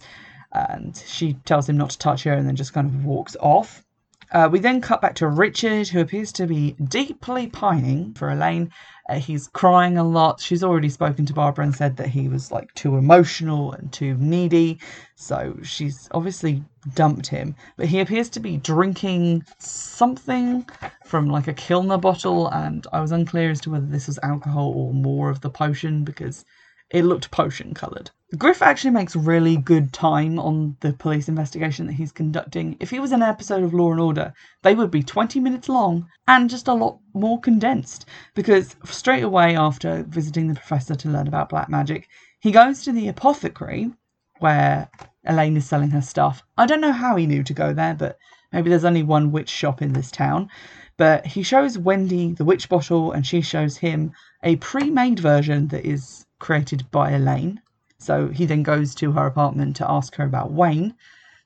And 0.53 0.95
she 1.05 1.33
tells 1.45 1.67
him 1.67 1.77
not 1.77 1.89
to 1.91 1.97
touch 1.97 2.23
her 2.23 2.33
and 2.33 2.47
then 2.47 2.55
just 2.55 2.73
kind 2.73 2.87
of 2.87 3.03
walks 3.03 3.35
off. 3.41 3.84
Uh, 4.31 4.49
we 4.51 4.59
then 4.59 4.81
cut 4.81 5.01
back 5.01 5.15
to 5.15 5.27
Richard, 5.27 5.87
who 5.87 5.99
appears 5.99 6.31
to 6.33 6.47
be 6.47 6.71
deeply 6.83 7.47
pining 7.47 8.13
for 8.13 8.29
Elaine. 8.29 8.71
Uh, 9.07 9.19
he's 9.19 9.47
crying 9.47 9.97
a 9.97 10.03
lot. 10.03 10.39
She's 10.41 10.63
already 10.63 10.89
spoken 10.89 11.25
to 11.27 11.33
Barbara 11.33 11.65
and 11.65 11.75
said 11.75 11.97
that 11.97 12.07
he 12.07 12.27
was 12.27 12.51
like 12.51 12.73
too 12.73 12.97
emotional 12.97 13.71
and 13.73 13.91
too 13.93 14.15
needy. 14.17 14.79
So 15.15 15.57
she's 15.63 16.09
obviously 16.11 16.63
dumped 16.95 17.27
him. 17.27 17.55
But 17.77 17.87
he 17.87 17.99
appears 17.99 18.29
to 18.29 18.39
be 18.39 18.57
drinking 18.57 19.43
something 19.59 20.67
from 21.05 21.29
like 21.29 21.47
a 21.47 21.53
Kilner 21.53 22.01
bottle, 22.01 22.47
and 22.47 22.85
I 22.91 23.01
was 23.01 23.11
unclear 23.11 23.51
as 23.51 23.61
to 23.61 23.69
whether 23.71 23.85
this 23.85 24.07
was 24.07 24.19
alcohol 24.23 24.73
or 24.75 24.93
more 24.93 25.29
of 25.29 25.41
the 25.41 25.49
potion 25.49 26.03
because 26.03 26.45
it 26.91 27.03
looked 27.03 27.31
potion 27.31 27.73
coloured. 27.73 28.11
Griff 28.37 28.61
actually 28.61 28.91
makes 28.91 29.15
really 29.15 29.55
good 29.55 29.93
time 29.93 30.39
on 30.39 30.75
the 30.81 30.93
police 30.93 31.29
investigation 31.29 31.87
that 31.87 31.93
he's 31.93 32.11
conducting. 32.11 32.75
If 32.79 32.89
he 32.89 32.99
was 32.99 33.11
an 33.11 33.21
episode 33.21 33.63
of 33.63 33.73
Law 33.73 33.91
and 33.91 33.99
Order, 33.99 34.33
they 34.61 34.75
would 34.75 34.91
be 34.91 35.03
20 35.03 35.39
minutes 35.39 35.69
long 35.69 36.07
and 36.27 36.49
just 36.49 36.67
a 36.67 36.73
lot 36.73 36.99
more 37.13 37.39
condensed. 37.39 38.05
Because 38.33 38.75
straight 38.83 39.23
away 39.23 39.55
after 39.55 40.03
visiting 40.03 40.47
the 40.47 40.55
professor 40.55 40.95
to 40.95 41.09
learn 41.09 41.27
about 41.27 41.49
black 41.49 41.69
magic, 41.69 42.07
he 42.39 42.51
goes 42.51 42.83
to 42.83 42.91
the 42.91 43.07
apothecary 43.07 43.91
where 44.39 44.89
Elaine 45.23 45.57
is 45.57 45.65
selling 45.65 45.91
her 45.91 46.01
stuff. 46.01 46.43
I 46.57 46.65
don't 46.65 46.81
know 46.81 46.91
how 46.91 47.15
he 47.15 47.25
knew 47.25 47.43
to 47.43 47.53
go 47.53 47.73
there, 47.73 47.93
but 47.93 48.17
maybe 48.51 48.69
there's 48.69 48.85
only 48.85 49.03
one 49.03 49.31
witch 49.31 49.49
shop 49.49 49.81
in 49.81 49.93
this 49.93 50.11
town. 50.11 50.49
But 50.97 51.25
he 51.25 51.43
shows 51.43 51.77
Wendy 51.77 52.33
the 52.33 52.45
witch 52.45 52.69
bottle 52.69 53.11
and 53.11 53.25
she 53.25 53.41
shows 53.41 53.77
him 53.77 54.13
a 54.43 54.55
pre 54.57 54.89
made 54.89 55.19
version 55.19 55.67
that 55.69 55.85
is 55.85 56.24
created 56.39 56.89
by 56.91 57.11
Elaine. 57.11 57.61
So 57.97 58.27
he 58.27 58.45
then 58.45 58.63
goes 58.63 58.93
to 58.95 59.11
her 59.13 59.25
apartment 59.25 59.75
to 59.77 59.89
ask 59.89 60.15
her 60.15 60.25
about 60.25 60.51
Wayne. 60.51 60.95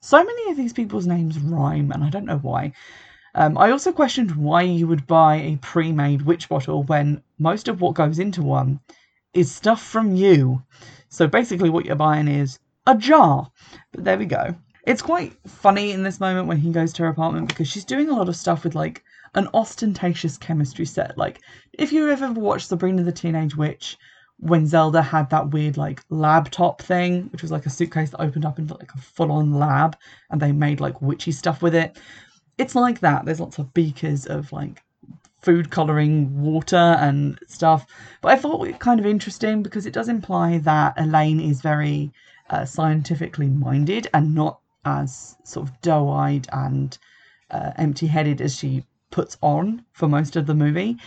So 0.02 0.24
many 0.24 0.52
of 0.52 0.58
these 0.58 0.74
people's 0.74 1.08
names 1.08 1.38
rhyme, 1.40 1.92
and 1.92 2.04
I 2.04 2.10
don't 2.10 2.26
know 2.26 2.38
why. 2.38 2.74
Um, 3.36 3.58
I 3.58 3.72
also 3.72 3.92
questioned 3.92 4.36
why 4.36 4.64
you 4.64 4.88
would 4.88 5.06
buy 5.06 5.36
a 5.36 5.58
pre 5.58 5.92
made 5.92 6.24
witch 6.24 6.50
bottle 6.50 6.84
when 6.84 7.22
most 7.38 7.68
of 7.68 7.82
what 7.82 7.94
goes 7.94 8.18
into 8.18 8.42
one 8.42 8.80
is 9.34 9.52
stuff 9.52 9.82
from 9.82 10.16
you. 10.16 10.64
So 11.10 11.28
basically, 11.28 11.70
what 11.70 11.86
you're 11.86 11.96
buying 11.96 12.28
is 12.28 12.60
a 12.88 12.96
jar. 12.96 13.52
But 13.92 14.04
there 14.04 14.18
we 14.18 14.26
go. 14.26 14.56
It's 14.86 15.02
quite 15.02 15.38
funny 15.48 15.92
in 15.92 16.04
this 16.04 16.20
moment 16.20 16.48
when 16.48 16.58
he 16.58 16.72
goes 16.72 16.94
to 16.94 17.04
her 17.04 17.10
apartment 17.10 17.48
because 17.48 17.68
she's 17.68 17.86
doing 17.86 18.10
a 18.10 18.16
lot 18.16 18.30
of 18.30 18.36
stuff 18.36 18.64
with 18.64 18.74
like 18.74 19.04
an 19.36 19.48
ostentatious 19.54 20.38
chemistry 20.38 20.86
set. 20.86 21.18
Like, 21.18 21.42
if 21.74 21.92
you 21.92 22.10
ever 22.10 22.32
watched 22.32 22.70
Sabrina 22.70 23.04
the 23.04 23.12
Teenage 23.12 23.56
Witch, 23.56 23.98
when 24.40 24.66
Zelda 24.66 25.02
had 25.02 25.30
that 25.30 25.50
weird 25.52 25.78
like 25.78 26.02
laptop 26.10 26.82
thing, 26.82 27.24
which 27.32 27.42
was 27.42 27.52
like 27.52 27.66
a 27.66 27.70
suitcase 27.70 28.12
that 28.12 28.22
opened 28.22 28.46
up 28.46 28.58
into 28.58 28.74
like 28.76 28.94
a 28.94 28.98
full 28.98 29.32
on 29.32 29.54
lab 29.54 29.98
and 30.30 30.42
they 30.42 30.52
made 30.52 30.80
like 30.80 31.02
witchy 31.02 31.32
stuff 31.32 31.62
with 31.62 31.76
it. 31.76 31.98
It's 32.58 32.76
like 32.76 33.00
that. 33.02 33.26
There's 33.26 33.40
lots 33.40 33.58
of 33.58 33.74
beakers 33.74 34.26
of 34.26 34.52
like 34.52 34.82
food 35.42 35.70
coloring 35.72 36.42
water 36.42 36.76
and 37.00 37.40
stuff. 37.48 37.86
But 38.22 38.32
I 38.32 38.36
thought 38.38 38.68
it 38.68 38.80
kind 38.80 39.00
of 39.00 39.06
interesting 39.06 39.62
because 39.62 39.86
it 39.86 39.94
does 39.94 40.10
imply 40.10 40.60
that 40.60 40.94
Elaine 40.98 41.40
is 41.40 41.62
very 41.62 42.12
uh, 42.50 42.66
scientifically 42.66 43.48
minded 43.48 44.08
and 44.14 44.34
not 44.36 44.60
as 44.86 45.36
sort 45.44 45.68
of 45.68 45.82
doe 45.82 46.10
eyed 46.10 46.48
and 46.52 46.98
uh, 47.52 47.72
empty 47.78 48.08
headed 48.08 48.42
as 48.42 48.56
she 48.56 48.86
puts 49.12 49.38
on 49.42 49.84
for 49.92 50.08
most 50.08 50.36
of 50.36 50.46
the 50.46 50.54
movie 50.54 50.98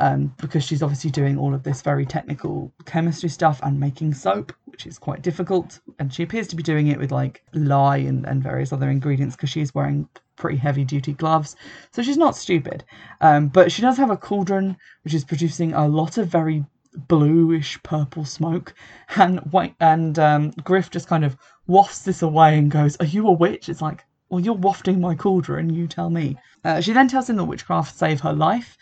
um, 0.00 0.34
because 0.38 0.64
she's 0.64 0.82
obviously 0.82 1.10
doing 1.10 1.38
all 1.38 1.54
of 1.54 1.62
this 1.62 1.82
very 1.82 2.06
technical 2.06 2.72
chemistry 2.84 3.28
stuff 3.28 3.60
and 3.62 3.78
making 3.78 4.14
soap, 4.14 4.52
which 4.66 4.86
is 4.86 4.98
quite 4.98 5.22
difficult. 5.22 5.80
And 5.98 6.12
she 6.12 6.22
appears 6.22 6.48
to 6.48 6.56
be 6.56 6.62
doing 6.62 6.88
it 6.88 6.98
with 6.98 7.12
like 7.12 7.42
lye 7.52 7.98
and, 7.98 8.26
and 8.26 8.42
various 8.42 8.72
other 8.72 8.90
ingredients 8.90 9.36
because 9.36 9.50
she's 9.50 9.74
wearing 9.74 10.08
pretty 10.36 10.56
heavy 10.56 10.84
duty 10.84 11.12
gloves. 11.12 11.56
So 11.92 12.02
she's 12.02 12.16
not 12.16 12.36
stupid. 12.36 12.84
Um, 13.20 13.48
but 13.48 13.70
she 13.70 13.82
does 13.82 13.96
have 13.98 14.10
a 14.10 14.16
cauldron 14.16 14.76
which 15.04 15.14
is 15.14 15.24
producing 15.24 15.74
a 15.74 15.86
lot 15.86 16.18
of 16.18 16.28
very 16.28 16.64
bluish 17.08 17.82
purple 17.82 18.24
smoke. 18.24 18.74
And 19.16 19.40
white 19.52 19.74
and 19.80 20.18
um, 20.18 20.50
Griff 20.64 20.90
just 20.90 21.08
kind 21.08 21.24
of 21.24 21.36
wafts 21.66 22.00
this 22.00 22.22
away 22.22 22.58
and 22.58 22.70
goes, 22.70 22.96
Are 22.96 23.06
you 23.06 23.26
a 23.28 23.32
witch? 23.32 23.68
It's 23.68 23.82
like, 23.82 24.04
well, 24.30 24.40
you're 24.40 24.54
wafting 24.54 24.98
my 24.98 25.14
cauldron, 25.14 25.68
you 25.68 25.86
tell 25.86 26.08
me. 26.08 26.38
Uh, 26.64 26.80
she 26.80 26.94
then 26.94 27.06
tells 27.06 27.28
him 27.28 27.36
that 27.36 27.44
witchcraft 27.44 27.94
saved 27.94 28.22
her 28.22 28.32
life 28.32 28.78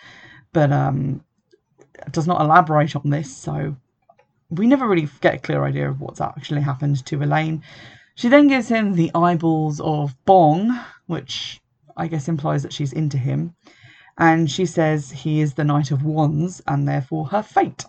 but 0.52 0.72
um, 0.72 1.24
does 2.10 2.26
not 2.26 2.40
elaborate 2.40 2.96
on 2.96 3.10
this. 3.10 3.34
So 3.34 3.76
we 4.50 4.66
never 4.66 4.88
really 4.88 5.08
get 5.20 5.34
a 5.34 5.38
clear 5.38 5.64
idea 5.64 5.88
of 5.88 6.00
what's 6.00 6.20
actually 6.20 6.62
happened 6.62 7.04
to 7.06 7.22
Elaine. 7.22 7.62
She 8.14 8.28
then 8.28 8.48
gives 8.48 8.68
him 8.68 8.94
the 8.94 9.10
eyeballs 9.14 9.80
of 9.80 10.14
Bong, 10.24 10.78
which 11.06 11.60
I 11.96 12.08
guess 12.08 12.28
implies 12.28 12.62
that 12.62 12.72
she's 12.72 12.92
into 12.92 13.18
him. 13.18 13.54
And 14.18 14.50
she 14.50 14.66
says 14.66 15.10
he 15.10 15.40
is 15.40 15.54
the 15.54 15.64
Knight 15.64 15.90
of 15.90 16.04
Wands 16.04 16.60
and 16.66 16.86
therefore 16.86 17.28
her 17.28 17.42
fate. 17.42 17.84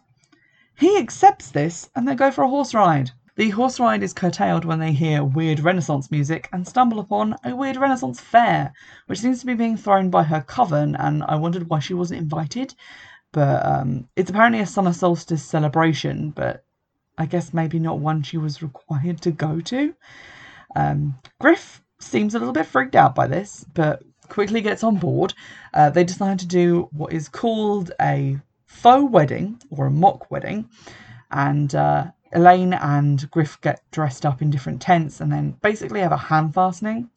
He 0.77 0.97
accepts 0.97 1.51
this 1.51 1.89
and 1.95 2.07
they 2.07 2.15
go 2.15 2.31
for 2.31 2.43
a 2.43 2.49
horse 2.49 2.73
ride. 2.73 3.11
The 3.41 3.49
horse 3.49 3.79
ride 3.79 4.03
is 4.03 4.13
curtailed 4.13 4.65
when 4.65 4.77
they 4.77 4.91
hear 4.91 5.23
weird 5.23 5.61
Renaissance 5.61 6.11
music 6.11 6.47
and 6.53 6.67
stumble 6.67 6.99
upon 6.99 7.35
a 7.43 7.55
weird 7.55 7.75
Renaissance 7.75 8.19
fair, 8.19 8.71
which 9.07 9.17
seems 9.17 9.39
to 9.39 9.47
be 9.47 9.55
being 9.55 9.77
thrown 9.77 10.11
by 10.11 10.21
her 10.21 10.41
coven, 10.41 10.95
and 10.95 11.23
I 11.23 11.37
wondered 11.37 11.67
why 11.67 11.79
she 11.79 11.95
wasn't 11.95 12.21
invited. 12.21 12.75
But 13.31 13.65
um, 13.65 14.07
it's 14.15 14.29
apparently 14.29 14.59
a 14.59 14.67
summer 14.67 14.93
solstice 14.93 15.43
celebration, 15.43 16.29
but 16.29 16.63
I 17.17 17.25
guess 17.25 17.51
maybe 17.51 17.79
not 17.79 17.97
one 17.97 18.21
she 18.21 18.37
was 18.37 18.61
required 18.61 19.21
to 19.21 19.31
go 19.31 19.59
to. 19.59 19.95
Um, 20.75 21.17
Griff 21.39 21.81
seems 21.99 22.35
a 22.35 22.37
little 22.37 22.53
bit 22.53 22.67
freaked 22.67 22.95
out 22.95 23.15
by 23.15 23.25
this, 23.25 23.65
but 23.73 24.03
quickly 24.29 24.61
gets 24.61 24.83
on 24.83 24.97
board. 24.97 25.33
Uh, 25.73 25.89
they 25.89 26.03
decide 26.03 26.37
to 26.37 26.47
do 26.47 26.89
what 26.91 27.11
is 27.11 27.27
called 27.27 27.91
a 27.99 28.37
faux 28.67 29.11
wedding 29.11 29.59
or 29.71 29.87
a 29.87 29.91
mock 29.91 30.29
wedding, 30.29 30.69
and 31.31 31.73
uh, 31.73 32.11
Elaine 32.33 32.73
and 32.73 33.29
Griff 33.31 33.59
get 33.61 33.81
dressed 33.91 34.25
up 34.25 34.41
in 34.41 34.49
different 34.49 34.81
tents 34.81 35.19
and 35.19 35.31
then 35.31 35.51
basically 35.61 35.99
have 35.99 36.11
a 36.11 36.17
hand 36.17 36.53
fastening. 36.53 37.09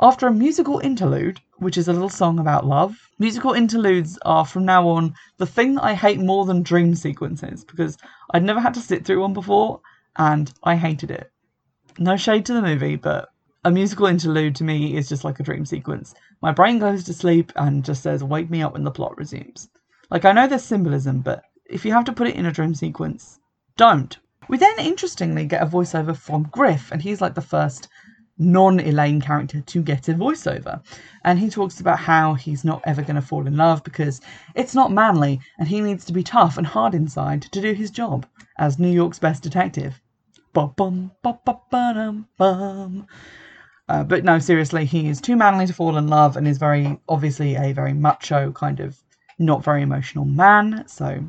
After 0.00 0.28
a 0.28 0.32
musical 0.32 0.78
interlude, 0.78 1.40
which 1.56 1.76
is 1.76 1.88
a 1.88 1.92
little 1.92 2.08
song 2.08 2.38
about 2.38 2.64
love, 2.64 3.10
musical 3.18 3.52
interludes 3.52 4.16
are 4.22 4.46
from 4.46 4.64
now 4.64 4.88
on 4.88 5.14
the 5.38 5.46
thing 5.46 5.74
that 5.74 5.84
I 5.84 5.94
hate 5.94 6.20
more 6.20 6.44
than 6.44 6.62
dream 6.62 6.94
sequences 6.94 7.64
because 7.64 7.98
I'd 8.30 8.44
never 8.44 8.60
had 8.60 8.74
to 8.74 8.80
sit 8.80 9.04
through 9.04 9.22
one 9.22 9.32
before 9.32 9.80
and 10.16 10.52
I 10.62 10.76
hated 10.76 11.10
it. 11.10 11.32
No 11.98 12.16
shade 12.16 12.46
to 12.46 12.52
the 12.52 12.62
movie, 12.62 12.94
but 12.94 13.30
a 13.64 13.72
musical 13.72 14.06
interlude 14.06 14.54
to 14.56 14.64
me 14.64 14.96
is 14.96 15.08
just 15.08 15.24
like 15.24 15.40
a 15.40 15.42
dream 15.42 15.66
sequence. 15.66 16.14
My 16.40 16.52
brain 16.52 16.78
goes 16.78 17.02
to 17.04 17.12
sleep 17.12 17.52
and 17.56 17.84
just 17.84 18.04
says, 18.04 18.22
wake 18.22 18.50
me 18.50 18.62
up 18.62 18.74
when 18.74 18.84
the 18.84 18.92
plot 18.92 19.18
resumes. 19.18 19.68
Like, 20.10 20.24
I 20.24 20.30
know 20.30 20.46
there's 20.46 20.64
symbolism, 20.64 21.22
but 21.22 21.42
if 21.66 21.84
you 21.84 21.92
have 21.92 22.04
to 22.04 22.12
put 22.12 22.28
it 22.28 22.36
in 22.36 22.46
a 22.46 22.52
dream 22.52 22.74
sequence, 22.74 23.40
don't. 23.76 24.16
We 24.48 24.56
then 24.56 24.78
interestingly 24.78 25.46
get 25.46 25.62
a 25.62 25.66
voiceover 25.66 26.16
from 26.16 26.48
Griff, 26.50 26.90
and 26.90 27.02
he's 27.02 27.20
like 27.20 27.34
the 27.34 27.40
first 27.40 27.88
non 28.38 28.80
Elaine 28.80 29.20
character 29.20 29.60
to 29.60 29.82
get 29.82 30.08
a 30.08 30.14
voiceover. 30.14 30.82
And 31.24 31.38
he 31.38 31.50
talks 31.50 31.80
about 31.80 31.98
how 31.98 32.34
he's 32.34 32.64
not 32.64 32.82
ever 32.86 33.02
going 33.02 33.16
to 33.16 33.22
fall 33.22 33.46
in 33.46 33.56
love 33.56 33.84
because 33.84 34.20
it's 34.54 34.74
not 34.74 34.92
manly 34.92 35.40
and 35.58 35.68
he 35.68 35.80
needs 35.80 36.04
to 36.06 36.12
be 36.12 36.22
tough 36.22 36.56
and 36.56 36.66
hard 36.66 36.94
inside 36.94 37.42
to 37.42 37.60
do 37.60 37.72
his 37.72 37.90
job 37.90 38.26
as 38.58 38.78
New 38.78 38.90
York's 38.90 39.18
best 39.18 39.42
detective. 39.42 40.00
Uh, 43.88 44.04
but 44.04 44.22
no, 44.22 44.38
seriously, 44.38 44.84
he 44.84 45.08
is 45.08 45.20
too 45.20 45.36
manly 45.36 45.66
to 45.66 45.72
fall 45.72 45.96
in 45.96 46.08
love 46.08 46.36
and 46.36 46.46
is 46.46 46.58
very 46.58 46.98
obviously 47.08 47.56
a 47.56 47.72
very 47.72 47.92
macho 47.92 48.52
kind 48.52 48.80
of 48.80 49.02
not 49.38 49.64
very 49.64 49.82
emotional 49.82 50.24
man. 50.24 50.84
So 50.86 51.24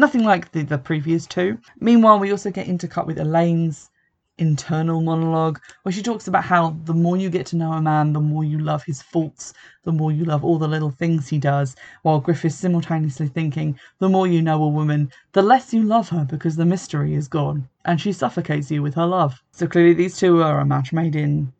nothing 0.00 0.24
like 0.24 0.50
the, 0.52 0.62
the 0.62 0.78
previous 0.78 1.26
two. 1.26 1.58
Meanwhile, 1.78 2.18
we 2.18 2.30
also 2.30 2.50
get 2.50 2.66
intercut 2.66 3.06
with 3.06 3.18
Elaine's 3.18 3.90
internal 4.38 5.02
monologue 5.02 5.60
where 5.82 5.92
she 5.92 6.02
talks 6.02 6.26
about 6.26 6.42
how 6.42 6.70
the 6.84 6.94
more 6.94 7.16
you 7.16 7.28
get 7.28 7.44
to 7.44 7.56
know 7.56 7.72
a 7.72 7.82
man, 7.82 8.12
the 8.12 8.20
more 8.20 8.42
you 8.42 8.58
love 8.58 8.82
his 8.82 9.02
faults, 9.02 9.52
the 9.84 9.92
more 9.92 10.10
you 10.10 10.24
love 10.24 10.42
all 10.42 10.58
the 10.58 10.66
little 10.66 10.90
things 10.90 11.28
he 11.28 11.38
does, 11.38 11.76
while 12.02 12.18
Griff 12.18 12.44
is 12.44 12.58
simultaneously 12.58 13.28
thinking, 13.28 13.78
the 13.98 14.08
more 14.08 14.26
you 14.26 14.40
know 14.40 14.62
a 14.62 14.68
woman, 14.68 15.12
the 15.32 15.42
less 15.42 15.74
you 15.74 15.82
love 15.82 16.08
her 16.08 16.24
because 16.24 16.56
the 16.56 16.64
mystery 16.64 17.14
is 17.14 17.28
gone, 17.28 17.68
and 17.84 18.00
she 18.00 18.12
suffocates 18.12 18.70
you 18.70 18.82
with 18.82 18.94
her 18.94 19.06
love. 19.06 19.42
So 19.52 19.66
clearly 19.66 19.92
these 19.92 20.16
two 20.16 20.42
are 20.42 20.60
a 20.60 20.66
match 20.66 20.92
made 20.92 21.14
in 21.14 21.52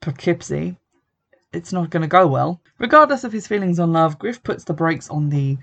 Poughkeepsie, 0.00 0.76
it's 1.52 1.72
not 1.72 1.90
going 1.90 2.02
to 2.02 2.08
go 2.08 2.26
well. 2.26 2.60
Regardless 2.78 3.24
of 3.24 3.32
his 3.32 3.46
feelings 3.48 3.80
on 3.80 3.92
love, 3.92 4.18
Griff 4.18 4.42
puts 4.42 4.64
the 4.64 4.72
brakes 4.72 5.10
on 5.10 5.28
the 5.28 5.58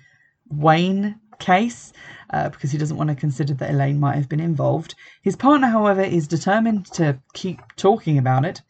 Wayne 0.49 1.19
case 1.39 1.93
uh, 2.31 2.49
because 2.49 2.71
he 2.71 2.77
doesn't 2.77 2.97
want 2.97 3.09
to 3.09 3.15
consider 3.15 3.53
that 3.53 3.71
Elaine 3.71 3.99
might 3.99 4.15
have 4.15 4.29
been 4.29 4.39
involved. 4.39 4.95
His 5.21 5.35
partner, 5.35 5.67
however, 5.67 6.01
is 6.01 6.27
determined 6.27 6.85
to 6.93 7.19
keep 7.33 7.61
talking 7.75 8.17
about 8.17 8.45
it, 8.45 8.61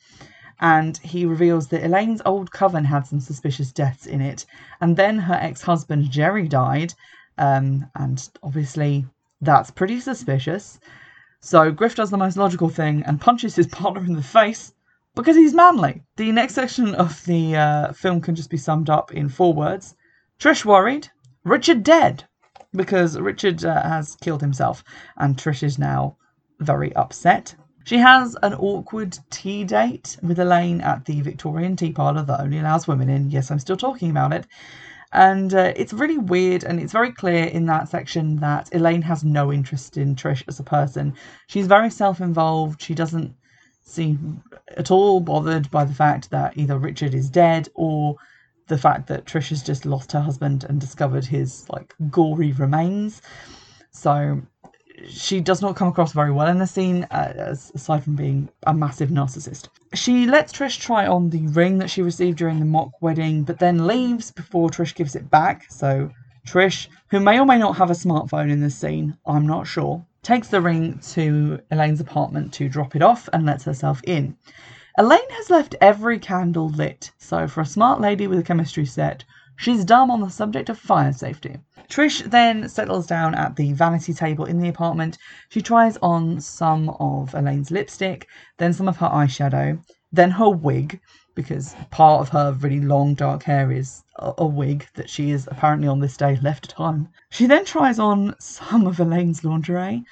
and 0.60 0.97
he 0.97 1.25
reveals 1.25 1.67
that 1.67 1.84
Elaine's 1.84 2.21
old 2.25 2.51
coven 2.51 2.86
had 2.86 3.06
some 3.06 3.19
suspicious 3.19 3.71
deaths 3.71 4.06
in 4.06 4.21
it, 4.21 4.45
and 4.82 4.95
then 4.95 5.19
her 5.19 5.36
ex 5.36 5.62
husband 5.62 6.10
Jerry 6.12 6.47
died, 6.47 6.93
um, 7.38 7.89
and 7.95 8.30
obviously 8.43 9.06
that's 9.41 9.71
pretty 9.71 9.99
suspicious. 9.99 10.80
So 11.39 11.71
Griff 11.71 11.95
does 11.95 12.10
the 12.10 12.17
most 12.17 12.38
logical 12.38 12.69
thing 12.69 13.03
and 13.03 13.21
punches 13.21 13.56
his 13.56 13.67
partner 13.80 14.03
in 14.03 14.13
the 14.13 14.23
face 14.23 14.73
because 15.15 15.36
he's 15.36 15.53
manly. 15.53 16.03
The 16.15 16.32
next 16.32 16.53
section 16.53 16.93
of 16.95 17.23
the 17.25 17.56
uh, 17.56 17.93
film 17.93 18.21
can 18.21 18.36
just 18.36 18.49
be 18.49 18.58
summed 18.58 18.89
up 18.89 19.12
in 19.12 19.30
four 19.30 19.53
words 19.53 19.95
Trish 20.39 20.63
worried, 20.63 21.10
Richard 21.43 21.84
dead, 21.84 22.25
because 22.73 23.19
Richard 23.19 23.63
uh, 23.65 23.82
has 23.84 24.15
killed 24.21 24.41
himself, 24.41 24.84
and 25.17 25.38
Trish 25.38 25.63
is 25.63 25.77
now 25.80 26.17
very 26.60 26.95
upset. 26.95 27.56
She 27.86 27.97
has 27.97 28.36
an 28.43 28.53
awkward 28.56 29.17
tea 29.30 29.63
date 29.63 30.17
with 30.21 30.39
Elaine 30.39 30.82
at 30.82 31.06
the 31.06 31.21
Victorian 31.21 31.75
tea 31.75 31.93
parlour 31.93 32.23
that 32.23 32.41
only 32.41 32.60
allows 32.60 32.88
women 32.88 33.10
in. 33.10 33.30
Yes, 33.30 33.49
I'm 33.49 33.60
still 33.60 33.77
talking 33.77 34.10
about 34.10 34.34
it. 34.34 34.45
And 35.13 35.53
uh, 35.53 35.71
it's 35.75 35.93
really 35.93 36.17
weird, 36.17 36.65
and 36.65 36.82
it's 36.82 36.91
very 36.91 37.13
clear 37.13 37.45
in 37.45 37.65
that 37.67 37.88
section 37.88 38.36
that 38.38 38.73
Elaine 38.75 39.03
has 39.03 39.23
no 39.23 39.53
interest 39.53 39.95
in 39.95 40.15
Trish 40.15 40.43
as 40.49 40.60
a 40.60 40.63
person. 40.63 41.13
She's 41.47 41.67
very 41.67 41.89
self 41.89 42.19
involved. 42.19 42.82
She 42.82 42.93
doesn't 42.93 43.34
seem 43.84 44.43
at 44.75 44.91
all 44.91 45.21
bothered 45.21 45.71
by 45.71 45.86
the 45.86 45.93
fact 45.93 46.30
that 46.32 46.58
either 46.58 46.77
Richard 46.77 47.13
is 47.13 47.30
dead 47.30 47.69
or 47.73 48.17
the 48.67 48.77
fact 48.77 49.08
that 49.08 49.25
Trish 49.25 49.49
has 49.49 49.63
just 49.63 49.86
lost 49.86 50.12
her 50.12 50.21
husband 50.21 50.65
and 50.67 50.80
discovered 50.80 51.25
his 51.25 51.67
like 51.69 51.95
gory 52.10 52.51
remains. 52.51 53.21
So 53.91 54.41
she 55.08 55.41
does 55.41 55.62
not 55.62 55.75
come 55.75 55.88
across 55.88 56.12
very 56.12 56.32
well 56.32 56.47
in 56.47 56.60
the 56.60 56.67
scene, 56.67 57.06
uh, 57.12 57.34
as, 57.36 57.71
aside 57.75 58.03
from 58.03 58.15
being 58.15 58.49
a 58.65 58.73
massive 58.73 59.10
narcissist. 59.10 59.69
She 59.93 60.25
lets 60.25 60.51
Trish 60.51 60.80
try 60.80 61.08
on 61.08 61.30
the 61.30 61.47
ring 61.47 61.77
that 61.80 61.89
she 61.89 62.01
received 62.01 62.38
during 62.38 62.60
the 62.60 62.65
mock 62.65 63.01
wedding, 63.01 63.43
but 63.43 63.60
then 63.60 63.88
leaves 63.88 64.32
before 64.32 64.69
Trish 64.69 64.95
gives 64.95 65.15
it 65.15 65.30
back. 65.30 65.71
So 65.71 66.10
Trish, 66.47 66.88
who 67.10 67.19
may 67.19 67.39
or 67.39 67.45
may 67.45 67.58
not 67.58 67.77
have 67.77 67.91
a 67.91 67.93
smartphone 67.93 68.51
in 68.51 68.62
this 68.62 68.75
scene, 68.75 69.17
I'm 69.25 69.45
not 69.45 69.67
sure, 69.67 70.03
takes 70.23 70.47
the 70.47 70.62
ring 70.62 70.99
to 71.12 71.60
Elaine's 71.71 72.01
apartment 72.01 72.53
to 72.53 72.69
drop 72.69 72.95
it 72.95 73.01
off 73.01 73.30
and 73.34 73.45
lets 73.45 73.63
herself 73.63 74.01
in. 74.06 74.36
Elaine 74.99 75.29
has 75.29 75.51
left 75.51 75.75
every 75.79 76.17
candle 76.17 76.69
lit, 76.69 77.12
so 77.19 77.47
for 77.47 77.62
a 77.62 77.65
smart 77.67 78.01
lady 78.01 78.25
with 78.25 78.39
a 78.39 78.43
chemistry 78.43 78.83
set, 78.83 79.23
she's 79.55 79.86
dumb 79.86 80.10
on 80.10 80.21
the 80.21 80.27
subject 80.27 80.69
of 80.69 80.79
fire 80.79 81.13
safety. 81.13 81.55
Trish 81.88 82.27
then 82.31 82.67
settles 82.67 83.05
down 83.05 83.36
at 83.36 83.55
the 83.55 83.73
vanity 83.73 84.12
table 84.12 84.45
in 84.45 84.57
the 84.57 84.69
apartment. 84.69 85.19
She 85.49 85.62
tries 85.62 85.97
on 85.97 86.41
some 86.41 86.89
of 86.99 87.36
Elaine's 87.36 87.69
lipstick, 87.69 88.27
then 88.57 88.73
some 88.73 88.88
of 88.88 88.97
her 88.97 89.07
eyeshadow, 89.10 89.79
then 90.12 90.31
her 90.31 90.49
wig, 90.49 90.99
because 91.36 91.75
part 91.91 92.21
of 92.21 92.29
her 92.29 92.53
really 92.53 92.81
long 92.81 93.13
dark 93.13 93.43
hair 93.43 93.71
is 93.71 94.03
a, 94.15 94.47
wig 94.47 94.88
that 94.95 95.12
she 95.12 95.29
is 95.29 95.47
apparently 95.51 95.88
on 95.88 95.99
this 95.99 96.17
day 96.17 96.39
left 96.41 96.69
at 96.69 96.71
home. 96.71 97.07
She 97.29 97.45
then 97.45 97.65
tries 97.65 97.99
on 97.99 98.33
some 98.39 98.88
of 98.88 98.99
Elaine's 98.99 99.43
lingerie, 99.43 100.03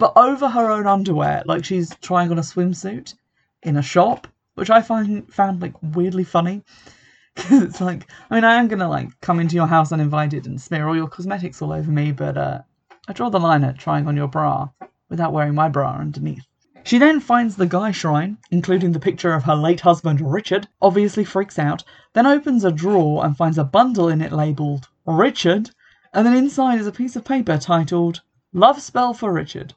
but 0.00 0.12
over 0.16 0.48
her 0.48 0.68
own 0.68 0.88
underwear, 0.88 1.44
like 1.46 1.64
she's 1.64 1.94
trying 2.02 2.32
on 2.32 2.40
a 2.40 2.42
swimsuit 2.42 3.14
in 3.62 3.76
a 3.76 3.82
shop, 3.82 4.26
which 4.54 4.70
I 4.70 4.82
find 4.82 5.32
found 5.32 5.62
like 5.62 5.74
weirdly 5.82 6.24
funny. 6.24 6.62
Cause 7.36 7.62
it's 7.62 7.80
like, 7.80 8.10
I 8.30 8.34
mean, 8.34 8.44
I 8.44 8.56
am 8.56 8.68
gonna 8.68 8.88
like 8.88 9.08
come 9.20 9.40
into 9.40 9.56
your 9.56 9.66
house 9.66 9.92
uninvited 9.92 10.46
and 10.46 10.60
smear 10.60 10.86
all 10.86 10.96
your 10.96 11.08
cosmetics 11.08 11.62
all 11.62 11.72
over 11.72 11.90
me, 11.90 12.12
but 12.12 12.36
uh, 12.36 12.60
I 13.08 13.12
draw 13.12 13.30
the 13.30 13.40
line 13.40 13.64
at 13.64 13.78
trying 13.78 14.06
on 14.06 14.16
your 14.16 14.28
bra 14.28 14.68
without 15.08 15.32
wearing 15.32 15.54
my 15.54 15.68
bra 15.68 15.96
underneath. 15.96 16.46
She 16.84 16.98
then 16.98 17.20
finds 17.20 17.56
the 17.56 17.66
guy 17.66 17.92
shrine, 17.92 18.38
including 18.50 18.92
the 18.92 18.98
picture 18.98 19.32
of 19.34 19.44
her 19.44 19.54
late 19.54 19.80
husband 19.80 20.20
Richard, 20.20 20.68
obviously 20.80 21.24
freaks 21.24 21.58
out, 21.58 21.84
then 22.12 22.26
opens 22.26 22.64
a 22.64 22.72
drawer 22.72 23.24
and 23.24 23.36
finds 23.36 23.56
a 23.56 23.64
bundle 23.64 24.08
in 24.08 24.20
it 24.20 24.32
labelled 24.32 24.88
Richard, 25.06 25.70
and 26.12 26.26
then 26.26 26.36
inside 26.36 26.80
is 26.80 26.86
a 26.86 26.92
piece 26.92 27.14
of 27.14 27.24
paper 27.24 27.56
titled 27.56 28.22
Love 28.52 28.82
Spell 28.82 29.14
for 29.14 29.32
Richard. 29.32 29.74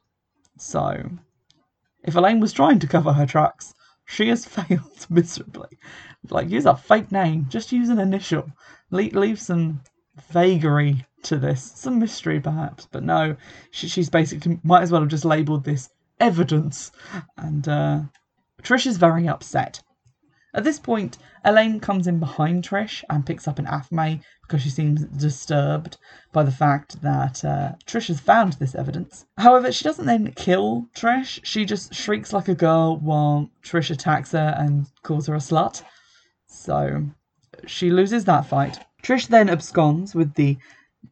So, 0.57 1.11
if 2.03 2.15
Elaine 2.15 2.39
was 2.39 2.53
trying 2.53 2.79
to 2.79 2.87
cover 2.87 3.13
her 3.13 3.25
tracks, 3.25 3.73
she 4.05 4.29
has 4.29 4.45
failed 4.57 5.05
miserably. 5.09 5.77
Like, 6.29 6.49
use 6.49 6.65
a 6.65 6.75
fake 6.75 7.11
name, 7.11 7.47
just 7.49 7.71
use 7.71 7.89
an 7.89 7.99
initial. 7.99 8.51
Le- 8.91 9.19
leave 9.19 9.39
some 9.39 9.81
vagary 10.31 11.05
to 11.23 11.37
this, 11.37 11.71
some 11.75 11.99
mystery 11.99 12.39
perhaps, 12.39 12.87
but 12.91 13.03
no, 13.03 13.35
she, 13.71 13.87
she's 13.87 14.09
basically 14.09 14.59
might 14.63 14.83
as 14.83 14.91
well 14.91 15.01
have 15.01 15.09
just 15.09 15.25
labelled 15.25 15.63
this 15.63 15.89
evidence. 16.19 16.91
And 17.37 17.67
uh, 17.67 18.01
Trish 18.61 18.85
is 18.85 18.97
very 18.97 19.27
upset. 19.27 19.81
At 20.55 20.63
this 20.63 20.79
point, 20.79 21.17
Elaine 21.43 21.81
comes 21.81 22.07
in 22.07 22.17
behind 22.17 22.63
Trish 22.63 23.03
and 23.09 23.25
picks 23.25 23.45
up 23.45 23.59
an 23.59 23.65
athame 23.65 24.21
because 24.41 24.61
she 24.61 24.69
seems 24.69 25.03
disturbed 25.03 25.97
by 26.31 26.43
the 26.43 26.51
fact 26.51 27.01
that 27.01 27.43
uh, 27.43 27.73
Trish 27.85 28.07
has 28.07 28.21
found 28.21 28.53
this 28.53 28.73
evidence. 28.73 29.25
However, 29.37 29.69
she 29.73 29.83
doesn't 29.83 30.05
then 30.05 30.31
kill 30.31 30.87
Trish, 30.95 31.41
she 31.43 31.65
just 31.65 31.93
shrieks 31.93 32.31
like 32.31 32.47
a 32.47 32.55
girl 32.55 32.95
while 32.95 33.49
Trish 33.63 33.91
attacks 33.91 34.31
her 34.31 34.55
and 34.57 34.87
calls 35.03 35.27
her 35.27 35.35
a 35.35 35.39
slut. 35.39 35.83
So 36.47 37.03
she 37.67 37.91
loses 37.91 38.23
that 38.23 38.45
fight. 38.45 38.79
Trish 39.03 39.27
then 39.27 39.49
absconds 39.49 40.15
with 40.15 40.35
the 40.35 40.57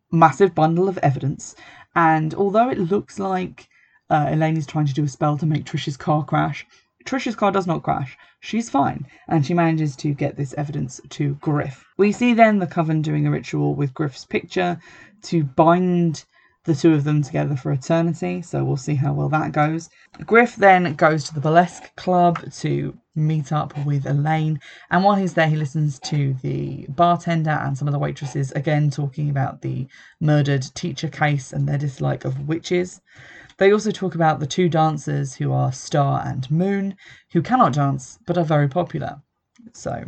massive 0.09 0.55
bundle 0.55 0.87
of 0.87 0.97
evidence, 0.99 1.53
and 1.95 2.33
although 2.33 2.69
it 2.69 2.79
looks 2.79 3.19
like 3.19 3.67
uh, 4.09 4.27
Elaine 4.29 4.55
is 4.55 4.65
trying 4.65 4.85
to 4.85 4.93
do 4.93 5.03
a 5.03 5.07
spell 5.09 5.37
to 5.37 5.45
make 5.45 5.65
Trish's 5.65 5.97
car 5.97 6.23
crash. 6.23 6.65
Trish's 7.03 7.35
car 7.35 7.51
does 7.51 7.67
not 7.67 7.83
crash. 7.83 8.17
She's 8.45 8.69
fine, 8.69 9.07
and 9.29 9.45
she 9.45 9.53
manages 9.53 9.95
to 9.95 10.13
get 10.13 10.35
this 10.35 10.53
evidence 10.55 10.99
to 11.11 11.35
Griff. 11.35 11.85
We 11.95 12.11
see 12.11 12.33
then 12.33 12.59
the 12.59 12.67
coven 12.67 13.01
doing 13.01 13.25
a 13.25 13.31
ritual 13.31 13.73
with 13.73 13.93
Griff's 13.93 14.25
picture 14.25 14.79
to 15.21 15.45
bind 15.45 16.25
the 16.65 16.75
two 16.75 16.93
of 16.93 17.05
them 17.05 17.21
together 17.21 17.55
for 17.55 17.71
eternity, 17.71 18.41
so 18.41 18.65
we'll 18.65 18.75
see 18.75 18.95
how 18.95 19.13
well 19.13 19.29
that 19.29 19.53
goes. 19.53 19.89
Griff 20.25 20.57
then 20.57 20.93
goes 20.95 21.23
to 21.23 21.33
the 21.33 21.39
burlesque 21.39 21.95
club 21.95 22.51
to 22.55 22.97
meet 23.15 23.53
up 23.53 23.77
with 23.85 24.05
Elaine, 24.05 24.59
and 24.91 25.05
while 25.05 25.15
he's 25.15 25.35
there, 25.35 25.47
he 25.47 25.55
listens 25.55 25.97
to 25.99 26.35
the 26.41 26.85
bartender 26.89 27.51
and 27.51 27.77
some 27.77 27.87
of 27.87 27.93
the 27.93 27.99
waitresses 27.99 28.51
again 28.51 28.89
talking 28.89 29.29
about 29.29 29.61
the 29.61 29.87
murdered 30.19 30.63
teacher 30.73 31.07
case 31.07 31.53
and 31.53 31.65
their 31.65 31.77
dislike 31.77 32.25
of 32.25 32.45
witches. 32.45 32.99
They 33.57 33.71
also 33.71 33.91
talk 33.91 34.15
about 34.15 34.39
the 34.39 34.47
two 34.47 34.69
dancers 34.69 35.35
who 35.35 35.51
are 35.51 35.71
Star 35.71 36.21
and 36.25 36.49
Moon, 36.49 36.95
who 37.31 37.41
cannot 37.41 37.73
dance 37.73 38.19
but 38.25 38.37
are 38.37 38.43
very 38.43 38.67
popular. 38.67 39.21
So, 39.73 40.03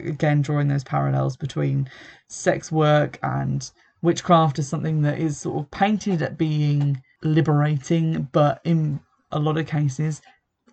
again, 0.00 0.42
drawing 0.42 0.68
those 0.68 0.84
parallels 0.84 1.36
between 1.36 1.88
sex 2.28 2.70
work 2.70 3.18
and 3.22 3.70
witchcraft 4.02 4.58
is 4.58 4.68
something 4.68 5.02
that 5.02 5.18
is 5.18 5.38
sort 5.38 5.62
of 5.62 5.70
painted 5.70 6.22
at 6.22 6.38
being 6.38 7.02
liberating, 7.22 8.28
but 8.32 8.60
in 8.64 9.00
a 9.32 9.38
lot 9.38 9.56
of 9.56 9.66
cases 9.66 10.20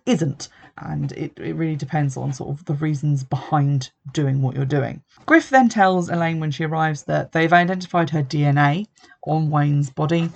isn't. 0.06 0.48
And 0.78 1.12
it, 1.12 1.32
it 1.38 1.54
really 1.54 1.76
depends 1.76 2.16
on 2.16 2.32
sort 2.32 2.50
of 2.50 2.64
the 2.64 2.74
reasons 2.74 3.22
behind 3.22 3.90
doing 4.12 4.42
what 4.42 4.56
you're 4.56 4.64
doing. 4.64 5.02
Griff 5.24 5.48
then 5.48 5.68
tells 5.68 6.10
Elaine 6.10 6.40
when 6.40 6.50
she 6.50 6.64
arrives 6.64 7.04
that 7.04 7.32
they've 7.32 7.52
identified 7.52 8.10
her 8.10 8.22
DNA 8.22 8.86
on 9.26 9.50
Wayne's 9.50 9.90
body 9.90 10.30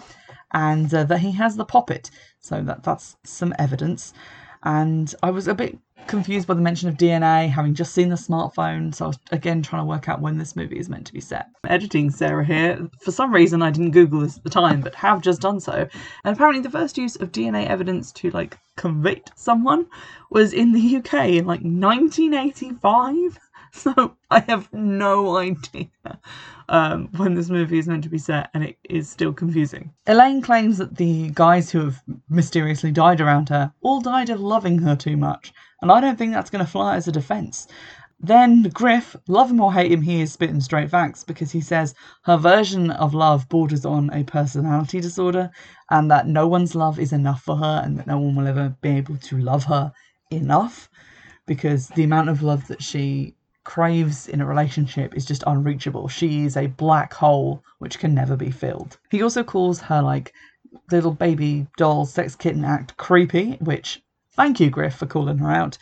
and 0.52 0.92
uh, 0.92 1.04
that 1.04 1.20
he 1.20 1.32
has 1.32 1.56
the 1.56 1.64
poppet. 1.64 2.10
So 2.40 2.62
that 2.62 2.82
that's 2.82 3.16
some 3.24 3.54
evidence. 3.58 4.12
And 4.62 5.14
I 5.22 5.30
was 5.30 5.46
a 5.46 5.54
bit 5.54 5.78
confused 6.08 6.46
by 6.46 6.54
the 6.54 6.60
mention 6.60 6.88
of 6.88 6.96
DNA, 6.96 7.50
having 7.50 7.74
just 7.74 7.92
seen 7.92 8.08
the 8.08 8.16
smartphone. 8.16 8.94
So 8.94 9.04
I 9.04 9.08
was 9.08 9.18
again 9.30 9.62
trying 9.62 9.82
to 9.82 9.86
work 9.86 10.08
out 10.08 10.20
when 10.20 10.38
this 10.38 10.56
movie 10.56 10.78
is 10.78 10.88
meant 10.88 11.06
to 11.06 11.12
be 11.12 11.20
set. 11.20 11.48
Editing 11.68 12.10
Sarah 12.10 12.44
here. 12.44 12.88
For 13.00 13.12
some 13.12 13.32
reason, 13.32 13.62
I 13.62 13.70
didn't 13.70 13.92
Google 13.92 14.20
this 14.20 14.38
at 14.38 14.44
the 14.44 14.50
time, 14.50 14.80
but 14.80 14.94
have 14.94 15.20
just 15.20 15.40
done 15.40 15.60
so. 15.60 15.88
And 16.24 16.34
apparently, 16.34 16.62
the 16.62 16.70
first 16.70 16.98
use 16.98 17.16
of 17.16 17.32
DNA 17.32 17.66
evidence 17.66 18.10
to 18.12 18.30
like 18.30 18.58
convict 18.76 19.32
someone 19.36 19.86
was 20.30 20.52
in 20.52 20.72
the 20.72 20.96
UK 20.96 21.14
in 21.30 21.46
like 21.46 21.60
1985. 21.60 23.38
So 23.72 24.16
I 24.30 24.40
have 24.40 24.72
no 24.72 25.36
idea 25.36 25.88
um, 26.68 27.08
when 27.16 27.34
this 27.34 27.50
movie 27.50 27.78
is 27.78 27.86
meant 27.88 28.04
to 28.04 28.10
be 28.10 28.18
set, 28.18 28.50
and 28.54 28.64
it 28.64 28.78
is 28.88 29.08
still 29.08 29.32
confusing. 29.32 29.92
Elaine 30.06 30.42
claims 30.42 30.78
that 30.78 30.96
the 30.96 31.30
guys 31.30 31.70
who 31.70 31.84
have 31.84 32.02
mysteriously 32.28 32.90
died 32.92 33.20
around 33.20 33.48
her 33.50 33.72
all 33.80 34.00
died 34.00 34.30
of 34.30 34.40
loving 34.40 34.78
her 34.78 34.96
too 34.96 35.16
much, 35.16 35.52
and 35.82 35.92
I 35.92 36.00
don't 36.00 36.16
think 36.16 36.32
that's 36.32 36.50
going 36.50 36.64
to 36.64 36.70
fly 36.70 36.96
as 36.96 37.08
a 37.08 37.12
defence. 37.12 37.68
Then 38.20 38.64
Griff, 38.64 39.14
love 39.28 39.50
him 39.50 39.60
or 39.60 39.72
hate 39.72 39.92
him, 39.92 40.02
he 40.02 40.20
is 40.20 40.32
spitting 40.32 40.60
straight 40.60 40.90
facts 40.90 41.22
because 41.22 41.52
he 41.52 41.60
says 41.60 41.94
her 42.24 42.36
version 42.36 42.90
of 42.90 43.14
love 43.14 43.48
borders 43.48 43.84
on 43.84 44.10
a 44.12 44.24
personality 44.24 45.00
disorder 45.00 45.50
and 45.90 46.10
that 46.10 46.26
no 46.26 46.48
one's 46.48 46.74
love 46.74 46.98
is 46.98 47.12
enough 47.12 47.42
for 47.42 47.56
her 47.56 47.80
and 47.84 47.96
that 47.96 48.08
no 48.08 48.18
one 48.18 48.34
will 48.34 48.48
ever 48.48 48.74
be 48.80 48.88
able 48.88 49.16
to 49.18 49.38
love 49.38 49.64
her 49.64 49.92
enough 50.32 50.88
because 51.46 51.88
the 51.90 52.02
amount 52.02 52.28
of 52.28 52.42
love 52.42 52.66
that 52.66 52.82
she 52.82 53.36
craves 53.68 54.26
in 54.28 54.40
a 54.40 54.46
relationship 54.46 55.14
is 55.14 55.26
just 55.26 55.44
unreachable. 55.46 56.08
She 56.08 56.46
is 56.46 56.56
a 56.56 56.68
black 56.68 57.12
hole 57.12 57.62
which 57.80 57.98
can 57.98 58.14
never 58.14 58.34
be 58.34 58.50
filled. 58.50 58.96
He 59.10 59.22
also 59.22 59.44
calls 59.44 59.78
her 59.82 60.00
like 60.00 60.32
little 60.90 61.12
baby 61.12 61.66
doll 61.76 62.06
sex 62.06 62.34
kitten 62.34 62.64
act 62.64 62.96
creepy, 62.96 63.58
which 63.60 64.02
thank 64.32 64.58
you, 64.58 64.70
Griff, 64.70 64.94
for 64.94 65.04
calling 65.04 65.36
her 65.36 65.50
out. 65.50 65.76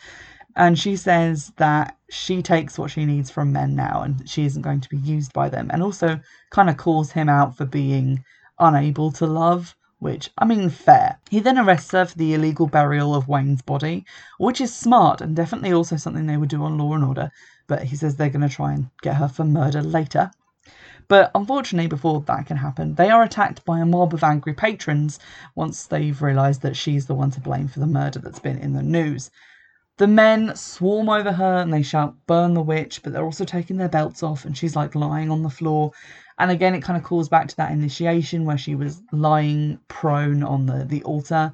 And 0.57 0.77
she 0.77 0.97
says 0.97 1.53
that 1.55 1.95
she 2.09 2.41
takes 2.41 2.77
what 2.77 2.91
she 2.91 3.05
needs 3.05 3.31
from 3.31 3.53
men 3.53 3.73
now 3.73 4.01
and 4.01 4.29
she 4.29 4.43
isn't 4.43 4.63
going 4.63 4.81
to 4.81 4.89
be 4.89 4.97
used 4.97 5.31
by 5.31 5.47
them. 5.47 5.69
And 5.71 5.81
also 5.81 6.19
kind 6.49 6.69
of 6.69 6.75
calls 6.75 7.13
him 7.13 7.29
out 7.29 7.55
for 7.55 7.63
being 7.63 8.21
unable 8.59 9.13
to 9.13 9.25
love, 9.25 9.77
which, 9.99 10.29
I 10.37 10.43
mean, 10.43 10.69
fair. 10.69 11.19
He 11.29 11.39
then 11.39 11.57
arrests 11.57 11.91
her 11.91 12.03
for 12.03 12.17
the 12.17 12.33
illegal 12.33 12.67
burial 12.67 13.15
of 13.15 13.29
Wayne's 13.29 13.61
body, 13.61 14.03
which 14.39 14.59
is 14.59 14.75
smart 14.75 15.21
and 15.21 15.37
definitely 15.37 15.71
also 15.71 15.95
something 15.95 16.25
they 16.25 16.35
would 16.35 16.49
do 16.49 16.63
on 16.63 16.77
Law 16.77 16.93
and 16.93 17.05
Order 17.05 17.31
but 17.67 17.83
he 17.83 17.95
says 17.95 18.15
they're 18.15 18.29
going 18.29 18.47
to 18.47 18.55
try 18.55 18.73
and 18.73 18.89
get 19.01 19.17
her 19.17 19.27
for 19.27 19.43
murder 19.43 19.81
later. 19.81 20.31
But 21.09 21.31
unfortunately, 21.35 21.87
before 21.87 22.21
that 22.21 22.47
can 22.47 22.57
happen, 22.57 22.95
they 22.95 23.09
are 23.09 23.23
attacked 23.23 23.63
by 23.63 23.79
a 23.79 23.85
mob 23.85 24.13
of 24.13 24.23
angry 24.23 24.53
patrons 24.53 25.19
once 25.55 25.85
they've 25.85 26.21
realised 26.21 26.61
that 26.63 26.75
she's 26.75 27.05
the 27.05 27.15
one 27.15 27.31
to 27.31 27.39
blame 27.39 27.67
for 27.67 27.79
the 27.79 27.87
murder 27.87 28.19
that's 28.19 28.39
been 28.39 28.57
in 28.57 28.73
the 28.73 28.83
news. 28.83 29.31
The 29.97 30.07
men 30.07 30.55
swarm 30.55 31.09
over 31.09 31.31
her 31.31 31.55
and 31.55 31.73
they 31.73 31.81
shout, 31.81 32.15
Burn 32.27 32.53
the 32.53 32.61
witch, 32.61 33.01
but 33.01 33.13
they're 33.13 33.23
also 33.23 33.45
taking 33.45 33.77
their 33.77 33.89
belts 33.89 34.21
off 34.21 34.45
and 34.45 34.55
she's 34.55 34.75
like 34.75 34.95
lying 34.95 35.31
on 35.31 35.43
the 35.43 35.49
floor. 35.49 35.91
And 36.37 36.51
again, 36.51 36.75
it 36.75 36.81
kind 36.81 36.97
of 36.97 37.03
calls 37.03 37.29
back 37.29 37.47
to 37.47 37.57
that 37.57 37.71
initiation 37.71 38.45
where 38.45 38.57
she 38.57 38.75
was 38.75 39.01
lying 39.11 39.79
prone 39.87 40.43
on 40.43 40.65
the, 40.65 40.85
the 40.85 41.03
altar 41.03 41.53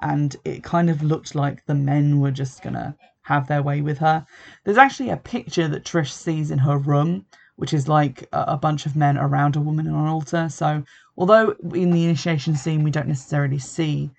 and 0.00 0.34
it 0.44 0.64
kind 0.64 0.90
of 0.90 1.02
looked 1.02 1.34
like 1.34 1.64
the 1.66 1.74
men 1.74 2.20
were 2.20 2.32
just 2.32 2.62
going 2.62 2.74
to 2.74 2.96
have 3.24 3.48
their 3.48 3.62
way 3.62 3.80
with 3.80 3.98
her. 3.98 4.26
There's 4.64 4.78
actually 4.78 5.10
a 5.10 5.16
picture 5.16 5.68
that 5.68 5.84
Trish 5.84 6.12
sees 6.12 6.50
in 6.50 6.58
her 6.58 6.78
room, 6.78 7.26
which 7.56 7.72
is 7.72 7.88
like 7.88 8.28
a, 8.32 8.56
bunch 8.56 8.86
of 8.86 8.96
men 8.96 9.16
around 9.16 9.56
a 9.56 9.60
woman 9.60 9.88
on 9.88 9.94
an 9.94 10.08
altar. 10.08 10.48
So, 10.48 10.84
although 11.16 11.56
in 11.72 11.90
the 11.90 12.04
initiation 12.04 12.56
scene 12.56 12.82
we 12.82 12.90
don't 12.90 13.08
necessarily 13.08 13.58
see 13.58 14.10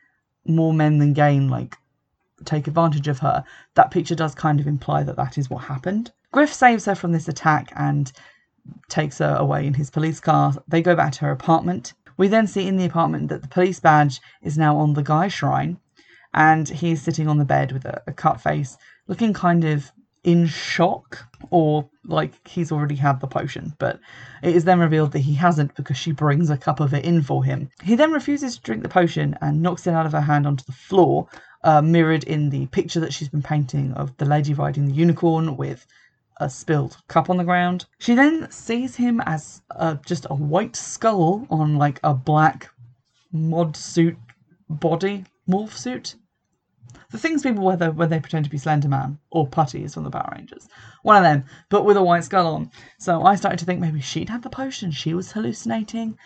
more 0.45 0.73
men 0.73 0.99
than 0.99 1.13
Gahan 1.13 1.49
like 1.49 1.77
take 2.45 2.67
advantage 2.67 3.07
of 3.07 3.19
her, 3.19 3.43
that 3.75 3.91
picture 3.91 4.15
does 4.15 4.35
kind 4.35 4.59
of 4.59 4.67
imply 4.67 5.03
that 5.03 5.17
that 5.17 5.37
is 5.37 5.49
what 5.49 5.65
happened. 5.65 6.11
Griff 6.31 6.53
saves 6.53 6.85
her 6.85 6.95
from 6.95 7.11
this 7.11 7.27
attack 7.27 7.71
and 7.75 8.11
takes 8.89 9.19
her 9.19 9.35
away 9.35 9.67
in 9.67 9.75
his 9.75 9.91
police 9.91 10.19
car. 10.19 10.53
They 10.67 10.81
go 10.81 10.95
back 10.95 11.11
to 11.13 11.21
her 11.21 11.31
apartment. 11.31 11.93
We 12.17 12.27
then 12.27 12.47
see 12.47 12.67
in 12.67 12.77
the 12.77 12.85
apartment 12.85 13.29
that 13.29 13.41
the 13.41 13.47
police 13.47 13.79
badge 13.79 14.19
is 14.41 14.57
now 14.57 14.77
on 14.77 14.93
the 14.93 15.03
guy 15.03 15.27
shrine, 15.27 15.77
and 16.33 16.67
he's 16.67 17.01
sitting 17.01 17.27
on 17.27 17.37
the 17.37 17.45
bed 17.45 17.71
with 17.71 17.85
a, 17.85 18.01
a 18.07 18.13
cut 18.13 18.41
face 18.41 18.77
looking 19.07 19.33
kind 19.33 19.63
of 19.63 19.91
in 20.23 20.47
shock 20.47 21.23
or 21.51 21.87
like 22.03 22.47
he's 22.47 22.71
already 22.71 22.95
had 22.95 23.19
the 23.19 23.27
potion, 23.27 23.73
but 23.77 23.99
it 24.41 24.55
is 24.55 24.65
then 24.65 24.79
revealed 24.79 25.11
that 25.11 25.19
he 25.19 25.35
hasn't 25.35 25.75
because 25.75 25.97
she 25.97 26.11
brings 26.11 26.49
a 26.49 26.57
cup 26.57 26.79
of 26.79 26.93
it 26.93 27.05
in 27.05 27.21
for 27.21 27.43
him. 27.43 27.69
He 27.83 27.95
then 27.95 28.11
refuses 28.11 28.55
to 28.55 28.61
drink 28.63 28.81
the 28.81 28.89
potion 28.89 29.37
and 29.41 29.61
knocks 29.61 29.85
it 29.85 29.93
out 29.93 30.07
of 30.07 30.11
her 30.13 30.21
hand 30.21 30.47
onto 30.47 30.65
the 30.65 30.71
floor, 30.71 31.27
uh, 31.63 31.81
mirrored 31.81 32.23
in 32.23 32.49
the 32.49 32.65
picture 32.67 32.99
that 32.99 33.13
she's 33.13 33.29
been 33.29 33.43
painting 33.43 33.93
of 33.93 34.17
the 34.17 34.25
lady 34.25 34.53
riding 34.53 34.87
the 34.87 34.93
unicorn 34.93 35.57
with 35.57 35.85
a 36.37 36.49
spilled 36.49 36.97
cup 37.07 37.29
on 37.29 37.37
the 37.37 37.43
ground. 37.43 37.85
She 37.99 38.15
then 38.15 38.49
sees 38.51 38.95
him 38.95 39.21
as 39.25 39.61
uh, 39.75 39.95
just 40.05 40.25
a 40.29 40.35
white 40.35 40.75
skull 40.75 41.45
on 41.49 41.77
like 41.77 41.99
a 42.03 42.13
black 42.13 42.69
mod 43.31 43.77
suit 43.77 44.17
body 44.69 45.25
morph 45.47 45.77
suit 45.77 46.15
the 47.15 47.21
things 47.21 47.43
people 47.43 47.63
wear 47.63 47.77
when 47.91 48.09
they 48.09 48.19
pretend 48.19 48.43
to 48.43 48.51
be 48.51 48.57
Slender 48.57 48.89
Man 48.89 49.17
or 49.31 49.47
Putties 49.47 49.93
from 49.93 50.03
the 50.03 50.11
Power 50.11 50.33
Rangers. 50.35 50.67
One 51.01 51.15
of 51.15 51.23
them, 51.23 51.45
but 51.69 51.85
with 51.85 51.95
a 51.95 52.03
white 52.03 52.25
skull 52.25 52.53
on. 52.53 52.71
So 52.99 53.23
I 53.23 53.35
started 53.35 53.59
to 53.59 53.65
think 53.65 53.79
maybe 53.79 54.01
she'd 54.01 54.27
had 54.27 54.43
the 54.43 54.49
potion, 54.49 54.91
she 54.91 55.13
was 55.13 55.31
hallucinating. 55.31 56.17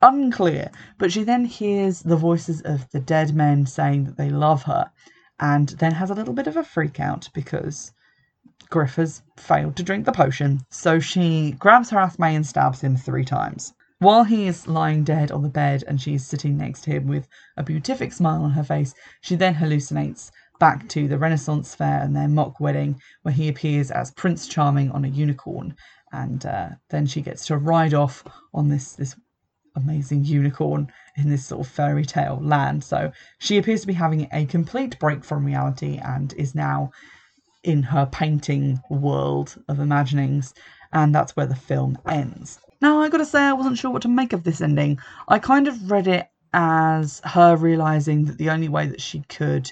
Unclear. 0.00 0.70
But 0.98 1.10
she 1.10 1.24
then 1.24 1.44
hears 1.44 2.02
the 2.02 2.16
voices 2.16 2.60
of 2.62 2.88
the 2.90 3.00
dead 3.00 3.34
men 3.34 3.66
saying 3.66 4.04
that 4.04 4.16
they 4.16 4.30
love 4.30 4.62
her 4.64 4.92
and 5.40 5.70
then 5.70 5.92
has 5.92 6.10
a 6.10 6.14
little 6.14 6.34
bit 6.34 6.46
of 6.46 6.56
a 6.56 6.62
freak 6.62 7.00
out 7.00 7.28
because 7.34 7.92
Griff 8.70 8.94
has 8.94 9.22
failed 9.36 9.74
to 9.76 9.82
drink 9.82 10.04
the 10.04 10.12
potion. 10.12 10.60
So 10.70 11.00
she 11.00 11.52
grabs 11.58 11.90
her 11.90 11.98
Athame 11.98 12.36
and 12.36 12.46
stabs 12.46 12.80
him 12.80 12.96
three 12.96 13.24
times. 13.24 13.74
While 13.98 14.24
he 14.24 14.46
is 14.46 14.68
lying 14.68 15.04
dead 15.04 15.32
on 15.32 15.42
the 15.42 15.48
bed 15.48 15.82
and 15.88 15.98
she 15.98 16.14
is 16.14 16.26
sitting 16.26 16.58
next 16.58 16.82
to 16.82 16.90
him 16.90 17.06
with 17.06 17.26
a 17.56 17.62
beatific 17.62 18.12
smile 18.12 18.42
on 18.42 18.50
her 18.50 18.62
face, 18.62 18.94
she 19.22 19.36
then 19.36 19.54
hallucinates 19.54 20.30
back 20.58 20.86
to 20.90 21.08
the 21.08 21.16
Renaissance 21.16 21.74
fair 21.74 22.02
and 22.02 22.14
their 22.14 22.28
mock 22.28 22.60
wedding, 22.60 23.00
where 23.22 23.32
he 23.32 23.48
appears 23.48 23.90
as 23.90 24.10
Prince 24.10 24.48
Charming 24.48 24.90
on 24.90 25.06
a 25.06 25.08
unicorn, 25.08 25.74
and 26.12 26.44
uh, 26.44 26.68
then 26.90 27.06
she 27.06 27.22
gets 27.22 27.46
to 27.46 27.56
ride 27.56 27.94
off 27.94 28.22
on 28.52 28.68
this 28.68 28.92
this 28.92 29.16
amazing 29.76 30.24
unicorn 30.24 30.92
in 31.16 31.30
this 31.30 31.46
sort 31.46 31.66
of 31.66 31.72
fairy 31.72 32.04
tale 32.04 32.38
land. 32.42 32.84
So 32.84 33.12
she 33.38 33.56
appears 33.56 33.80
to 33.82 33.86
be 33.86 33.92
having 33.94 34.28
a 34.32 34.44
complete 34.46 34.98
break 34.98 35.24
from 35.24 35.44
reality 35.44 35.98
and 36.02 36.34
is 36.34 36.54
now 36.54 36.90
in 37.62 37.82
her 37.82 38.06
painting 38.06 38.80
world 38.90 39.56
of 39.68 39.80
imaginings, 39.80 40.52
and 40.92 41.14
that's 41.14 41.34
where 41.34 41.46
the 41.46 41.56
film 41.56 41.98
ends. 42.06 42.60
Now, 42.80 43.00
I 43.00 43.08
gotta 43.08 43.24
say, 43.24 43.40
I 43.40 43.54
wasn't 43.54 43.78
sure 43.78 43.90
what 43.90 44.02
to 44.02 44.08
make 44.08 44.32
of 44.32 44.44
this 44.44 44.60
ending. 44.60 44.98
I 45.28 45.38
kind 45.38 45.66
of 45.66 45.90
read 45.90 46.06
it 46.06 46.28
as 46.52 47.20
her 47.24 47.56
realizing 47.56 48.26
that 48.26 48.38
the 48.38 48.50
only 48.50 48.68
way 48.68 48.86
that 48.86 49.00
she 49.00 49.20
could 49.28 49.70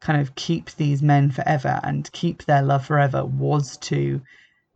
kind 0.00 0.20
of 0.20 0.34
keep 0.34 0.70
these 0.72 1.02
men 1.02 1.30
forever 1.30 1.80
and 1.82 2.10
keep 2.12 2.44
their 2.44 2.62
love 2.62 2.84
forever 2.84 3.24
was 3.24 3.76
to 3.78 4.20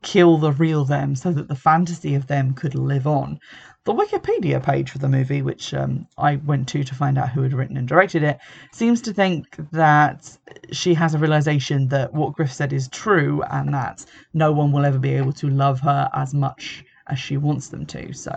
kill 0.03 0.39
the 0.39 0.53
real 0.53 0.85
them 0.85 1.15
so 1.17 1.33
that 1.33 1.49
the 1.49 1.57
fantasy 1.57 2.15
of 2.15 2.29
them 2.29 2.55
could 2.55 2.75
live 2.75 3.07
on. 3.07 3.39
The 3.85 3.93
Wikipedia 3.93 4.63
page 4.63 4.91
for 4.91 4.99
the 4.99 5.09
movie, 5.09 5.43
which 5.43 5.75
um, 5.75 6.07
I 6.17 6.37
went 6.37 6.69
to 6.69 6.83
to 6.83 6.95
find 6.95 7.19
out 7.19 7.31
who 7.31 7.43
had 7.43 7.53
written 7.53 7.77
and 7.77 7.87
directed 7.87 8.23
it, 8.23 8.39
seems 8.73 9.01
to 9.03 9.13
think 9.13 9.57
that 9.73 10.37
she 10.73 10.95
has 10.95 11.15
a 11.15 11.19
realization 11.19 11.89
that 11.89 12.13
what 12.15 12.35
Griff 12.35 12.53
said 12.53 12.73
is 12.73 12.89
true 12.89 13.43
and 13.51 13.75
that 13.75 14.05
no 14.33 14.53
one 14.53 14.73
will 14.73 14.85
ever 14.85 14.99
be 14.99 15.15
able 15.15 15.33
to 15.35 15.49
love 15.49 15.81
her 15.81 16.09
as 16.15 16.33
much 16.33 16.85
as 17.09 17.19
she 17.19 17.37
wants 17.37 17.69
them 17.69 17.87
to. 17.87 18.13
So 18.13 18.35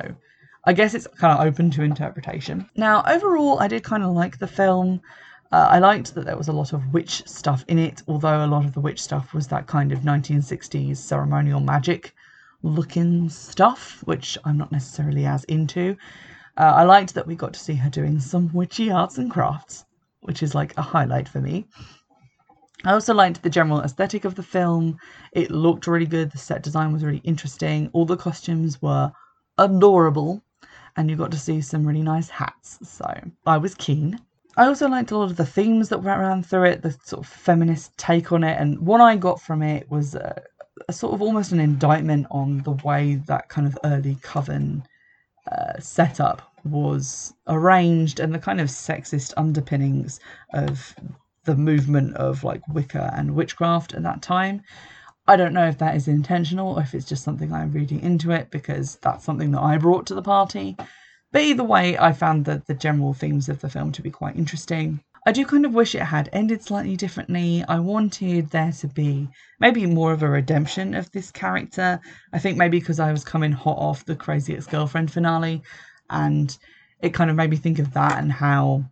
I 0.65 0.73
guess 0.73 0.93
it's 0.93 1.07
kind 1.07 1.37
of 1.37 1.45
open 1.45 1.71
to 1.71 1.83
interpretation. 1.83 2.69
Now, 2.75 3.03
overall, 3.07 3.59
I 3.59 3.67
did 3.67 3.83
kind 3.83 4.03
of 4.03 4.11
like 4.11 4.37
the 4.37 4.47
film. 4.47 5.01
Uh, 5.51 5.67
I 5.71 5.79
liked 5.79 6.13
that 6.13 6.25
there 6.25 6.37
was 6.37 6.47
a 6.47 6.53
lot 6.53 6.73
of 6.73 6.93
witch 6.93 7.23
stuff 7.25 7.65
in 7.67 7.79
it, 7.79 8.03
although 8.07 8.45
a 8.45 8.47
lot 8.47 8.65
of 8.65 8.73
the 8.73 8.79
witch 8.79 9.01
stuff 9.01 9.33
was 9.33 9.47
that 9.47 9.67
kind 9.67 9.91
of 9.91 9.99
1960s 9.99 10.97
ceremonial 10.97 11.59
magic 11.59 12.13
looking 12.61 13.29
stuff, 13.29 14.01
which 14.05 14.37
I'm 14.43 14.57
not 14.57 14.71
necessarily 14.71 15.25
as 15.25 15.43
into. 15.45 15.95
Uh, 16.57 16.73
I 16.75 16.83
liked 16.83 17.13
that 17.13 17.25
we 17.25 17.35
got 17.35 17.53
to 17.53 17.59
see 17.59 17.75
her 17.75 17.89
doing 17.89 18.19
some 18.19 18.51
witchy 18.53 18.91
arts 18.91 19.17
and 19.17 19.31
crafts, 19.31 19.85
which 20.19 20.43
is 20.43 20.53
like 20.53 20.77
a 20.77 20.81
highlight 20.81 21.29
for 21.29 21.39
me. 21.39 21.67
I 22.85 22.93
also 22.93 23.13
liked 23.13 23.43
the 23.43 23.49
general 23.49 23.81
aesthetic 23.81 24.23
of 24.23 24.35
the 24.35 24.43
film. 24.43 24.97
It 25.33 25.51
looked 25.51 25.85
really 25.85 26.05
good. 26.05 26.31
The 26.31 26.37
set 26.37 26.63
design 26.63 26.93
was 26.93 27.03
really 27.03 27.21
interesting. 27.25 27.89
All 27.91 28.05
the 28.05 28.15
costumes 28.15 28.81
were 28.81 29.11
adorable, 29.57 30.41
and 30.95 31.09
you 31.09 31.17
got 31.17 31.31
to 31.31 31.37
see 31.37 31.59
some 31.59 31.85
really 31.85 32.01
nice 32.01 32.29
hats. 32.29 32.79
So 32.81 33.05
I 33.45 33.57
was 33.57 33.75
keen. 33.75 34.19
I 34.55 34.65
also 34.65 34.87
liked 34.87 35.11
a 35.11 35.17
lot 35.17 35.29
of 35.29 35.37
the 35.37 35.45
themes 35.45 35.89
that 35.89 35.99
around 35.99 36.45
through 36.45 36.65
it, 36.65 36.81
the 36.81 36.91
sort 37.03 37.25
of 37.25 37.27
feminist 37.27 37.97
take 37.97 38.31
on 38.31 38.43
it, 38.43 38.59
and 38.59 38.79
what 38.79 39.01
I 39.01 39.17
got 39.17 39.41
from 39.41 39.61
it 39.61 39.89
was 39.91 40.15
a, 40.15 40.41
a 40.87 40.93
sort 40.93 41.13
of 41.13 41.21
almost 41.21 41.51
an 41.51 41.59
indictment 41.59 42.27
on 42.31 42.59
the 42.63 42.71
way 42.71 43.15
that 43.27 43.49
kind 43.49 43.67
of 43.67 43.77
early 43.83 44.17
coven 44.21 44.83
uh, 45.51 45.79
setup 45.79 46.53
was 46.63 47.33
arranged 47.47 48.19
and 48.19 48.33
the 48.33 48.39
kind 48.39 48.59
of 48.61 48.67
sexist 48.67 49.33
underpinnings 49.37 50.19
of 50.53 50.95
the 51.49 51.55
movement 51.55 52.15
of 52.15 52.43
like 52.43 52.61
Wicca 52.67 53.11
and 53.15 53.33
witchcraft 53.33 53.95
at 53.95 54.03
that 54.03 54.21
time. 54.21 54.61
I 55.27 55.35
don't 55.35 55.53
know 55.53 55.67
if 55.67 55.79
that 55.79 55.95
is 55.95 56.07
intentional 56.07 56.75
or 56.75 56.81
if 56.81 56.93
it's 56.93 57.07
just 57.07 57.23
something 57.23 57.51
I'm 57.51 57.71
reading 57.71 58.01
into 58.01 58.29
it 58.29 58.51
because 58.51 58.97
that's 58.97 59.25
something 59.25 59.49
that 59.51 59.63
I 59.63 59.79
brought 59.79 60.05
to 60.07 60.13
the 60.13 60.21
party. 60.21 60.77
But 61.31 61.41
either 61.41 61.63
way, 61.63 61.97
I 61.97 62.13
found 62.13 62.45
that 62.45 62.67
the 62.67 62.75
general 62.75 63.13
themes 63.15 63.49
of 63.49 63.61
the 63.61 63.69
film 63.69 63.91
to 63.93 64.03
be 64.03 64.11
quite 64.11 64.35
interesting. 64.35 64.99
I 65.25 65.31
do 65.31 65.43
kind 65.43 65.65
of 65.65 65.73
wish 65.73 65.95
it 65.95 66.03
had 66.03 66.29
ended 66.33 66.63
slightly 66.63 66.95
differently. 66.95 67.63
I 67.67 67.79
wanted 67.79 68.51
there 68.51 68.71
to 68.71 68.87
be 68.87 69.27
maybe 69.59 69.87
more 69.87 70.13
of 70.13 70.21
a 70.21 70.29
redemption 70.29 70.93
of 70.93 71.11
this 71.11 71.31
character. 71.31 71.99
I 72.31 72.37
think 72.37 72.57
maybe 72.57 72.79
because 72.79 72.99
I 72.99 73.11
was 73.11 73.23
coming 73.23 73.51
hot 73.51 73.77
off 73.77 74.05
the 74.05 74.15
Crazy 74.15 74.55
Ex 74.55 74.67
Girlfriend 74.67 75.11
finale, 75.11 75.63
and 76.11 76.55
it 77.01 77.15
kind 77.15 77.31
of 77.31 77.35
made 77.35 77.49
me 77.49 77.57
think 77.57 77.79
of 77.79 77.93
that 77.93 78.19
and 78.19 78.31
how, 78.31 78.85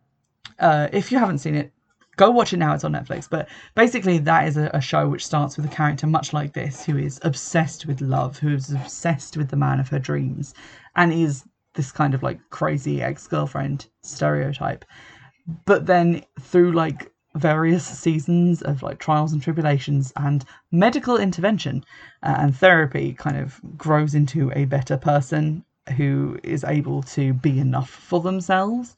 uh, 0.60 0.88
if 0.92 1.12
you 1.12 1.20
haven't 1.20 1.40
seen 1.40 1.56
it, 1.56 1.72
go 2.18 2.32
watch 2.32 2.52
it 2.52 2.58
now. 2.58 2.74
It's 2.74 2.84
on 2.84 2.92
Netflix. 2.92 3.30
But 3.30 3.48
basically, 3.76 4.18
that 4.18 4.48
is 4.48 4.58
a, 4.58 4.70
a, 4.74 4.82
show 4.82 5.08
which 5.08 5.26
starts 5.26 5.56
with 5.56 5.66
a 5.66 5.70
character 5.70 6.08
much 6.08 6.34
like 6.34 6.54
this, 6.54 6.84
who 6.84 6.98
is 6.98 7.20
obsessed 7.24 7.86
with 7.86 8.02
love, 8.02 8.38
who 8.38 8.54
is 8.54 8.72
obsessed 8.72 9.38
with 9.38 9.50
the 9.50 9.56
man 9.56 9.80
of 9.80 9.88
her 9.90 10.00
dreams, 10.00 10.54
and 10.96 11.14
is 11.14 11.46
this 11.76 11.92
kind 11.92 12.14
of 12.14 12.24
like 12.24 12.40
crazy 12.50 13.02
ex 13.02 13.28
girlfriend 13.28 13.88
stereotype. 14.02 14.84
But 15.66 15.86
then 15.86 16.24
through 16.42 16.74
like 16.74 17.12
various 17.36 17.86
seasons 17.86 18.64
of 18.64 18.82
like 18.82 18.98
trials 18.98 19.32
and 19.32 19.42
tribulations 19.42 20.12
and 20.16 20.44
medical 20.72 21.18
intervention 21.18 21.86
uh, 22.24 22.36
and 22.40 22.56
therapy 22.56 23.14
kind 23.14 23.38
of 23.38 23.62
grows 23.78 24.16
into 24.16 24.52
a 24.56 24.66
better 24.66 24.98
person 24.98 25.64
who 25.96 26.40
is 26.44 26.64
able 26.64 27.04
to 27.04 27.34
be 27.34 27.60
enough 27.60 27.90
for 27.90 28.20
themselves. 28.22 28.96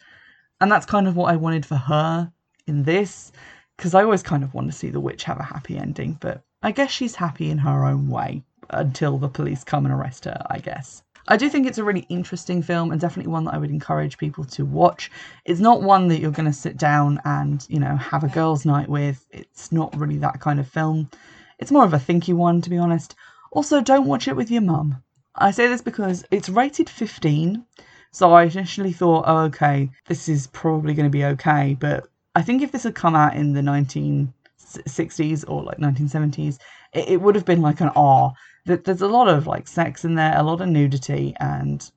And 0.61 0.71
that's 0.71 0.85
kind 0.85 1.07
of 1.07 1.17
what 1.17 1.31
I 1.31 1.35
wanted 1.35 1.65
for 1.65 1.75
her 1.75 2.31
in 2.69 2.83
this, 2.83 3.33
because 3.75 3.93
I 3.93 4.03
always 4.03 4.23
kind 4.23 4.43
of 4.43 4.53
want 4.53 4.67
to 4.67 4.77
see 4.77 4.89
the 4.89 4.99
witch 4.99 5.25
have 5.25 5.39
a 5.39 5.43
happy 5.43 5.77
ending, 5.77 6.17
but 6.21 6.41
I 6.61 6.71
guess 6.71 6.91
she's 6.91 7.15
happy 7.15 7.49
in 7.49 7.57
her 7.57 7.85
own 7.85 8.07
way 8.07 8.43
until 8.69 9.17
the 9.17 9.27
police 9.27 9.63
come 9.63 9.85
and 9.85 9.93
arrest 9.93 10.25
her, 10.25 10.41
I 10.49 10.59
guess. 10.59 11.03
I 11.27 11.37
do 11.37 11.49
think 11.49 11.67
it's 11.67 11.77
a 11.77 11.83
really 11.83 12.05
interesting 12.09 12.61
film 12.61 12.91
and 12.91 12.99
definitely 12.99 13.31
one 13.31 13.43
that 13.45 13.53
I 13.53 13.57
would 13.57 13.69
encourage 13.69 14.17
people 14.17 14.45
to 14.45 14.65
watch. 14.65 15.11
It's 15.45 15.59
not 15.59 15.83
one 15.83 16.07
that 16.07 16.19
you're 16.19 16.31
going 16.31 16.45
to 16.47 16.53
sit 16.53 16.77
down 16.77 17.19
and, 17.23 17.65
you 17.69 17.79
know, 17.79 17.95
have 17.97 18.23
a 18.23 18.29
girls' 18.29 18.65
night 18.65 18.89
with. 18.89 19.25
It's 19.31 19.71
not 19.71 19.95
really 19.95 20.17
that 20.17 20.39
kind 20.39 20.59
of 20.59 20.67
film. 20.67 21.09
It's 21.59 21.71
more 21.71 21.85
of 21.85 21.93
a 21.93 21.97
thinky 21.97 22.33
one, 22.33 22.61
to 22.61 22.69
be 22.69 22.77
honest. 22.77 23.15
Also, 23.51 23.81
don't 23.81 24.07
watch 24.07 24.27
it 24.27 24.35
with 24.35 24.49
your 24.49 24.61
mum. 24.61 25.03
I 25.35 25.51
say 25.51 25.67
this 25.67 25.81
because 25.81 26.25
it's 26.31 26.49
rated 26.49 26.89
15. 26.89 27.63
So 28.11 28.33
I 28.33 28.43
initially 28.43 28.91
thought, 28.91 29.25
oh, 29.27 29.37
okay, 29.45 29.91
this 30.07 30.27
is 30.29 30.47
probably 30.47 30.95
going 30.95 31.05
to 31.05 31.15
be 31.15 31.25
okay. 31.25 31.77
But 31.79 32.07
I 32.39 32.41
think 32.41 32.61
if 32.61 32.71
this 32.71 32.83
had 32.83 32.95
come 32.95 33.15
out 33.15 33.35
in 33.35 33.51
the 33.51 33.61
1960s 33.61 35.43
or 35.47 35.63
like 35.63 35.77
1970s, 35.77 36.57
it, 36.93 37.09
it 37.09 37.21
would 37.21 37.35
have 37.35 37.45
been 37.45 37.61
like 37.61 37.81
an 37.81 37.91
R 37.95 38.33
That 38.65 38.85
there's 38.85 39.01
a 39.01 39.07
lot 39.07 39.27
of 39.27 39.45
like 39.45 39.67
sex 39.67 40.05
in 40.05 40.15
there, 40.15 40.37
a 40.37 40.43
lot 40.43 40.61
of 40.61 40.69
nudity, 40.69 41.35
and 41.39 41.91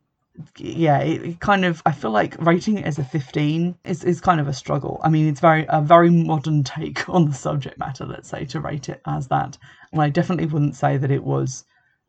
yeah, 0.59 0.99
it, 0.99 1.23
it, 1.23 1.41
kind 1.41 1.65
of 1.65 1.81
I 1.87 1.93
feel 1.93 2.11
like 2.11 2.37
rating 2.41 2.79
it 2.79 2.87
as 2.87 2.99
a 2.99 3.05
15 3.05 3.77
is, 3.85 4.03
is 4.03 4.21
kind 4.21 4.41
of 4.41 4.49
a 4.49 4.53
struggle. 4.53 5.01
I 5.05 5.11
mean, 5.11 5.29
it's 5.29 5.41
very 5.41 5.65
a 5.69 5.81
very 5.81 6.11
modern 6.11 6.65
take 6.77 7.09
on 7.09 7.27
the 7.27 7.35
subject 7.35 7.79
matter, 7.79 8.05
let's 8.05 8.29
say, 8.29 8.45
to 8.47 8.61
rate 8.61 8.89
it 8.89 9.01
as 9.07 9.29
that. 9.29 9.57
And 9.93 10.03
I 10.03 10.09
definitely 10.09 10.47
wouldn't 10.47 10.75
say 10.75 10.97
that 10.97 11.11
it 11.13 11.23
was 11.23 11.65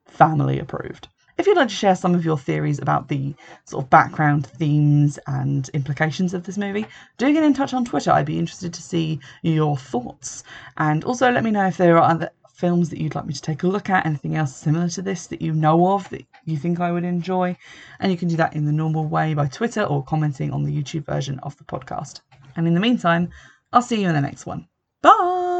family 0.07 0.57
approved. 0.57 1.07
If 1.37 1.47
you'd 1.47 1.57
like 1.57 1.69
to 1.69 1.73
share 1.73 1.95
some 1.95 2.13
of 2.13 2.23
your 2.23 2.37
theories 2.37 2.79
about 2.79 3.07
the 3.07 3.33
sort 3.65 3.83
of 3.83 3.89
background 3.89 4.45
themes 4.45 5.17
and 5.25 5.67
implications 5.69 6.33
of 6.33 6.43
this 6.43 6.57
movie, 6.57 6.85
do 7.17 7.33
get 7.33 7.43
in 7.43 7.53
touch 7.53 7.73
on 7.73 7.85
Twitter. 7.85 8.11
I'd 8.11 8.25
be 8.25 8.37
interested 8.37 8.73
to 8.73 8.81
see 8.81 9.19
your 9.41 9.75
thoughts. 9.75 10.43
And 10.77 11.03
also 11.03 11.31
let 11.31 11.43
me 11.43 11.51
know 11.51 11.67
if 11.67 11.77
there 11.77 11.97
are 11.97 12.09
other 12.09 12.29
films 12.53 12.89
that 12.89 12.99
you'd 12.99 13.15
like 13.15 13.25
me 13.25 13.33
to 13.33 13.41
take 13.41 13.63
a 13.63 13.67
look 13.67 13.89
at, 13.89 14.05
anything 14.05 14.35
else 14.35 14.55
similar 14.55 14.87
to 14.87 15.01
this 15.01 15.27
that 15.27 15.41
you 15.41 15.53
know 15.53 15.93
of 15.93 16.07
that 16.09 16.25
you 16.45 16.55
think 16.55 16.79
I 16.79 16.91
would 16.91 17.03
enjoy. 17.03 17.57
And 17.99 18.11
you 18.11 18.17
can 18.17 18.27
do 18.27 18.37
that 18.37 18.55
in 18.55 18.65
the 18.65 18.71
normal 18.71 19.07
way 19.07 19.33
by 19.33 19.47
Twitter 19.47 19.83
or 19.83 20.03
commenting 20.03 20.51
on 20.51 20.63
the 20.63 20.71
YouTube 20.71 21.05
version 21.05 21.39
of 21.39 21.57
the 21.57 21.63
podcast. 21.63 22.21
And 22.55 22.67
in 22.67 22.75
the 22.75 22.79
meantime, 22.79 23.29
I'll 23.71 23.81
see 23.81 24.01
you 24.01 24.07
in 24.07 24.13
the 24.13 24.21
next 24.21 24.45
one. 24.45 24.67
Bye! 25.01 25.52